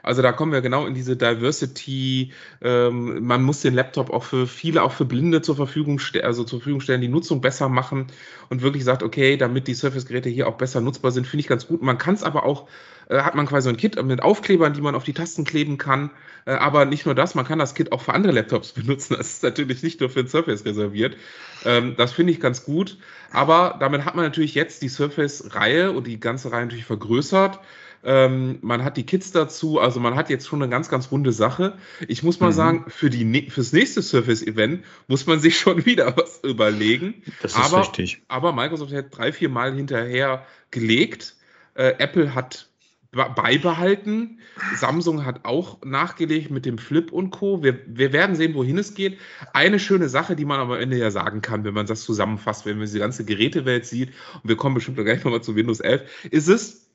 [0.04, 2.32] Also da kommen wir genau in diese Diversity.
[2.62, 6.60] Ähm, man muss den Laptop auch für viele, auch für Blinde zur Verfügung, also zur
[6.60, 8.08] Verfügung stellen, die Nutzung besser machen
[8.50, 11.68] und wirklich sagt, okay, damit die Surface-Geräte hier auch besser nutzbar sind, finde ich ganz
[11.68, 11.82] gut.
[11.82, 12.68] Man kann es aber auch,
[13.10, 16.12] äh, hat man quasi ein Kit mit Aufklebern, die man auf die Tasten kleben kann.
[16.46, 19.16] Äh, aber nicht nur das, man kann das Kit auch für andere Laptops benutzen.
[19.18, 21.18] Das ist natürlich nicht nur für den Surface reserviert.
[21.66, 22.98] Ähm, das finde ich ganz gut.
[23.32, 27.60] Aber damit hat man natürlich jetzt die Surface-Reihe und die ganze Reihe natürlich vergrößert.
[28.04, 31.32] Ähm, man hat die Kids dazu, also man hat jetzt schon eine ganz, ganz runde
[31.32, 31.78] Sache.
[32.08, 32.54] Ich muss mal mhm.
[32.54, 37.16] sagen, für die, fürs nächste Surface-Event muss man sich schon wieder was überlegen.
[37.42, 38.22] Das ist aber, richtig.
[38.28, 41.36] Aber Microsoft hat drei, vier Mal hinterher gelegt.
[41.74, 42.70] Äh, Apple hat
[43.12, 44.40] beibehalten.
[44.76, 47.64] Samsung hat auch nachgelegt mit dem Flip und Co.
[47.64, 49.18] Wir, wir werden sehen, wohin es geht.
[49.54, 52.78] Eine schöne Sache, die man am Ende ja sagen kann, wenn man das zusammenfasst, wenn
[52.78, 56.48] man diese ganze Gerätewelt sieht, und wir kommen bestimmt gleich nochmal zu Windows 11, ist
[56.48, 56.87] es,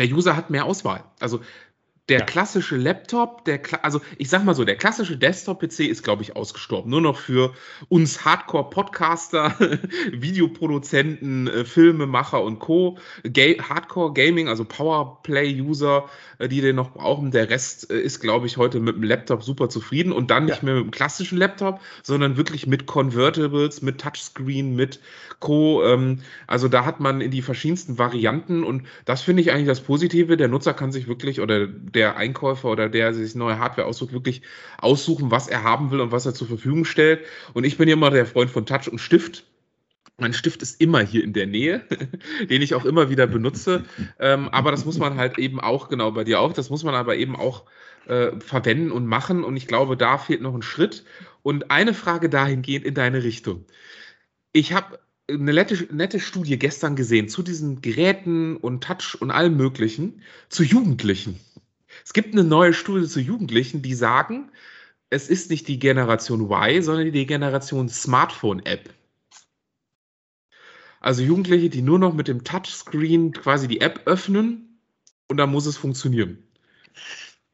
[0.00, 1.04] der User hat mehr Auswahl.
[1.20, 1.40] Also
[2.10, 2.24] der ja.
[2.24, 6.90] klassische Laptop, der, also ich sag mal so, der klassische Desktop-PC ist, glaube ich, ausgestorben.
[6.90, 7.54] Nur noch für
[7.88, 9.54] uns Hardcore-Podcaster,
[10.12, 12.98] Videoproduzenten, äh, Filmemacher und Co.
[13.22, 16.08] Ga Hardcore-Gaming, also Powerplay-User,
[16.38, 17.30] äh, die den noch brauchen.
[17.30, 20.64] Der Rest äh, ist, glaube ich, heute mit dem Laptop super zufrieden und dann nicht
[20.64, 24.98] mehr mit dem klassischen Laptop, sondern wirklich mit Convertibles, mit Touchscreen, mit
[25.38, 25.84] Co.
[25.84, 29.80] Ähm, also da hat man in die verschiedensten Varianten und das finde ich eigentlich das
[29.80, 30.36] Positive.
[30.36, 34.14] Der Nutzer kann sich wirklich oder der der Einkäufer oder der sich neue Hardware aussucht,
[34.14, 34.40] wirklich
[34.78, 37.20] aussuchen, was er haben will und was er zur Verfügung stellt.
[37.52, 39.44] Und ich bin ja immer der Freund von Touch und Stift.
[40.16, 41.82] Mein Stift ist immer hier in der Nähe,
[42.48, 43.84] den ich auch immer wieder benutze.
[44.18, 46.94] Ähm, aber das muss man halt eben auch, genau bei dir auch, das muss man
[46.94, 47.64] aber eben auch
[48.06, 49.44] äh, verwenden und machen.
[49.44, 51.04] Und ich glaube, da fehlt noch ein Schritt.
[51.42, 53.66] Und eine Frage dahingehend in deine Richtung.
[54.52, 54.98] Ich habe
[55.28, 60.62] eine nette, nette Studie gestern gesehen zu diesen Geräten und Touch und allem Möglichen zu
[60.62, 61.38] Jugendlichen.
[62.10, 64.50] Es gibt eine neue Studie zu Jugendlichen, die sagen,
[65.10, 68.92] es ist nicht die Generation Y, sondern die Generation Smartphone-App.
[70.98, 74.80] Also Jugendliche, die nur noch mit dem Touchscreen quasi die App öffnen
[75.28, 76.42] und dann muss es funktionieren.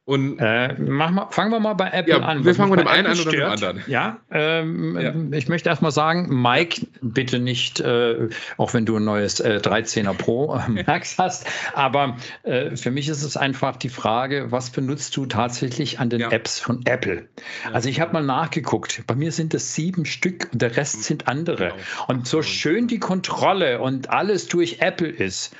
[0.07, 2.45] Und äh, mal, fangen wir mal bei Apple ja, an.
[2.45, 3.83] Wir fangen mit dem einen an oder dem anderen.
[3.89, 5.37] Ja, ähm, ja.
[5.37, 10.15] ich möchte erstmal sagen, Mike, bitte nicht, äh, auch wenn du ein neues äh, 13er
[10.15, 15.17] Pro äh, Max hast, aber äh, für mich ist es einfach die Frage, was benutzt
[15.17, 16.31] du tatsächlich an den ja.
[16.31, 17.27] Apps von Apple?
[17.73, 21.27] Also ich habe mal nachgeguckt, bei mir sind es sieben Stück und der Rest sind
[21.27, 21.71] andere.
[21.71, 21.75] Genau.
[22.07, 25.53] Und so schön die Kontrolle und alles durch Apple ist,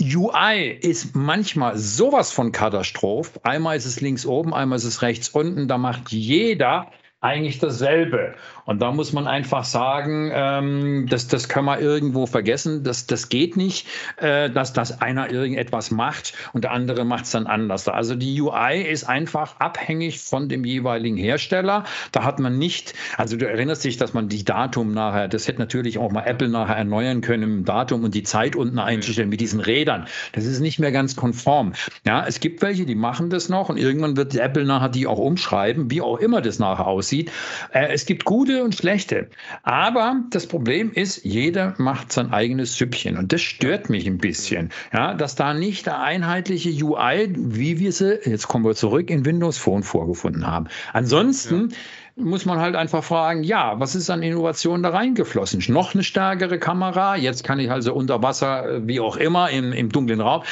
[0.00, 3.40] UI ist manchmal sowas von Katastrophe.
[3.42, 5.66] Einmal ist es links oben, einmal ist es rechts unten.
[5.66, 8.34] Da macht jeder eigentlich dasselbe.
[8.64, 12.84] Und da muss man einfach sagen, ähm, das, das kann man irgendwo vergessen.
[12.84, 13.86] Das, das geht nicht,
[14.16, 17.88] äh, dass, dass einer irgendetwas macht und der andere macht es dann anders.
[17.88, 21.84] Also die UI ist einfach abhängig von dem jeweiligen Hersteller.
[22.12, 25.58] Da hat man nicht, also du erinnerst dich, dass man die Datum nachher, das hätte
[25.58, 29.40] natürlich auch mal Apple nachher erneuern können im Datum und die Zeit unten einzustellen mit
[29.40, 30.06] diesen Rädern.
[30.32, 31.72] Das ist nicht mehr ganz konform.
[32.06, 35.18] Ja, es gibt welche, die machen das noch und irgendwann wird Apple nachher die auch
[35.18, 37.30] umschreiben, wie auch immer das nachher aussieht.
[37.72, 39.28] Äh, es gibt gute gute und schlechte.
[39.62, 43.16] Aber das Problem ist, jeder macht sein eigenes Süppchen.
[43.16, 44.70] Und das stört mich ein bisschen.
[44.92, 49.24] Ja, dass da nicht eine einheitliche UI, wie wir sie, jetzt kommen wir zurück, in
[49.24, 50.66] Windows Phone vorgefunden haben.
[50.92, 51.76] Ansonsten ja
[52.16, 55.62] muss man halt einfach fragen, ja, was ist an Innovationen da reingeflossen?
[55.68, 59.72] Noch eine stärkere Kamera, jetzt kann ich also unter Wasser, äh, wie auch immer, im,
[59.72, 60.42] im dunklen Raum.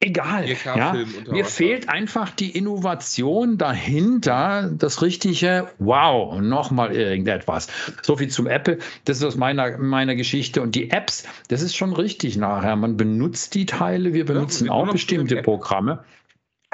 [0.00, 0.46] Egal.
[0.64, 0.94] Ja,
[1.30, 7.68] mir fehlt einfach die Innovation dahinter, das richtige, wow, nochmal irgendetwas.
[8.02, 10.62] So viel zum Apple, das ist aus meiner, meiner Geschichte.
[10.62, 12.76] Und die Apps, das ist schon richtig nachher.
[12.76, 16.04] Man benutzt die Teile, wir benutzen ja, auch bestimmte Programme.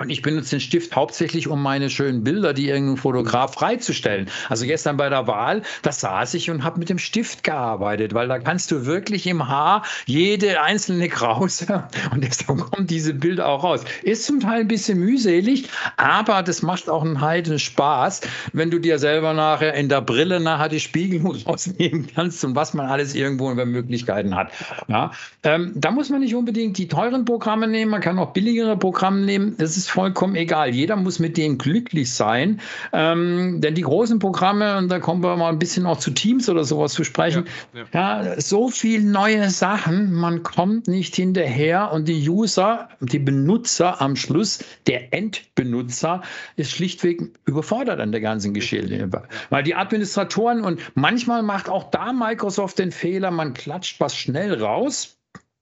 [0.00, 4.28] Und ich benutze den Stift hauptsächlich, um meine schönen Bilder, die irgendein Fotograf freizustellen.
[4.48, 8.26] Also gestern bei der Wahl, da saß ich und habe mit dem Stift gearbeitet, weil
[8.26, 13.62] da kannst du wirklich im Haar jede einzelne Krause und deshalb kommen diese Bilder auch
[13.62, 13.84] raus.
[14.02, 18.22] Ist zum Teil ein bisschen mühselig, aber das macht auch einen heiden Spaß,
[18.52, 22.74] wenn du dir selber nachher in der Brille nachher die Spiegel rausnehmen kannst und was
[22.74, 24.50] man alles irgendwo über Möglichkeiten hat.
[24.88, 25.12] Ja,
[25.44, 29.20] ähm, da muss man nicht unbedingt die teuren Programme nehmen, man kann auch billigere Programme
[29.20, 29.54] nehmen.
[29.56, 30.74] Das ist ist vollkommen egal.
[30.74, 32.60] Jeder muss mit denen glücklich sein.
[32.92, 36.48] Ähm, denn die großen Programme, und da kommen wir mal ein bisschen auch zu Teams
[36.48, 38.24] oder sowas zu sprechen, ja, ja.
[38.24, 44.16] ja, so viel neue Sachen, man kommt nicht hinterher und die User, die Benutzer am
[44.16, 46.22] Schluss, der Endbenutzer,
[46.56, 49.10] ist schlichtweg überfordert an der ganzen Geschichte.
[49.50, 54.62] Weil die Administratoren und manchmal macht auch da Microsoft den Fehler, man klatscht was schnell
[54.62, 55.16] raus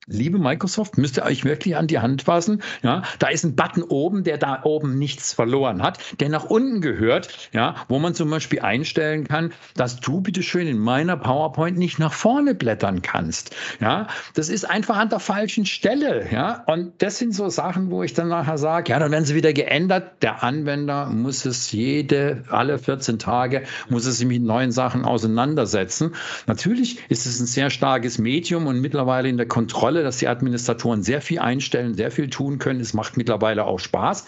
[0.08, 2.60] Liebe Microsoft, müsst ihr euch wirklich an die Hand fassen.
[2.82, 6.80] Ja, da ist ein Button oben, der da oben nichts verloren hat, der nach unten
[6.80, 11.78] gehört, ja, wo man zum Beispiel einstellen kann, dass du bitte schön in meiner PowerPoint
[11.78, 13.54] nicht nach vorne blättern kannst.
[13.80, 16.26] Ja, das ist einfach an der falschen Stelle.
[16.32, 19.36] Ja, und das sind so Sachen, wo ich dann nachher sage, ja, dann werden sie
[19.36, 20.20] wieder geändert.
[20.20, 26.16] Der Anwender muss es jede, alle 14 Tage, muss es sich mit neuen Sachen auseinandersetzen.
[26.48, 30.26] Natürlich ist es ein sehr starkes Medium und mittlerweile in der Kontrolle Rolle, dass die
[30.26, 32.80] Administratoren sehr viel einstellen, sehr viel tun können.
[32.80, 34.26] Es macht mittlerweile auch Spaß.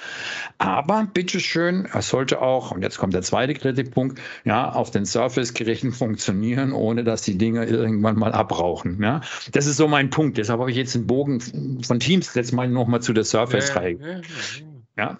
[0.59, 5.93] Aber bitteschön, es sollte auch, und jetzt kommt der zweite Kritikpunkt, ja, auf den Surface-Geräten
[5.93, 9.03] funktionieren, ohne dass die Dinge irgendwann mal abrauchen.
[9.03, 9.23] Ja.
[9.53, 10.37] Das ist so mein Punkt.
[10.37, 11.41] Deshalb habe ich jetzt den Bogen
[11.83, 13.99] von Teams jetzt mal nochmal zu der Surface-Reihe.
[13.99, 14.23] Ja, ja, ja,
[14.99, 15.19] ja.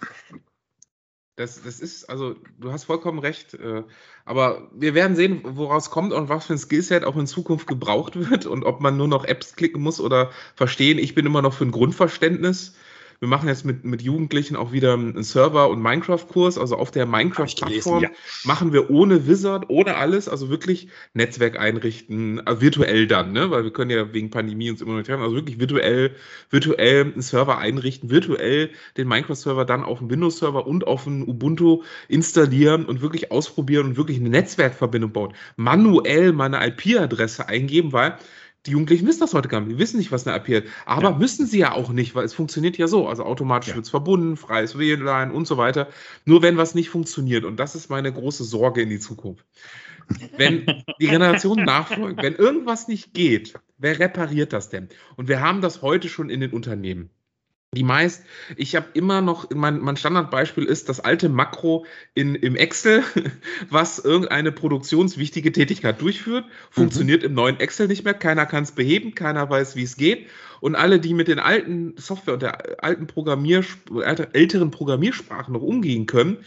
[1.37, 3.55] Das, das ist, also du hast vollkommen recht.
[3.55, 3.83] Äh,
[4.25, 8.15] aber wir werden sehen, woraus kommt und was für ein Skillset auch in Zukunft gebraucht
[8.29, 10.97] wird und ob man nur noch Apps klicken muss oder verstehen.
[10.97, 12.75] Ich bin immer noch für ein Grundverständnis
[13.19, 16.57] wir machen jetzt mit, mit Jugendlichen auch wieder einen Server- und Minecraft-Kurs.
[16.57, 18.09] Also auf der Minecraft-Plattform ja.
[18.43, 23.51] machen wir ohne Wizard, ohne alles, also wirklich Netzwerk einrichten, also virtuell dann, ne?
[23.51, 26.11] weil wir können ja wegen Pandemie uns immer noch nicht treffen, also wirklich virtuell,
[26.49, 31.83] virtuell einen Server einrichten, virtuell den Minecraft-Server dann auf einen Windows-Server und auf einen Ubuntu
[32.07, 35.33] installieren und wirklich ausprobieren und wirklich eine Netzwerkverbindung bauen.
[35.55, 38.17] Manuell meine IP-Adresse eingeben, weil
[38.65, 39.71] die Jugendlichen wissen das heute gar nicht.
[39.71, 40.67] Die wissen nicht, was eine ist.
[40.85, 41.17] Aber ja.
[41.17, 43.07] müssen sie ja auch nicht, weil es funktioniert ja so.
[43.07, 43.75] Also automatisch ja.
[43.75, 45.87] wird es verbunden, freies WLAN und so weiter.
[46.25, 47.45] Nur wenn was nicht funktioniert.
[47.45, 49.45] Und das ist meine große Sorge in die Zukunft.
[50.37, 50.65] Wenn
[50.99, 54.89] die Generation nachfolgt, wenn irgendwas nicht geht, wer repariert das denn?
[55.15, 57.09] Und wir haben das heute schon in den Unternehmen.
[57.73, 58.23] Die meist,
[58.55, 63.03] ich habe immer noch, mein, mein Standardbeispiel ist das alte Makro in, im Excel,
[63.69, 67.29] was irgendeine produktionswichtige Tätigkeit durchführt, funktioniert mhm.
[67.29, 70.27] im neuen Excel nicht mehr, keiner kann es beheben, keiner weiß, wie es geht.
[70.61, 73.65] Und alle, die mit den alten Software und der alten Programmier,
[74.31, 76.37] älteren Programmiersprachen noch umgehen können,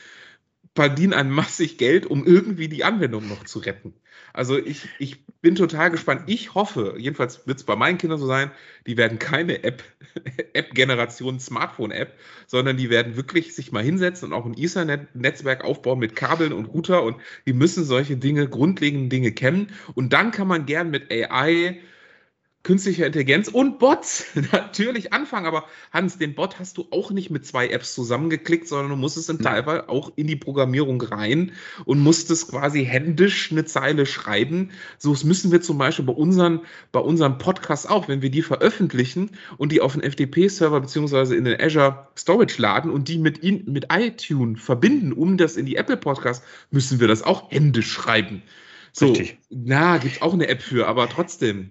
[0.78, 3.94] verdienen ein massig Geld, um irgendwie die Anwendung noch zu retten.
[4.32, 6.22] Also ich, ich bin total gespannt.
[6.26, 8.52] Ich hoffe, jedenfalls wird es bei meinen Kindern so sein,
[8.86, 9.82] die werden keine App,
[10.52, 16.14] App-Generation Smartphone-App, sondern die werden wirklich sich mal hinsetzen und auch ein Ethernet-Netzwerk aufbauen mit
[16.14, 19.72] Kabeln und Router und die müssen solche Dinge, grundlegende Dinge kennen.
[19.96, 21.80] Und dann kann man gern mit AI
[22.68, 25.46] künstlicher Intelligenz und Bots natürlich anfangen.
[25.46, 29.30] Aber Hans, den Bot hast du auch nicht mit zwei Apps zusammengeklickt, sondern du musstest
[29.30, 31.52] im Teilfall auch in die Programmierung rein
[31.86, 34.70] und musstest quasi händisch eine Zeile schreiben.
[34.98, 36.60] So müssen wir zum Beispiel bei unseren,
[36.92, 41.44] bei unseren Podcasts auch, wenn wir die veröffentlichen und die auf den FTP-Server beziehungsweise in
[41.44, 45.76] den Azure Storage laden und die mit, in, mit iTunes verbinden, um das in die
[45.76, 48.42] Apple Podcasts, müssen wir das auch händisch schreiben.
[48.92, 49.38] So, Richtig.
[49.48, 51.70] na, gibt es auch eine App für, aber trotzdem.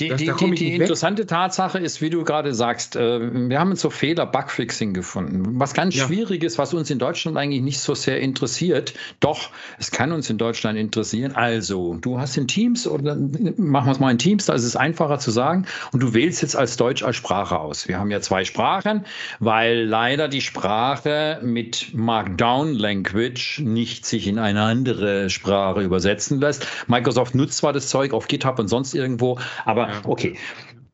[0.00, 3.76] Die, das, die, die, die interessante Tatsache ist, wie du gerade sagst, äh, wir haben
[3.76, 5.60] so Fehler Bugfixing gefunden.
[5.60, 6.04] Was ganz ja.
[6.04, 8.94] schwierig ist, was uns in Deutschland eigentlich nicht so sehr interessiert.
[9.20, 11.36] Doch, es kann uns in Deutschland interessieren.
[11.36, 14.74] Also, du hast in Teams oder machen wir es mal in Teams, da ist es
[14.74, 15.66] einfacher zu sagen.
[15.92, 17.86] Und du wählst jetzt als Deutsch als Sprache aus.
[17.86, 19.04] Wir haben ja zwei Sprachen,
[19.38, 26.66] weil leider die Sprache mit Markdown Language nicht sich in eine andere Sprache übersetzen lässt.
[26.88, 30.36] Microsoft nutzt zwar das Zeug auf GitHub und sonst irgendwo, aber okay.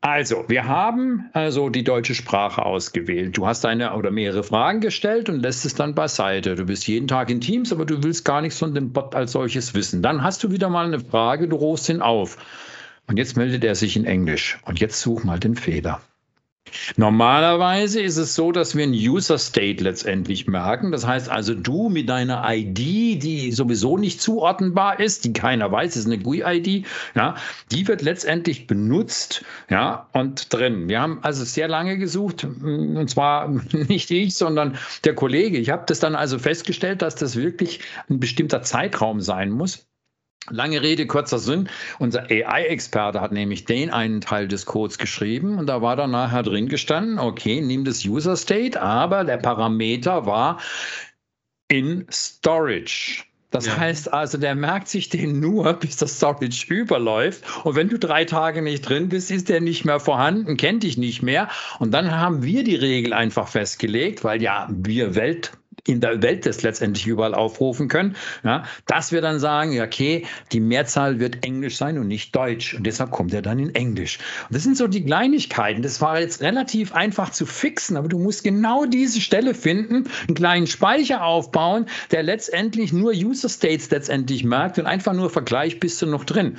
[0.03, 3.37] Also, wir haben also die deutsche Sprache ausgewählt.
[3.37, 6.55] Du hast eine oder mehrere Fragen gestellt und lässt es dann beiseite.
[6.55, 9.33] Du bist jeden Tag in Teams, aber du willst gar nichts von dem Bot als
[9.33, 10.01] solches wissen.
[10.01, 12.37] Dann hast du wieder mal eine Frage, du rufst ihn auf.
[13.05, 14.59] Und jetzt meldet er sich in Englisch.
[14.65, 16.01] Und jetzt such mal den Fehler.
[16.95, 20.91] Normalerweise ist es so, dass wir ein User State letztendlich merken.
[20.91, 25.95] Das heißt also, du mit deiner ID, die sowieso nicht zuordnenbar ist, die keiner weiß,
[25.95, 26.85] ist eine GUI-ID,
[27.15, 27.35] ja,
[27.71, 30.87] die wird letztendlich benutzt, ja, und drin.
[30.89, 35.57] Wir haben also sehr lange gesucht, und zwar nicht ich, sondern der Kollege.
[35.57, 39.87] Ich habe das dann also festgestellt, dass das wirklich ein bestimmter Zeitraum sein muss.
[40.49, 41.69] Lange Rede, kurzer Sinn.
[41.99, 46.41] Unser AI-Experte hat nämlich den einen Teil des Codes geschrieben und da war dann nachher
[46.41, 50.59] drin gestanden, okay, nimm das User State, aber der Parameter war
[51.67, 53.23] in Storage.
[53.51, 53.77] Das ja.
[53.77, 57.43] heißt also, der merkt sich den nur, bis das Storage überläuft.
[57.63, 60.97] Und wenn du drei Tage nicht drin bist, ist der nicht mehr vorhanden, kennt dich
[60.97, 61.49] nicht mehr.
[61.77, 65.51] Und dann haben wir die Regel einfach festgelegt, weil ja wir Welt
[65.87, 70.59] in der Welt das letztendlich überall aufrufen können, ja, dass wir dann sagen, okay, die
[70.59, 72.73] Mehrzahl wird Englisch sein und nicht Deutsch.
[72.73, 74.19] Und deshalb kommt er dann in Englisch.
[74.49, 75.81] Und das sind so die Kleinigkeiten.
[75.81, 80.35] Das war jetzt relativ einfach zu fixen, aber du musst genau diese Stelle finden, einen
[80.35, 86.01] kleinen Speicher aufbauen, der letztendlich nur User States letztendlich merkt und einfach nur Vergleich bist
[86.01, 86.57] du noch drin.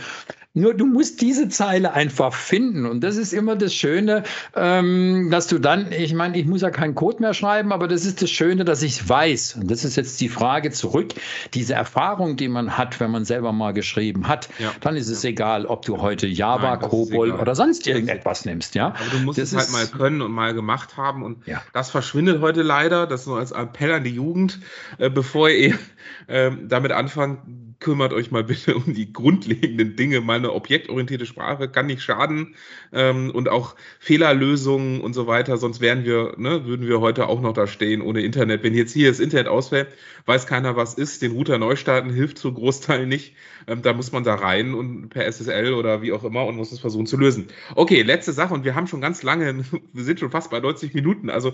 [0.54, 2.84] Nur du musst diese Zeile einfach finden.
[2.84, 4.22] Und das ist immer das Schöne,
[4.54, 8.04] ähm, dass du dann, ich meine, ich muss ja keinen Code mehr schreiben, aber das
[8.04, 9.56] ist das Schöne, dass ich weiß.
[9.60, 11.14] Und das ist jetzt die Frage zurück.
[11.54, 14.72] Diese Erfahrung, die man hat, wenn man selber mal geschrieben hat, ja.
[14.80, 18.74] dann ist es egal, ob du heute Java, Nein, Cobol oder sonst irgendetwas nimmst.
[18.74, 18.88] Ja?
[18.88, 21.22] Aber du musst das es halt mal können und mal gemacht haben.
[21.22, 21.62] Und ja.
[21.72, 23.06] das verschwindet heute leider.
[23.06, 24.60] Das nur als Appell an die Jugend,
[24.98, 25.78] äh, bevor ihr
[26.26, 27.38] äh, damit anfangt,
[27.82, 30.20] kümmert euch mal bitte um die grundlegenden Dinge.
[30.22, 32.54] Meine objektorientierte Sprache kann nicht schaden
[32.92, 35.58] ähm, und auch Fehlerlösungen und so weiter.
[35.58, 38.62] Sonst wären wir, ne, würden wir heute auch noch da stehen ohne Internet.
[38.62, 39.88] Wenn jetzt hier das Internet ausfällt,
[40.26, 41.22] weiß keiner, was ist.
[41.22, 43.34] Den Router neu starten hilft zu Großteil nicht.
[43.66, 46.72] Ähm, da muss man da rein und per SSL oder wie auch immer und muss
[46.72, 47.48] es versuchen zu lösen.
[47.74, 50.94] Okay, letzte Sache und wir haben schon ganz lange, wir sind schon fast bei 90
[50.94, 51.30] Minuten.
[51.30, 51.52] Also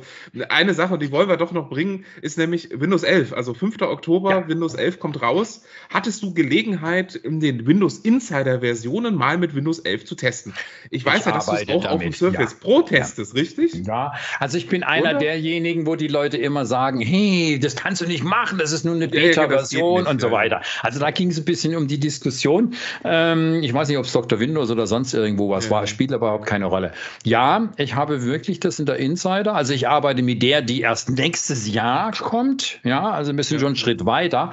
[0.49, 3.33] eine Sache, die wollen wir doch noch bringen, ist nämlich Windows 11.
[3.33, 3.81] Also 5.
[3.83, 4.49] Oktober, ja.
[4.49, 5.65] Windows 11 kommt raus.
[5.91, 10.55] Hattest du Gelegenheit, in den Windows Insider Versionen mal mit Windows 11 zu testen?
[10.91, 11.87] Ich weiß ich ja, dass du es auch damit.
[11.87, 12.59] auf dem Surface ja.
[12.61, 13.41] Pro testest, ja.
[13.41, 13.87] richtig?
[13.87, 15.19] Ja, also ich bin einer Oder?
[15.19, 18.95] derjenigen, wo die Leute immer sagen, hey, das kannst du nicht machen, das ist nur
[18.95, 20.63] eine Beta-Version und so weiter.
[20.83, 22.75] Also da ging es ein bisschen um die Diskussion.
[23.05, 24.39] Ähm, ich weiß nicht, ob es Dr.
[24.39, 26.93] Windows oder sonst irgendwo was war, spielt aber überhaupt keine Rolle.
[27.25, 29.55] Ja, ich habe wirklich das in der Insider.
[29.55, 32.81] Also ich arbeite mit der, die erst nächstes Jahr kommt.
[32.85, 34.53] Ja, also ein bisschen schon einen Schritt weiter.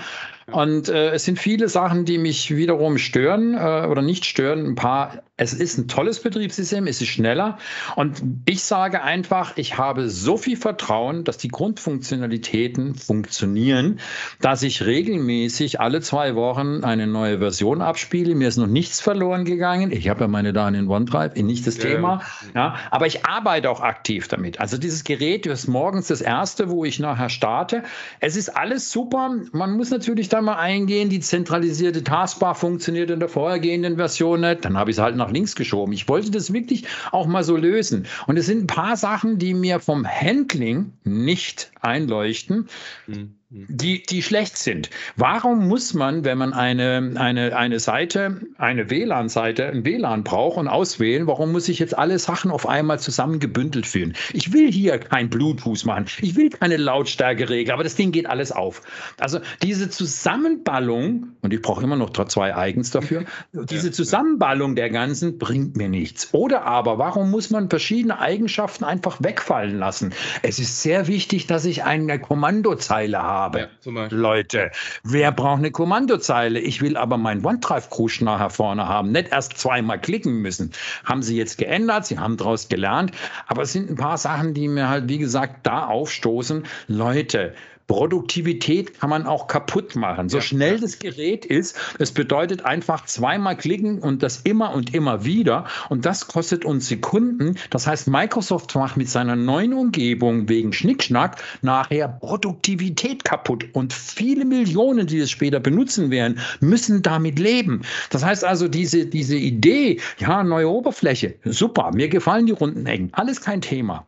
[0.52, 4.66] Und äh, es sind viele Sachen, die mich wiederum stören äh, oder nicht stören.
[4.66, 7.58] Ein paar, es ist ein tolles Betriebssystem, es ist schneller.
[7.98, 14.00] Und ich sage einfach, ich habe so viel Vertrauen, dass die Grundfunktionalitäten funktionieren,
[14.40, 18.34] dass ich regelmäßig alle zwei Wochen eine neue Version abspiele.
[18.34, 19.92] Mir ist noch nichts verloren gegangen.
[19.92, 21.84] Ich habe ja meine Daten in OneDrive, nicht das ja.
[21.84, 22.22] Thema.
[22.54, 24.62] Ja, aber ich arbeite auch aktiv damit.
[24.62, 27.84] Also dieses Gerät ist morgens das erste, wo ich nachher starte.
[28.22, 29.36] Es ist alles super.
[29.52, 34.66] Man muss natürlich da mal eingehen, die zentralisierte Taskbar funktioniert in der vorhergehenden Version nicht,
[34.66, 35.94] dann habe ich es halt nach links geschoben.
[35.94, 38.08] Ich wollte das wirklich auch mal so lösen.
[38.28, 42.68] Und es sind ein paar Sachen, die mir vom Handling nicht einleuchten.
[43.08, 44.90] Mhm die, die schlecht sind.
[45.16, 50.68] Warum muss man, wenn man eine, eine, eine Seite, eine WLAN-Seite, ein WLAN braucht und
[50.68, 54.14] auswählen, warum muss ich jetzt alle Sachen auf einmal zusammengebündelt führen?
[54.34, 58.52] Ich will hier kein Bluetooth machen, ich will keine Lautstärkeregel, aber das Ding geht alles
[58.52, 58.82] auf.
[59.20, 63.24] Also diese Zusammenballung, und ich brauche immer noch zwei Eigens dafür,
[63.54, 66.34] diese Zusammenballung der ganzen bringt mir nichts.
[66.34, 70.14] Oder aber, warum muss man verschiedene Eigenschaften einfach wegfallen lassen?
[70.42, 73.70] Es ist sehr wichtig, dass ich eine Kommandozeile habe habe.
[73.86, 74.72] Ja, Leute,
[75.04, 76.60] wer braucht eine Kommandozeile?
[76.60, 79.12] Ich will aber meinen OneDrive-Krusch nachher vorne haben.
[79.12, 80.72] Nicht erst zweimal klicken müssen.
[81.04, 83.12] Haben sie jetzt geändert, sie haben daraus gelernt.
[83.48, 86.66] Aber es sind ein paar Sachen, die mir halt, wie gesagt, da aufstoßen.
[86.88, 87.54] Leute,
[87.88, 90.30] Produktivität kann man auch kaputt machen.
[90.30, 95.24] So schnell das Gerät ist, es bedeutet einfach zweimal klicken und das immer und immer
[95.24, 95.66] wieder.
[95.90, 97.58] Und das kostet uns Sekunden.
[97.70, 103.66] Das heißt, Microsoft macht mit seiner neuen Umgebung wegen Schnickschnack nachher Produktivität kaputt.
[103.74, 107.82] Und viele Millionen, die es später benutzen werden, müssen damit leben.
[108.10, 113.10] Das heißt also, diese, diese Idee, ja, neue Oberfläche, super, mir gefallen die runden Ecken,
[113.14, 114.08] alles kein Thema.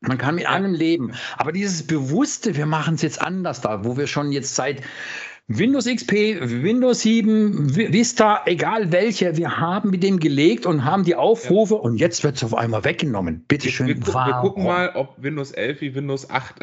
[0.00, 1.12] Man kann mit allem leben.
[1.36, 4.82] Aber dieses Bewusste, wir machen es jetzt anders da, wo wir schon jetzt seit
[5.52, 6.12] Windows XP,
[6.62, 11.80] Windows 7, Vista, egal welche, wir haben mit dem gelegt und haben die Aufrufe ja.
[11.80, 13.44] und jetzt wird es auf einmal weggenommen.
[13.48, 13.88] Bitte schön.
[13.88, 16.54] Wir, wir, wir, gucken mal, ob Windows 11 wie Windows 8,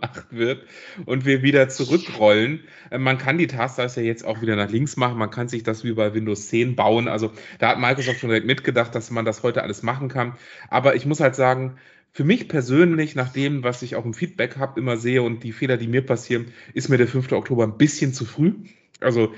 [0.00, 0.64] 8 wird
[1.06, 2.64] und wir wieder zurückrollen.
[2.90, 5.16] Äh, man kann die Taskleiste jetzt auch wieder nach links machen.
[5.16, 7.06] Man kann sich das wie bei Windows 10 bauen.
[7.06, 7.30] Also
[7.60, 10.34] da hat Microsoft schon direkt mitgedacht, dass man das heute alles machen kann.
[10.68, 11.76] Aber ich muss halt sagen,
[12.12, 15.52] für mich persönlich, nach dem, was ich auch im Feedback habe, immer sehe und die
[15.52, 17.30] Fehler, die mir passieren, ist mir der 5.
[17.32, 18.52] Oktober ein bisschen zu früh.
[19.00, 19.32] Also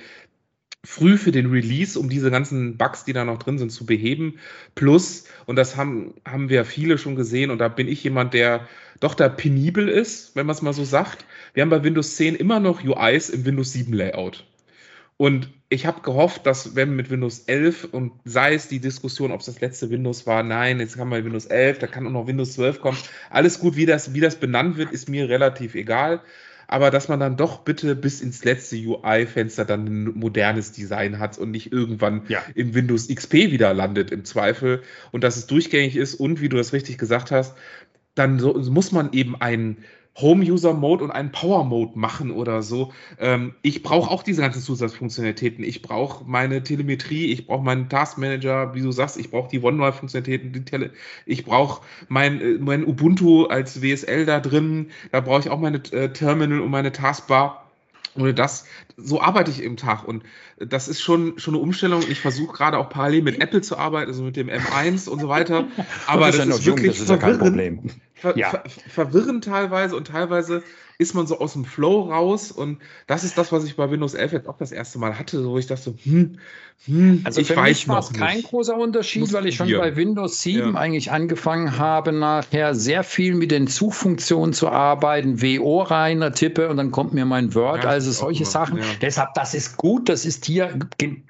[0.84, 4.38] früh für den Release, um diese ganzen Bugs, die da noch drin sind, zu beheben.
[4.74, 8.66] Plus, und das haben, haben wir viele schon gesehen, und da bin ich jemand, der
[9.00, 11.24] doch da penibel ist, wenn man es mal so sagt.
[11.54, 14.44] Wir haben bei Windows 10 immer noch UIs im Windows 7 Layout.
[15.22, 19.38] Und ich habe gehofft, dass wenn mit Windows 11 und sei es die Diskussion, ob
[19.38, 22.26] es das letzte Windows war, nein, jetzt haben wir Windows 11, da kann auch noch
[22.26, 22.98] Windows 12 kommen.
[23.30, 26.22] Alles gut, wie das, wie das benannt wird, ist mir relativ egal.
[26.66, 31.38] Aber dass man dann doch bitte bis ins letzte UI-Fenster dann ein modernes Design hat
[31.38, 32.42] und nicht irgendwann ja.
[32.56, 34.82] im Windows XP wieder landet im Zweifel
[35.12, 37.54] und dass es durchgängig ist und wie du das richtig gesagt hast,
[38.16, 39.84] dann so, muss man eben einen
[40.16, 42.92] Home-User-Mode und einen Power-Mode machen oder so.
[43.18, 45.64] Ähm, ich brauche auch diese ganzen Zusatzfunktionalitäten.
[45.64, 50.92] Ich brauche meine Telemetrie, ich brauche meinen Taskmanager, wie du sagst, ich brauche die OneDrive-Funktionalitäten,
[51.24, 55.78] ich brauche mein, äh, mein Ubuntu als WSL da drin, da brauche ich auch meine
[55.92, 57.70] äh, Terminal und meine Taskbar.
[58.14, 58.66] Ohne das,
[58.96, 60.22] so arbeite ich im Tag und
[60.58, 62.02] das ist schon, schon eine Umstellung.
[62.08, 65.28] Ich versuche gerade auch parallel mit Apple zu arbeiten, also mit dem M1 und so
[65.28, 65.66] weiter.
[66.06, 67.90] Aber das, das ist, wirklich jung, das ist ja kein Problem
[68.22, 68.50] ver ja.
[68.50, 70.62] ver verwirrend teilweise und teilweise
[70.98, 72.78] ist man so aus dem Flow raus und
[73.08, 75.58] das ist das, was ich bei Windows 11 jetzt auch das erste Mal hatte, wo
[75.58, 76.38] ich dachte so, hm,
[76.84, 79.66] hm, also ich für weiß mich war es kein großer Unterschied, Muss weil ich schon
[79.66, 79.78] hier.
[79.78, 80.80] bei Windows 7 ja.
[80.80, 86.76] eigentlich angefangen habe, nachher sehr viel mit den Suchfunktionen zu arbeiten, WO reiner tippe und
[86.76, 88.78] dann kommt mir mein Word, ja, also solche Sachen.
[88.82, 88.88] Ja.
[89.00, 90.78] Deshalb, das ist gut, das ist hier,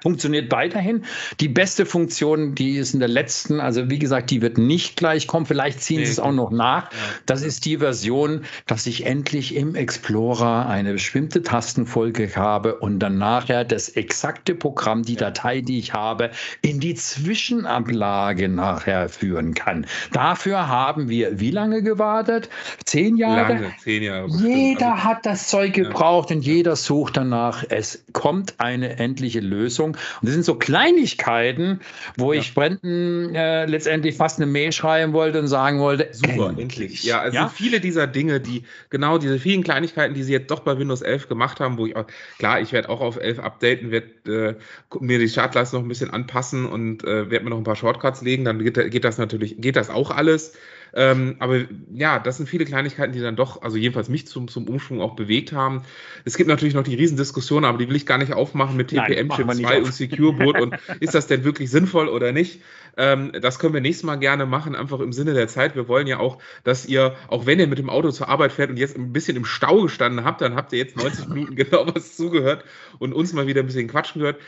[0.00, 1.04] funktioniert weiterhin.
[1.40, 5.26] Die beste Funktion, die ist in der letzten, also wie gesagt, die wird nicht gleich
[5.26, 6.06] kommen, vielleicht ziehen nee.
[6.06, 6.90] sie es auch noch nach.
[7.26, 13.18] Das ist die Version, dass ich endlich im Explorer eine bestimmte Tastenfolge habe und dann
[13.18, 16.30] nachher das exakte Programm, die Datei Datei, die ich habe,
[16.62, 19.86] in die Zwischenablage nachher führen kann.
[20.12, 22.48] Dafür haben wir wie lange gewartet?
[22.84, 23.54] Zehn Jahre?
[23.54, 24.28] Lange, zehn Jahre.
[24.28, 26.36] Jeder also, hat das Zeug gebraucht ja.
[26.36, 27.41] und jeder sucht danach.
[27.68, 29.90] Es kommt eine endliche Lösung.
[29.90, 31.80] Und das sind so Kleinigkeiten,
[32.16, 32.40] wo ja.
[32.40, 36.80] ich Brenton äh, letztendlich fast eine Mail schreiben wollte und sagen wollte, super, endlich.
[36.80, 37.04] endlich.
[37.04, 37.48] Ja, also ja?
[37.48, 41.28] viele dieser Dinge, die genau diese vielen Kleinigkeiten, die sie jetzt doch bei Windows 11
[41.28, 42.06] gemacht haben, wo ich auch,
[42.38, 44.58] klar, ich werde auch auf 11 updaten, werde
[44.90, 47.76] äh, mir die Startleiste noch ein bisschen anpassen und äh, werde mir noch ein paar
[47.76, 50.54] Shortcuts legen, dann geht, geht das natürlich, geht das auch alles.
[50.94, 51.62] Ähm, aber
[51.92, 55.16] ja, das sind viele Kleinigkeiten, die dann doch, also jedenfalls mich zum, zum Umschwung auch
[55.16, 55.82] bewegt haben.
[56.24, 59.30] Es gibt natürlich noch die Riesendiskussion, aber die will ich gar nicht aufmachen mit TPM
[59.30, 62.60] Chip 2 und Secure Boot und ist das denn wirklich sinnvoll oder nicht?
[62.96, 65.74] Ähm, das können wir nächstes Mal gerne machen, einfach im Sinne der Zeit.
[65.74, 68.70] Wir wollen ja auch, dass ihr, auch wenn ihr mit dem Auto zur Arbeit fährt
[68.70, 71.86] und jetzt ein bisschen im Stau gestanden habt, dann habt ihr jetzt 90 Minuten genau
[71.86, 72.64] was zugehört
[72.98, 74.38] und uns mal wieder ein bisschen quatschen gehört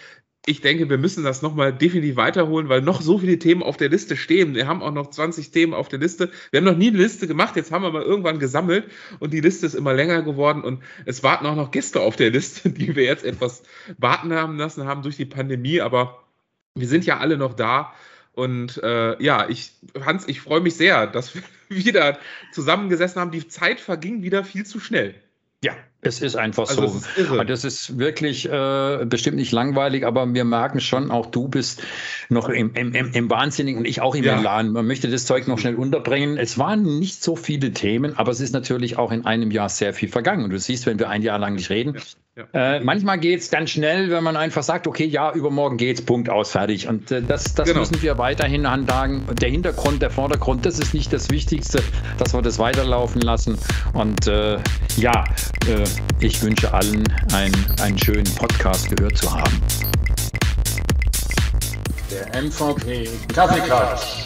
[0.46, 3.88] ich denke, wir müssen das nochmal definitiv weiterholen, weil noch so viele Themen auf der
[3.88, 4.54] Liste stehen.
[4.54, 6.30] Wir haben auch noch 20 Themen auf der Liste.
[6.50, 8.90] Wir haben noch nie eine Liste gemacht, jetzt haben wir mal irgendwann gesammelt
[9.20, 12.30] und die Liste ist immer länger geworden und es warten auch noch Gäste auf der
[12.30, 13.62] Liste, die wir jetzt etwas
[13.96, 16.24] warten haben lassen haben durch die Pandemie, aber
[16.74, 17.94] wir sind ja alle noch da.
[18.32, 19.70] Und äh, ja, ich,
[20.04, 22.18] Hans, ich freue mich sehr, dass wir wieder
[22.52, 23.30] zusammengesessen haben.
[23.30, 25.14] Die Zeit verging wieder viel zu schnell.
[25.62, 27.00] Ja, es ist einfach also so.
[27.16, 31.48] Das ist, das ist wirklich äh, bestimmt nicht langweilig, aber wir merken schon, auch du
[31.48, 31.82] bist
[32.28, 34.38] noch im, im, im Wahnsinnigen und ich auch im ja.
[34.38, 34.72] Elan.
[34.72, 36.36] Man möchte das Zeug noch schnell unterbringen.
[36.38, 39.94] Es waren nicht so viele Themen, aber es ist natürlich auch in einem Jahr sehr
[39.94, 40.44] viel vergangen.
[40.44, 41.96] Und du siehst, wenn wir ein Jahr lang nicht reden,
[42.33, 42.33] ja.
[42.36, 42.46] Ja.
[42.52, 46.28] Äh, manchmal geht es ganz schnell, wenn man einfach sagt, okay, ja, übermorgen geht's, Punkt
[46.28, 46.88] aus, fertig.
[46.88, 47.78] Und äh, das, das genau.
[47.78, 49.24] müssen wir weiterhin handhaben.
[49.40, 51.80] Der Hintergrund, der Vordergrund, das ist nicht das Wichtigste,
[52.18, 53.56] dass wir das weiterlaufen lassen.
[53.92, 54.58] Und äh,
[54.96, 55.24] ja,
[55.68, 55.84] äh,
[56.18, 59.62] ich wünsche allen einen, einen schönen Podcast gehört zu haben.
[62.10, 64.24] Der MVP Kaffeeklatsch.